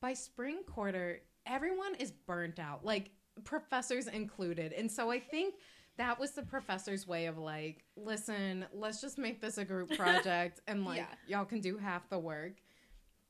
by 0.03 0.13
spring 0.13 0.61
quarter 0.67 1.21
everyone 1.47 1.95
is 1.95 2.11
burnt 2.11 2.59
out 2.59 2.85
like 2.85 3.11
professors 3.45 4.07
included 4.07 4.75
and 4.75 4.93
so 4.93 5.11
i 5.11 5.19
think 5.19 5.55
that 5.97 6.21
was 6.21 6.33
the 6.33 6.43
professor's 6.43 7.07
way 7.07 7.25
of 7.25 7.39
like 7.39 7.85
listen 7.97 8.67
let's 8.75 9.01
just 9.01 9.17
make 9.17 9.41
this 9.41 9.57
a 9.57 9.65
group 9.65 9.89
project 9.97 10.61
and 10.69 10.85
like 10.85 10.99
Yeah. 10.99 11.07
y'all 11.27 11.47
can 11.47 11.61
do 11.61 11.79
half 11.79 12.09
the 12.11 12.19
work 12.19 12.57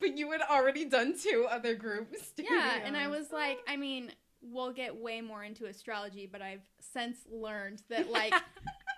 but 0.01 0.17
you 0.17 0.29
had 0.31 0.41
already 0.41 0.83
done 0.83 1.13
two 1.17 1.47
other 1.49 1.75
groups 1.75 2.33
yeah. 2.37 2.79
And 2.83 2.95
I 2.97 3.07
was 3.07 3.31
like, 3.33 3.59
I 3.67 3.75
mean, 3.75 4.11
we'll 4.41 4.71
get 4.73 4.95
way 4.95 5.21
more 5.21 5.43
into 5.43 5.65
astrology, 5.65 6.27
but 6.31 6.41
I've 6.41 6.61
since 6.79 7.17
learned 7.29 7.81
that 7.89 8.09
like 8.09 8.33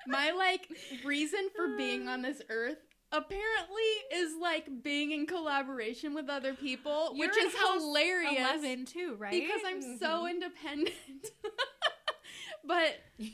my 0.07 0.31
like 0.31 0.67
reason 1.03 1.49
for 1.55 1.75
being 1.77 2.07
on 2.07 2.21
this 2.21 2.41
earth 2.49 2.77
apparently 3.11 3.81
is 4.13 4.33
like 4.41 4.67
being 4.83 5.11
in 5.11 5.25
collaboration 5.25 6.13
with 6.13 6.29
other 6.29 6.53
people, 6.53 7.13
which 7.15 7.31
You're 7.35 7.47
is 7.47 7.53
hilarious. 7.53 8.37
Eleven 8.39 8.85
too, 8.85 9.15
right? 9.19 9.31
because 9.31 9.61
I'm 9.65 9.97
so 9.99 10.23
Mhm. 10.25 10.29
independent. 10.31 10.95
but 12.63 12.95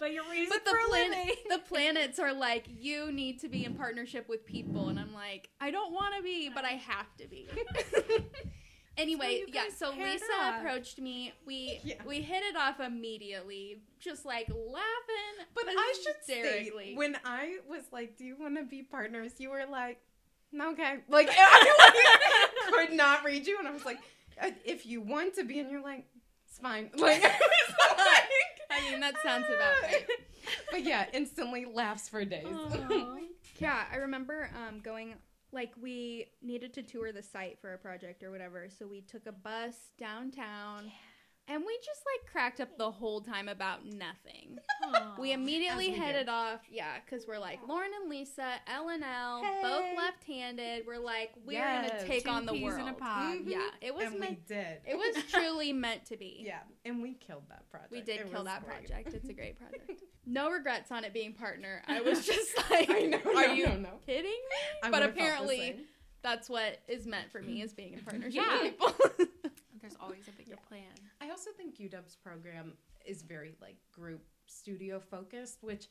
but 0.00 0.12
you're 0.12 0.22
raising 0.30 0.48
but 0.48 0.64
the 0.64 0.70
for 0.70 0.76
a 0.78 0.88
planet 0.88 1.18
living. 1.18 1.34
the 1.50 1.58
planets 1.58 2.18
are 2.20 2.32
like 2.32 2.66
you 2.68 3.10
need 3.10 3.40
to 3.40 3.48
be 3.48 3.64
in 3.64 3.74
partnership 3.74 4.28
with 4.28 4.46
people 4.46 4.88
and 4.88 5.00
i'm 5.00 5.12
like 5.12 5.48
i 5.60 5.70
don't 5.72 5.92
want 5.92 6.14
to 6.16 6.22
be 6.22 6.48
but 6.48 6.64
i 6.64 6.70
have 6.72 7.06
to 7.16 7.26
be 7.26 7.48
anyway 8.98 9.38
you 9.46 9.46
yeah 9.52 9.64
so 9.74 9.90
lisa 9.90 10.24
up. 10.42 10.58
approached 10.60 10.98
me 11.00 11.32
we 11.46 11.80
Yeah. 11.84 11.94
we 12.06 12.20
hit 12.20 12.42
it 12.42 12.56
off 12.56 12.80
immediately 12.80 13.80
just 14.00 14.24
like 14.26 14.48
laughing 14.48 15.46
But 15.54 15.64
I 15.68 15.94
should 16.02 16.24
say, 16.24 16.94
when 16.94 17.16
I 17.24 17.58
was 17.68 17.82
like, 17.92 18.16
"Do 18.16 18.24
you 18.24 18.36
want 18.38 18.56
to 18.56 18.64
be 18.64 18.82
partners?" 18.82 19.32
You 19.38 19.50
were 19.50 19.64
like, 19.70 19.98
"Okay." 20.54 20.98
Like 21.08 21.28
I 21.30 22.70
could 22.72 22.92
not 22.96 23.24
read 23.24 23.46
you, 23.46 23.58
and 23.58 23.66
I 23.66 23.72
was 23.72 23.84
like, 23.84 23.98
"Uh, 24.40 24.50
"If 24.64 24.86
you 24.86 25.00
want 25.00 25.34
to 25.34 25.44
be," 25.44 25.58
and 25.58 25.70
you're 25.70 25.82
like, 25.82 26.04
"It's 26.46 26.58
fine." 26.58 26.90
Like, 26.96 27.22
I 27.24 27.28
was 27.28 27.74
like- 27.98 28.24
i 28.70 28.90
mean 28.90 29.00
that 29.00 29.14
sounds 29.24 29.46
about 29.46 29.72
right 29.82 30.06
But 30.70 30.84
yeah, 30.84 31.06
instantly 31.12 31.64
laughs 31.64 32.08
for 32.08 32.24
days. 32.24 32.46
Yeah, 33.60 33.82
I 33.92 33.96
remember 33.96 34.48
um, 34.54 34.78
going 34.78 35.14
like 35.52 35.72
we 35.80 36.26
needed 36.42 36.74
to 36.74 36.82
tour 36.82 37.12
the 37.12 37.22
site 37.22 37.58
for 37.60 37.74
a 37.74 37.78
project 37.78 38.22
or 38.22 38.30
whatever, 38.30 38.68
so 38.76 38.86
we 38.86 39.00
took 39.00 39.26
a 39.26 39.32
bus 39.32 39.92
downtown. 39.98 40.90
And 41.50 41.64
we 41.66 41.78
just 41.84 42.02
like 42.04 42.30
cracked 42.30 42.60
up 42.60 42.76
the 42.76 42.90
whole 42.90 43.20
time 43.22 43.48
about 43.48 43.86
nothing. 43.86 44.58
Aw. 44.84 45.14
We 45.18 45.32
immediately 45.32 45.88
we 45.90 45.96
headed 45.96 46.26
do. 46.26 46.32
off, 46.32 46.60
yeah, 46.70 46.96
because 47.04 47.26
we're 47.26 47.38
like 47.38 47.58
Lauren 47.66 47.90
and 48.00 48.10
Lisa, 48.10 48.54
L 48.66 48.90
and 48.90 49.02
L, 49.02 49.42
both 49.62 49.84
left-handed. 49.96 50.84
We're 50.86 50.98
like, 50.98 51.32
we're 51.46 51.52
Yes. 51.54 51.90
gonna 51.90 52.06
take 52.06 52.24
Two 52.24 52.30
on 52.30 52.44
the 52.46 52.52
world. 52.62 52.80
in 52.80 52.88
a 52.88 52.92
pod. 52.92 53.38
Mhm. 53.38 53.48
Yeah, 53.50 53.68
it 53.80 53.94
was 53.94 54.04
and 54.04 54.14
we 54.14 54.20
meant. 54.20 54.46
did. 54.46 54.80
It 54.86 54.96
was 54.96 55.24
truly 55.32 55.72
meant 55.72 56.04
to 56.06 56.16
be. 56.18 56.42
yeah, 56.44 56.60
and 56.84 57.00
we 57.02 57.14
killed 57.14 57.44
that 57.48 57.68
project. 57.70 57.92
We 57.92 58.00
did 58.02 58.20
It 58.20 58.30
kill 58.30 58.44
that 58.44 58.64
great. 58.66 58.86
project. 58.86 59.14
It's 59.14 59.28
a 59.28 59.32
great 59.32 59.58
project. 59.58 60.02
No 60.26 60.50
regrets 60.50 60.92
on 60.92 61.04
it 61.04 61.14
being 61.14 61.32
partner. 61.32 61.82
I 61.86 62.02
was 62.02 62.26
just 62.26 62.56
like, 62.70 62.90
I 62.90 63.00
know. 63.06 63.18
are 63.24 63.46
no, 63.48 63.52
you 63.54 63.66
no, 63.68 63.98
kidding 64.04 64.24
me? 64.24 64.56
I 64.82 64.90
But 64.90 65.00
would've 65.00 65.14
felt 65.16 65.16
the 65.16 65.22
apparently- 65.54 65.86
That's 66.20 66.50
what 66.50 66.78
is 66.88 67.06
meant 67.06 67.30
for 67.32 67.40
me 67.40 67.62
is 67.62 67.72
being 67.72 67.94
in 67.94 68.00
partnership 68.00 68.34
Yeah. 68.34 68.62
with 68.62 68.78
people. 69.18 69.26
There's 69.88 70.00
always 70.02 70.28
a 70.28 70.32
bigger 70.32 70.56
plan. 70.68 70.82
I 71.20 71.30
also 71.30 71.50
think 71.56 71.78
UW's 71.78 72.16
program 72.16 72.74
is 73.06 73.22
very 73.22 73.54
like 73.60 73.76
group 73.92 74.22
studio 74.46 75.00
focused, 75.00 75.58
which 75.62 75.86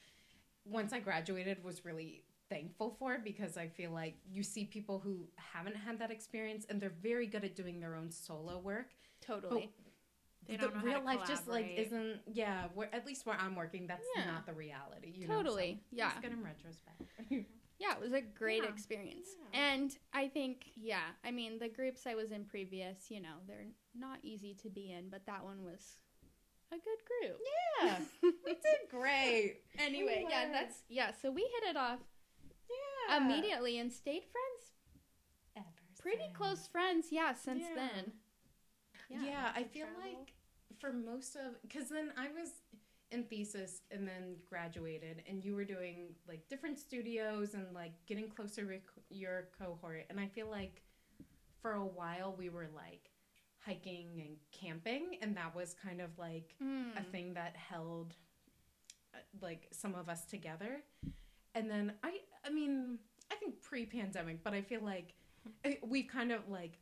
once 0.65 0.93
I 0.93 0.99
graduated 0.99 1.63
was 1.63 1.85
really 1.85 2.23
thankful 2.49 2.95
for 2.99 3.17
because 3.23 3.57
I 3.57 3.67
feel 3.67 3.91
like 3.91 4.15
you 4.29 4.43
see 4.43 4.65
people 4.65 4.99
who 4.99 5.27
haven't 5.35 5.75
had 5.75 5.99
that 5.99 6.11
experience 6.11 6.65
and 6.69 6.79
they're 6.79 6.93
very 7.01 7.27
good 7.27 7.43
at 7.43 7.55
doing 7.55 7.79
their 7.79 7.95
own 7.95 8.11
solo 8.11 8.59
work. 8.59 8.91
totally. 9.21 9.71
The 10.47 10.55
don't 10.57 10.73
know 10.75 10.79
how 10.79 10.85
real 10.85 11.03
life 11.03 11.27
just 11.27 11.45
like 11.49 11.73
isn't 11.75 12.21
yeah, 12.31 12.65
where 12.73 12.87
at 12.95 13.05
least 13.05 13.25
where 13.25 13.35
I'm 13.37 13.53
working, 13.53 13.85
that's 13.85 14.05
Yeah. 14.15 14.25
not 14.31 14.45
the 14.45 14.53
reality. 14.53 15.11
You 15.13 15.27
know, 15.27 15.33
so 15.33 15.43
Totally. 15.43 15.81
yeah. 15.91 16.11
It's 16.11 16.21
good 16.21 16.31
in 16.31 16.41
retrospect. 16.41 17.01
Yeah, 17.87 17.95
it 17.95 18.01
was 18.01 18.13
a 18.13 18.21
great 18.21 18.63
Yeah. 18.63 18.69
experience. 18.69 19.27
Yeah. 19.53 19.59
And 19.59 19.97
I 20.13 20.27
think, 20.27 20.65
yeah, 20.75 21.11
I 21.23 21.31
mean, 21.31 21.59
the 21.59 21.69
groups 21.69 22.05
I 22.05 22.15
was 22.15 22.31
in 22.31 22.45
previous, 22.45 23.09
you 23.09 23.21
know, 23.21 23.35
they're 23.47 23.67
not 23.97 24.19
easy 24.23 24.53
to 24.55 24.69
be 24.69 24.91
in, 24.91 25.09
but 25.09 25.25
that 25.25 25.43
one 25.43 25.63
was 25.63 25.97
a 26.71 26.75
good 26.75 27.01
group. 27.05 27.39
yeah. 27.81 27.99
we 28.45 28.53
did 28.53 28.89
great. 28.89 29.61
Anyway, 29.79 30.23
We 30.25 30.31
yeah, 30.31 30.51
that's, 30.51 30.83
yeah, 30.89 31.11
so 31.21 31.31
we 31.31 31.41
hit 31.41 31.69
it 31.69 31.77
off 31.77 31.99
Yeah. 33.09 33.17
immediately 33.17 33.79
and 33.79 33.91
stayed 33.91 34.23
friends, 34.25 34.73
Ever 35.55 35.65
pretty 35.99 36.23
since. 36.25 36.35
close 36.37 36.67
friends, 36.67 37.07
yeah, 37.11 37.33
since 37.33 37.63
Yeah. 37.69 37.75
then. 37.75 38.11
Yeah, 39.09 39.51
I 39.55 39.63
feel 39.63 39.85
travel. 39.87 40.01
like 40.19 40.33
for 40.79 40.91
most 40.91 41.35
of 41.37 41.59
because 41.61 41.87
then 41.87 42.11
I 42.17 42.27
was 42.27 42.49
in 43.11 43.23
thesis 43.23 43.81
and 43.91 44.07
then 44.07 44.35
graduated, 44.49 45.23
and 45.27 45.43
you 45.43 45.55
were 45.55 45.63
doing 45.65 46.09
like 46.27 46.47
different 46.49 46.77
studios 46.77 47.53
and 47.53 47.65
like 47.73 47.93
getting 48.05 48.27
closer 48.29 48.65
with 48.65 48.81
your 49.09 49.49
cohort, 49.57 50.05
and 50.09 50.19
I 50.19 50.27
feel 50.27 50.49
like 50.49 50.81
for 51.61 51.73
a 51.73 51.85
while 51.85 52.35
we 52.37 52.49
were 52.49 52.67
like 52.75 53.09
hiking 53.59 54.21
and 54.21 54.37
camping, 54.51 55.17
and 55.21 55.35
that 55.37 55.55
was 55.55 55.73
kind 55.73 56.01
of 56.01 56.17
like 56.17 56.55
a 56.61 56.63
Mm. 56.63 57.11
thing 57.11 57.33
that 57.33 57.55
held 57.55 58.15
uh, 59.13 59.17
like 59.41 59.67
some 59.71 59.95
of 59.95 60.09
us 60.09 60.25
together. 60.25 60.83
And 61.55 61.69
then 61.69 61.93
I 62.03 62.19
I 62.45 62.49
mean, 62.49 62.99
I 63.31 63.35
think 63.35 63.61
pre-pandemic, 63.61 64.43
but 64.43 64.53
I 64.53 64.61
feel 64.61 64.81
like 64.83 65.13
we've 65.83 66.07
kind 66.07 66.31
of 66.31 66.47
like 66.49 66.79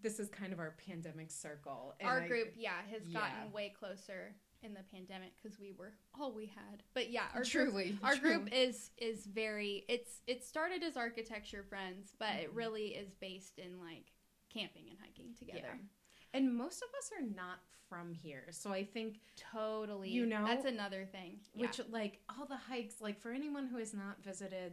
this 0.00 0.18
is 0.20 0.28
kind 0.28 0.52
of 0.52 0.58
our 0.58 0.74
pandemic 0.86 1.30
circle. 1.30 1.94
and 2.00 2.08
Our 2.08 2.22
I- 2.22 2.28
group, 2.28 2.52
yeah, 2.56 2.82
has 2.90 3.02
Yeah. 3.06 3.20
gotten 3.20 3.52
way 3.52 3.70
closer 3.70 4.34
in 4.62 4.74
the 4.74 4.82
pandemic 4.92 5.32
because 5.40 5.58
we 5.58 5.72
were 5.72 5.92
all 6.18 6.32
we 6.32 6.46
had. 6.46 6.82
But 6.94 7.10
yeah, 7.10 7.24
our 7.34 7.40
group 7.42 7.50
truly 7.50 7.98
our 8.02 8.14
truly. 8.16 8.34
group 8.36 8.48
is 8.52 8.90
is 8.98 9.26
very 9.26 9.84
it's 9.88 10.20
it 10.26 10.44
started 10.44 10.82
as 10.82 10.96
architecture 10.96 11.62
friends 11.62 12.14
but 12.18 12.34
it 12.36 12.50
Mhm. 12.52 12.56
really 12.56 12.86
is 12.94 13.12
based 13.14 13.58
in 13.58 13.78
like 13.80 14.12
camping 14.52 14.88
and 14.88 14.98
hiking 14.98 15.34
together 15.34 15.60
Yeah. 15.74 15.88
And 16.34 16.54
most 16.54 16.82
of 16.82 16.88
us 16.98 17.10
are 17.18 17.22
not 17.22 17.60
from 17.88 18.12
here. 18.12 18.48
So 18.50 18.70
I 18.72 18.84
think 18.84 19.20
totally 19.36 20.10
You 20.10 20.26
know, 20.26 20.44
that's 20.44 20.64
another 20.66 21.06
thing 21.06 21.40
which 21.54 21.80
like 21.90 22.20
all 22.28 22.44
the 22.46 22.56
hikes 22.56 23.00
like 23.00 23.18
for 23.20 23.30
anyone 23.30 23.66
who 23.68 23.78
has 23.78 23.94
not 23.94 24.22
visited 24.22 24.72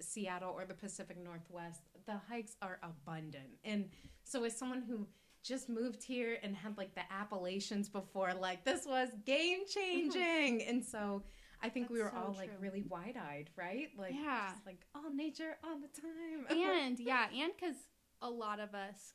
Seattle 0.00 0.52
or 0.52 0.64
the 0.66 0.74
Pacific 0.74 1.16
Northwest, 1.18 1.82
the 2.06 2.16
hikes 2.28 2.56
are 2.60 2.78
abundant. 2.82 3.58
And 3.64 3.90
so 4.24 4.44
as 4.44 4.56
someone 4.56 4.82
who 4.82 5.06
just 5.46 5.68
moved 5.68 6.02
here 6.02 6.38
and 6.42 6.56
had 6.56 6.76
like 6.76 6.94
the 6.94 7.02
Appalachians 7.12 7.88
before, 7.88 8.34
like 8.34 8.64
this 8.64 8.84
was 8.86 9.08
game 9.24 9.60
changing. 9.68 10.62
and 10.62 10.84
so 10.84 11.22
I 11.62 11.68
think 11.68 11.88
we 11.88 12.02
were 12.02 12.10
so 12.14 12.18
all 12.26 12.32
like 12.36 12.50
really 12.60 12.82
wide 12.88 13.16
eyed, 13.16 13.50
right? 13.56 13.88
Like 13.96 14.12
Yeah. 14.14 14.50
just 14.52 14.66
like 14.66 14.84
all 14.94 15.10
nature 15.14 15.56
all 15.64 15.78
the 15.78 15.88
time. 16.00 16.46
and 16.60 16.98
yeah 16.98 17.26
and 17.34 17.52
because 17.58 17.76
a 18.22 18.28
lot 18.30 18.60
of 18.60 18.74
us 18.74 19.14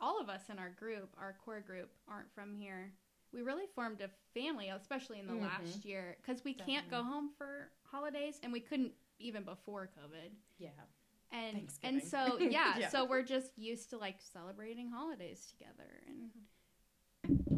all 0.00 0.20
of 0.20 0.28
us 0.28 0.42
in 0.50 0.58
our 0.58 0.70
group 0.70 1.14
our 1.18 1.34
core 1.44 1.60
group 1.60 1.90
aren't 2.08 2.30
from 2.34 2.54
here 2.54 2.92
we 3.32 3.42
really 3.42 3.64
formed 3.74 4.00
a 4.00 4.10
family 4.38 4.68
especially 4.68 5.18
in 5.20 5.26
the 5.26 5.32
Mhm. 5.32 5.42
last 5.42 5.84
year 5.84 6.16
because 6.20 6.44
we 6.44 6.52
can't 6.54 6.90
go 6.90 7.02
home 7.02 7.30
for 7.38 7.70
holidays 7.84 8.38
and 8.42 8.52
we 8.52 8.60
couldn't 8.60 8.92
even 9.18 9.44
before 9.44 9.88
covid 9.98 10.30
yeah. 10.58 10.68
And 11.34 11.68
and 11.82 12.02
so 12.02 12.38
yeah, 12.40 12.78
Yeah. 12.78 12.88
so 12.88 13.04
we're 13.04 13.22
just 13.22 13.58
used 13.58 13.90
to 13.90 13.98
like 13.98 14.16
celebrating 14.32 14.88
holidays 14.90 15.46
together 15.50 15.90
and 16.06 16.30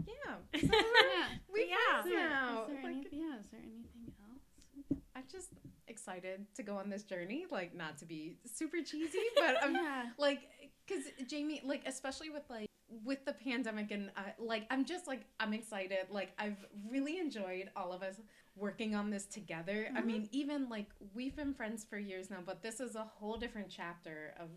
Yeah. 0.06 0.36
yeah 0.62 1.26
We 1.52 1.68
Yeah. 1.68 2.02
friends 2.02 2.14
now. 2.16 2.62
Is 2.62 2.68
there 2.68 2.82
Like, 2.82 2.92
any, 2.92 3.06
yeah, 3.12 3.38
is 3.40 3.46
there 3.50 3.60
anything 3.60 4.12
else? 4.30 5.00
I'm 5.14 5.24
just 5.30 5.48
excited 5.88 6.46
to 6.56 6.62
go 6.62 6.76
on 6.76 6.90
this 6.90 7.02
journey. 7.02 7.46
Like, 7.50 7.74
not 7.74 7.98
to 7.98 8.04
be 8.04 8.36
super 8.44 8.78
cheesy, 8.84 9.18
but 9.36 9.56
I'm 9.62 9.74
um, 9.76 9.82
yeah. 9.82 10.02
like, 10.18 10.40
because 10.86 11.04
Jamie, 11.26 11.60
like, 11.64 11.82
especially 11.86 12.30
with 12.30 12.42
like 12.48 12.68
with 13.04 13.24
the 13.24 13.32
pandemic 13.32 13.90
and 13.90 14.10
uh, 14.16 14.20
like, 14.38 14.64
I'm 14.70 14.84
just 14.84 15.06
like, 15.06 15.22
I'm 15.40 15.52
excited. 15.52 16.06
Like, 16.10 16.32
I've 16.38 16.64
really 16.88 17.18
enjoyed 17.18 17.68
all 17.74 17.92
of 17.92 18.02
us 18.02 18.20
working 18.54 18.94
on 18.94 19.10
this 19.10 19.26
together. 19.26 19.88
I 19.94 20.00
Mhm. 20.00 20.04
mean, 20.06 20.28
even 20.32 20.68
like 20.68 20.86
we've 21.14 21.34
been 21.36 21.52
friends 21.52 21.84
for 21.84 21.98
years 21.98 22.30
now, 22.30 22.38
but 22.44 22.62
this 22.62 22.80
is 22.80 22.94
a 22.94 23.02
whole 23.04 23.36
different 23.36 23.68
chapter 23.70 24.34
of 24.38 24.48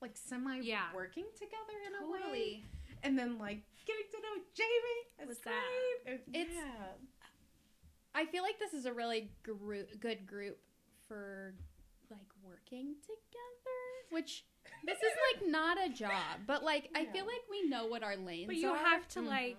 like 0.00 0.16
semi 0.16 0.58
Yeah. 0.60 0.92
working 0.94 1.26
together 1.34 1.78
in 1.86 1.94
a 2.04 2.10
way. 2.10 2.64
And 3.02 3.18
then 3.18 3.38
like 3.38 3.62
getting 3.84 4.06
to 4.10 4.20
know 4.22 4.42
Jamie. 4.54 5.02
It's 5.18 5.26
What's 5.28 5.40
great. 5.40 5.54
that? 6.04 6.12
It- 6.12 6.28
It's- 6.40 6.54
yeah. 6.54 6.92
I 8.14 8.24
feel 8.26 8.42
like 8.42 8.58
this 8.58 8.72
is 8.72 8.86
a 8.86 8.92
really 8.92 9.30
group, 9.42 10.00
good 10.00 10.26
group 10.26 10.58
for 11.06 11.54
like 12.10 12.26
working 12.42 12.96
together, 13.02 14.06
which 14.10 14.44
this 14.86 14.98
is 14.98 15.12
like 15.32 15.48
not 15.50 15.78
a 15.84 15.88
job, 15.88 16.40
but 16.46 16.62
like 16.62 16.88
I 16.94 17.04
feel 17.06 17.24
like 17.26 17.42
we 17.50 17.68
know 17.68 17.86
what 17.86 18.02
our 18.02 18.16
lanes 18.16 18.46
But 18.46 18.56
you 18.56 18.70
are, 18.70 18.76
have 18.76 19.06
to 19.08 19.20
Mhm. 19.20 19.26
like 19.28 19.56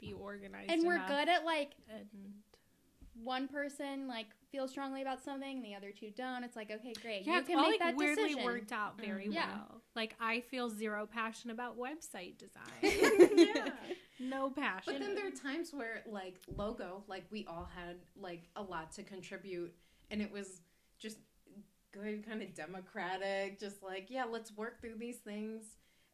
be 0.00 0.12
organized. 0.12 0.70
and 0.70 0.86
we're 0.86 1.04
good 1.08 1.28
at 1.28 1.44
like 1.44 1.72
And 1.88 2.06
one 3.24 3.48
person 3.48 4.06
like 4.06 4.26
feels 4.52 4.70
strongly 4.70 5.02
about 5.02 5.20
something, 5.22 5.56
and 5.56 5.64
the 5.64 5.74
other 5.74 5.90
two 5.90 6.10
don't. 6.10 6.44
It's 6.44 6.54
like 6.56 6.70
okay, 6.70 6.92
great, 7.02 7.26
yeah, 7.26 7.32
you 7.34 7.38
it's 7.40 7.48
can 7.48 7.56
all 7.58 7.62
make 7.68 7.80
like 7.80 7.90
that 7.90 7.96
weirdly 7.96 8.24
decision. 8.28 8.44
worked 8.44 8.72
out 8.72 8.96
very 8.98 9.26
Mhm. 9.26 9.34
Yeah. 9.34 9.46
well. 9.68 9.82
Like 9.96 10.14
I 10.20 10.40
feel 10.42 10.70
zero 10.70 11.06
passion 11.06 11.50
about 11.50 11.76
website 11.76 12.38
design. 12.38 12.64
yeah. 13.36 13.72
no 14.20 14.50
passion. 14.50 14.92
But 14.94 15.00
then 15.00 15.14
there 15.16 15.26
are 15.26 15.30
times 15.32 15.72
where 15.74 16.02
like 16.06 16.36
logo, 16.56 17.02
like 17.08 17.24
we 17.30 17.44
all 17.46 17.64
had 17.74 17.96
like 18.16 18.48
a 18.56 18.62
lot 18.62 18.92
to 18.92 19.02
contribute 19.02 19.74
and 20.10 20.22
it 20.22 20.30
was 20.30 20.60
just 20.98 21.18
good 21.92 22.26
kind 22.26 22.42
of 22.42 22.54
democratic, 22.54 23.58
just 23.58 23.82
like, 23.82 24.06
yeah, 24.10 24.24
let's 24.24 24.52
work 24.52 24.80
through 24.80 24.96
these 24.98 25.18
things 25.18 25.62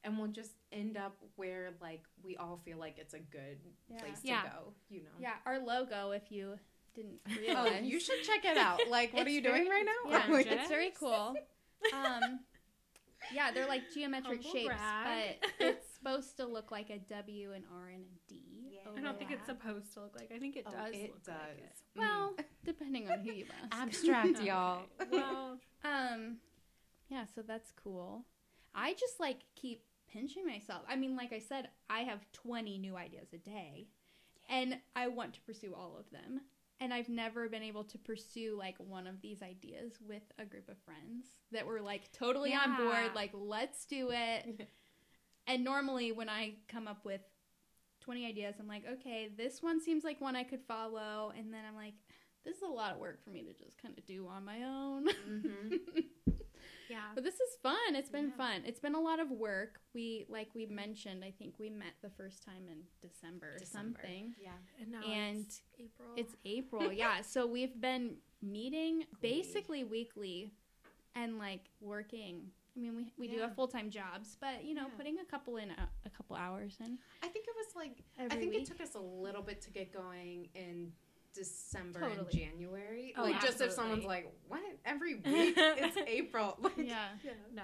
and 0.03 0.19
we'll 0.19 0.29
just 0.29 0.53
end 0.71 0.97
up 0.97 1.17
where 1.37 1.71
like 1.81 2.03
we 2.23 2.37
all 2.37 2.61
feel 2.65 2.79
like 2.79 2.99
it's 2.99 3.15
a 3.15 3.19
good 3.19 3.59
Yeah. 3.91 3.99
place 3.99 4.21
to 4.21 4.29
Yeah. 4.29 4.43
go, 4.45 4.73
you 4.91 5.03
know. 5.03 5.11
Yeah, 5.19 5.35
our 5.47 5.59
logo, 5.59 6.11
if 6.11 6.31
you 6.31 6.59
didn't 6.95 7.21
Oh, 7.29 7.41
realize. 7.41 7.85
you 7.85 7.99
should 7.99 8.23
check 8.23 8.45
it 8.45 8.57
out. 8.57 8.81
Like, 8.89 9.13
what 9.13 9.23
It's 9.23 9.29
are 9.29 9.33
you 9.33 9.43
very- 9.43 9.59
doing 9.61 9.71
right 9.71 9.85
now? 9.85 10.11
Yeah, 10.11 10.27
Like- 10.33 10.47
it's 10.47 10.69
very 10.69 10.91
cool. 10.91 11.35
Um, 11.93 12.41
yeah, 13.33 13.51
they're 13.53 13.67
like 13.69 13.83
geometric 13.93 14.43
Humble 14.43 14.53
shapes, 14.53 14.67
brag. 14.75 15.37
but 15.59 15.67
it's 15.67 15.95
supposed 15.95 16.37
to 16.39 16.47
look 16.47 16.71
like 16.71 16.89
a 16.89 16.97
W, 16.99 17.53
and 17.53 17.63
R, 17.71 17.89
and 17.89 18.05
a 18.05 18.29
D. 18.33 18.64
I 18.97 19.01
don't 19.01 19.19
think 19.19 19.31
it's 19.31 19.47
supposed 19.47 19.93
to 19.95 20.01
look 20.01 20.15
like. 20.19 20.31
I 20.35 20.39
think 20.39 20.57
it 20.57 20.65
Oh, 20.67 20.71
does. 20.73 20.95
it 20.95 21.11
look 21.11 21.23
does. 21.25 21.35
Like 21.37 21.59
it. 21.59 21.77
Well, 21.97 22.35
depending 22.65 23.11
on 23.11 23.21
who 23.21 23.33
you 23.33 23.47
ask. 23.63 23.83
Abstract, 23.83 24.41
y'all. 24.43 24.83
Well, 25.11 25.59
Um, 25.85 26.39
yeah, 27.09 27.25
so 27.35 27.43
that's 27.47 27.71
cool. 27.73 28.25
I 28.75 28.95
just 28.95 29.21
like 29.21 29.41
keep 29.55 29.83
pinching 30.11 30.47
myself. 30.47 30.83
I 30.89 30.97
mean, 30.97 31.15
like 31.17 31.33
I 31.33 31.39
said, 31.41 31.69
I 31.91 32.01
have 32.01 32.21
20 32.33 32.79
new 32.79 32.97
ideas 32.97 33.29
a 33.35 33.39
day, 33.39 33.89
and 34.49 34.79
I 34.97 35.09
want 35.09 35.35
to 35.35 35.41
pursue 35.43 35.75
all 35.77 35.97
of 35.99 36.11
them. 36.11 36.41
And 36.81 36.93
I've 36.93 37.09
never 37.09 37.49
been 37.49 37.63
able 37.63 37.85
to 37.85 37.99
pursue 37.99 38.57
like 38.59 38.77
one 38.79 39.07
of 39.07 39.21
these 39.21 39.43
ideas 39.43 39.93
with 40.07 40.23
a 40.39 40.45
group 40.45 40.69
of 40.69 40.77
friends 40.85 41.27
that 41.53 41.67
were 41.67 41.81
like 41.81 42.11
totally 42.13 42.53
on 42.55 42.77
board, 42.77 43.15
like, 43.15 43.31
let's 43.33 43.85
do 43.85 44.11
it. 44.11 44.69
and 45.47 45.63
normally, 45.65 46.13
when 46.13 46.29
I 46.29 46.55
come 46.69 46.89
up 46.89 47.05
with 47.05 47.21
20 48.05 48.27
ideas, 48.27 48.55
I'm 48.61 48.69
like, 48.69 48.85
okay, 49.01 49.29
this 49.37 49.63
one 49.63 49.81
seems 49.81 50.05
like 50.05 50.21
one 50.21 50.37
I 50.37 50.45
could 50.45 50.61
follow. 50.69 51.33
And 51.37 51.53
then 51.53 51.61
I'm 51.67 51.75
like, 51.77 51.95
this 52.45 52.57
is 52.57 52.63
a 52.63 52.67
lot 52.67 52.93
of 52.93 52.99
work 52.99 53.23
for 53.25 53.31
me 53.31 53.43
to 53.43 53.53
just 53.65 53.81
kind 53.81 53.97
of 53.97 54.05
do 54.05 54.29
on 54.29 54.45
my 54.45 54.63
own. 54.65 55.09
Mhm. 55.09 55.79
yeah. 56.91 56.99
But 57.15 57.25
this 57.25 57.35
is 57.37 57.57
fun. 57.63 57.95
It's 57.95 58.11
been 58.11 58.29
Yeah. 58.29 58.37
fun. 58.37 58.63
It's 58.67 58.81
been 58.81 58.95
a 58.95 59.01
lot 59.01 59.19
of 59.21 59.31
work. 59.31 59.81
We 59.95 60.27
like 60.29 60.51
we 60.55 60.67
mentioned. 60.67 61.25
I 61.25 61.31
think 61.31 61.55
we 61.59 61.71
met 61.71 61.95
the 62.03 62.11
first 62.11 62.45
time 62.45 62.69
in 62.71 62.83
December 63.01 63.55
or 63.55 63.59
December. 63.59 64.01
something. 64.03 64.35
Yeah. 64.43 64.51
And 64.81 64.93
now 64.93 65.03
And 65.03 65.39
it's 65.47 65.63
April. 65.81 66.09
It's 66.17 66.35
April. 66.45 66.93
yeah. 67.05 67.23
So 67.23 67.47
we've 67.47 67.81
been 67.81 68.17
meeting 68.43 69.05
basically 69.23 69.85
weekly, 69.85 70.51
and 71.15 71.39
like 71.39 71.71
working. 71.81 72.51
I 72.77 72.81
mean, 72.81 72.97
we, 72.97 73.13
we 73.17 73.29
do 73.29 73.37
Yeah. 73.37 73.43
have 73.43 73.55
full 73.55 73.69
time 73.69 73.89
jobs, 73.91 74.37
but 74.41 74.65
you 74.65 74.75
know, 74.75 74.83
Yeah. 74.89 74.97
putting 74.97 75.19
a 75.21 75.25
couple 75.25 75.57
in 75.59 75.71
a, 75.71 75.89
a 76.07 76.11
couple 76.11 76.37
hours 76.37 76.77
in. 76.81 76.99
I 77.23 77.29
think 77.29 77.47
it 77.47 77.55
was 77.57 77.77
like 77.77 78.03
Every 78.19 78.37
I 78.37 78.41
think 78.41 78.53
week. 78.53 78.63
it 78.63 78.67
took 78.67 78.81
us 78.81 78.95
a 78.95 79.01
little 79.01 79.43
bit 79.43 79.61
to 79.63 79.71
get 79.71 79.93
going 79.93 80.49
in 80.55 80.93
December 81.35 82.01
Totally. 82.01 82.19
and 82.21 82.31
January. 82.31 83.15
Oh, 83.17 83.23
like 83.23 83.41
just 83.41 83.61
if 83.61 83.73
someone's 83.73 84.05
like, 84.05 84.33
"What? 84.49 84.61
Every 84.85 85.15
week? 85.25 85.55
it's 85.57 85.97
April." 86.07 86.57
Like, 86.63 86.73
Yeah. 86.79 87.09
no. 87.53 87.63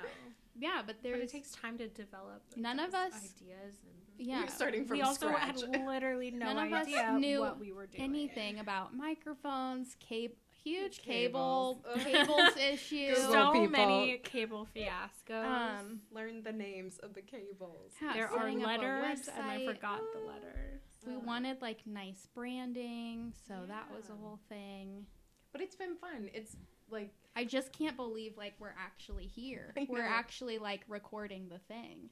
Yeah, 0.59 0.83
but 0.85 0.97
But 1.03 1.13
it 1.13 1.29
takes 1.29 1.53
time 1.53 1.79
to 1.79 1.89
develop. 1.89 2.43
like, 2.51 2.59
None 2.59 2.81
of 2.81 2.95
us- 2.95 3.15
ideas. 3.15 3.77
And 4.19 4.27
yeah. 4.29 4.41
We're 4.43 4.49
starting 4.49 4.85
from 4.85 4.99
we 4.99 5.03
also 5.03 5.29
scratch. 5.29 5.63
had 5.63 5.87
literally 5.87 6.31
no 6.31 6.53
None 6.53 6.67
of 6.67 6.73
us 6.73 6.87
idea 6.87 7.13
knew 7.19 7.41
what 7.41 7.59
we 7.59 7.73
were 7.73 7.87
doing. 7.87 8.05
anything 8.05 8.59
about 8.59 8.95
microphones, 8.95 9.95
cable, 10.01 10.35
huge 10.65 11.03
Cables. 11.03 11.79
cable 11.85 12.03
cables 12.05 12.57
issue. 12.73 13.15
So 13.15 13.53
people. 13.53 13.69
many 13.69 14.19
cable 14.19 14.67
fiascos. 14.75 15.45
Um, 15.81 16.01
Learn 16.13 16.43
the 16.43 16.53
names 16.53 16.99
of 16.99 17.15
the 17.15 17.23
cables. 17.23 17.93
yeah, 18.01 18.13
there 18.15 18.29
are 18.29 18.41
setting 18.41 18.63
up 18.65 18.69
a 18.69 18.83
letters, 18.83 19.29
and 19.35 19.45
I 19.51 19.59
website. 19.59 19.75
forgot 19.75 20.01
the 20.13 20.21
letters. 20.21 20.81
We 21.07 21.17
wanted 21.17 21.63
like 21.63 21.87
nice 21.87 22.29
branding, 22.35 23.33
so 23.49 23.55
that 23.69 23.87
was 23.95 24.09
a 24.11 24.15
whole 24.23 24.41
thing. 24.49 25.07
But 25.53 25.63
it's 25.63 25.75
been 25.77 25.97
fun. 25.97 26.29
It's 26.35 26.57
like 26.91 27.11
I 27.35 27.45
just 27.45 27.73
can't 27.73 27.97
believe 27.97 28.37
like 28.37 28.55
we're 28.59 28.75
actually 28.79 29.27
here. 29.27 29.73
We're 29.89 30.03
actually 30.07 30.59
like 30.59 30.83
recording 30.89 31.49
the 31.49 31.59
thing. 31.73 32.11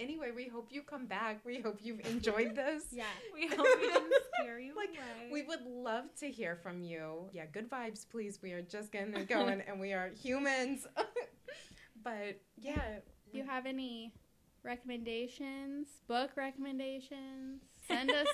Anyway, 0.00 0.30
we 0.34 0.48
hope 0.48 0.68
you 0.70 0.82
come 0.82 1.06
back. 1.06 1.40
We 1.44 1.60
hope 1.60 1.78
you've 1.82 2.00
enjoyed 2.06 2.56
this. 2.62 2.84
Yeah. 2.90 3.04
We 3.34 3.46
hope 3.48 3.66
we 3.80 3.86
didn't 3.88 4.12
scare 4.40 4.58
you 4.58 4.74
Like, 4.76 4.88
away. 4.90 5.28
We 5.30 5.42
would 5.42 5.62
love 5.66 6.04
to 6.20 6.30
hear 6.30 6.56
from 6.56 6.82
you. 6.82 7.28
Yeah, 7.32 7.44
good 7.52 7.70
vibes, 7.70 8.08
please. 8.10 8.38
We 8.42 8.52
are 8.52 8.62
just 8.62 8.90
getting 8.92 9.14
it 9.14 9.28
going 9.28 9.60
and 9.60 9.78
we 9.78 9.92
are 9.92 10.08
humans. 10.08 10.86
but 12.02 12.40
yeah. 12.56 13.00
Do 13.30 13.38
you 13.38 13.44
have 13.44 13.66
any 13.66 14.12
recommendations? 14.64 15.86
Book 16.08 16.30
recommendations? 16.36 17.62
Send 17.86 18.10
us 18.10 18.26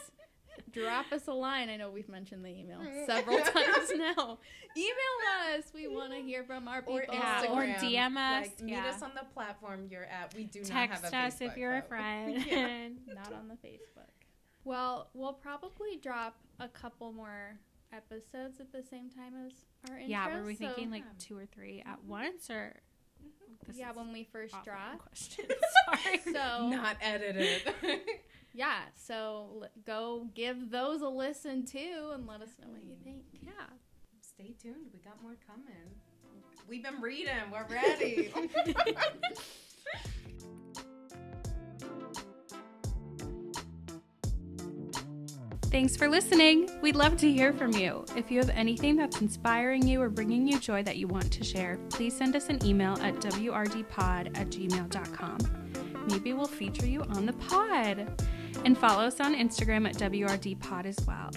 drop 0.77 1.13
us 1.13 1.27
a 1.27 1.33
line. 1.33 1.69
I 1.69 1.77
know 1.77 1.91
we've 1.91 2.09
mentioned 2.09 2.45
the 2.45 2.51
email 2.51 2.79
mm. 2.79 3.07
several 3.07 3.39
times 3.55 3.93
now. 3.97 4.39
Email 4.77 5.57
us. 5.57 5.65
We 5.75 5.89
want 5.89 6.13
to 6.13 6.19
mm. 6.19 6.27
hear 6.27 6.45
from 6.45 6.69
our 6.69 6.83
people. 6.83 6.99
Or 6.99 7.07
Instagram. 7.07 7.51
or 7.51 7.67
DM 7.85 8.17
us, 8.17 8.47
Like, 8.47 8.63
meet 8.63 8.73
yeah. 8.73 8.87
us 8.87 9.03
on 9.03 9.13
the 9.15 9.25
platform 9.35 9.89
you're 9.91 10.05
at. 10.05 10.35
We 10.37 10.45
do 10.45 10.61
not 10.61 10.71
have 10.71 11.05
a 11.05 11.17
us 11.17 11.41
if 11.41 11.53
Facebook, 11.53 11.57
you're 11.57 11.77
a 11.77 11.83
friend. 11.89 12.45
Yeah. 12.47 12.89
not 13.15 13.33
on 13.33 13.49
the 13.49 13.69
Facebook. 13.69 14.11
Well, 14.65 15.11
we'll 15.15 15.33
probably 15.33 15.97
drop 16.03 16.37
a 16.61 16.69
couple 16.69 17.13
more 17.13 17.59
episodes 17.93 18.61
at 18.61 18.73
the 18.73 18.83
same 18.83 19.11
time 19.11 19.35
as 19.47 19.53
our 19.89 19.99
intro. 19.99 20.11
yeah, 20.11 20.37
were 20.37 20.45
we 20.45 20.57
so- 20.57 20.67
thinking 20.67 20.91
like 20.91 21.05
two 21.19 21.39
or 21.39 21.47
three 21.47 21.83
at 21.87 21.99
mm-hmm. 21.99 22.09
once 22.09 22.51
or? 22.51 22.75
Mm-hmm. 23.23 23.67
This 23.67 23.79
yeah, 23.79 23.93
when 23.93 24.13
we 24.13 24.25
first 24.25 24.55
offline 24.55 24.65
drop. 24.65 24.99
Question. 24.99 25.47
Sorry. 25.87 26.21
So 26.25 26.69
Not 26.69 26.97
edited. 27.01 27.73
Yeah, 28.57 28.81
so 28.95 29.61
l- 29.63 29.69
go 29.87 30.27
give 30.35 30.71
those 30.71 31.03
a 31.03 31.09
listen 31.09 31.65
too, 31.67 32.11
and 32.15 32.27
let 32.27 32.41
us 32.41 32.49
know 32.61 32.69
what 32.71 32.83
you 32.85 32.97
think. 33.05 33.23
yeah. 33.43 33.51
Stay 34.21 34.55
tuned. 34.61 34.87
We 34.93 34.99
got 35.01 35.23
more 35.23 35.37
coming. 35.47 35.91
We've 36.69 36.83
been 36.83 37.01
reading. 37.01 37.33
We're 37.53 37.67
ready. 37.75 38.33
Thanks 45.65 45.97
for 45.97 46.09
listening. 46.09 46.71
We'd 46.81 46.97
love 46.97 47.17
to 47.19 47.31
hear 47.31 47.53
from 47.53 47.73
you. 47.73 48.05
If 48.17 48.31
you 48.31 48.39
have 48.39 48.51
anything 48.51 48.97
that's 48.97 49.21
inspiring 49.21 49.87
you 49.87 50.01
or 50.01 50.09
bringing 50.09 50.47
you 50.47 50.59
joy 50.59 50.83
that 50.85 50.97
you 50.97 51.07
want 51.09 51.31
to 51.33 51.45
share, 51.45 51.79
please 51.91 52.17
send 52.17 52.37
us 52.37 52.49
an 52.49 52.65
email 52.65 52.93
at 53.03 53.15
wrdpod 53.17 54.39
at 54.39 54.47
gmail.com. 54.49 55.39
Maybe 56.09 56.33
we'll 56.33 56.47
feature 56.47 56.87
you 56.87 57.03
on 57.03 57.27
the 57.27 57.33
pod. 57.35 58.23
And 58.67 58.77
follow 58.77 59.05
us 59.05 59.21
on 59.21 59.33
Instagram 59.37 59.89
at 59.89 59.95
wrdpod 59.95 60.87
as 60.87 60.99
well. 61.07 61.31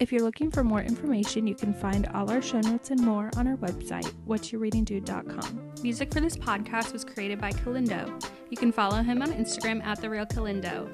If 0.00 0.10
you're 0.10 0.22
looking 0.22 0.50
for 0.50 0.64
more 0.64 0.82
information, 0.82 1.46
you 1.46 1.54
can 1.54 1.72
find 1.72 2.08
all 2.08 2.28
our 2.28 2.42
show 2.42 2.58
notes 2.58 2.90
and 2.90 3.00
more 3.00 3.30
on 3.36 3.46
our 3.46 3.56
website, 3.58 4.12
whatyourreadingdude.com. 4.26 5.74
Music 5.80 6.12
for 6.12 6.20
this 6.20 6.36
podcast 6.36 6.92
was 6.92 7.04
created 7.04 7.40
by 7.40 7.52
Kalindo. 7.52 8.20
You 8.50 8.56
can 8.56 8.72
follow 8.72 9.00
him 9.00 9.22
on 9.22 9.32
Instagram 9.32 9.80
at 9.84 10.00
The 10.00 10.10
Real. 10.10 10.26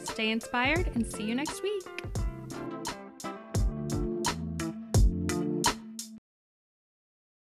Stay 0.04 0.30
inspired 0.30 0.90
and 0.94 1.10
see 1.10 1.24
you 1.24 1.34
next 1.34 1.62
week. 1.62 2.27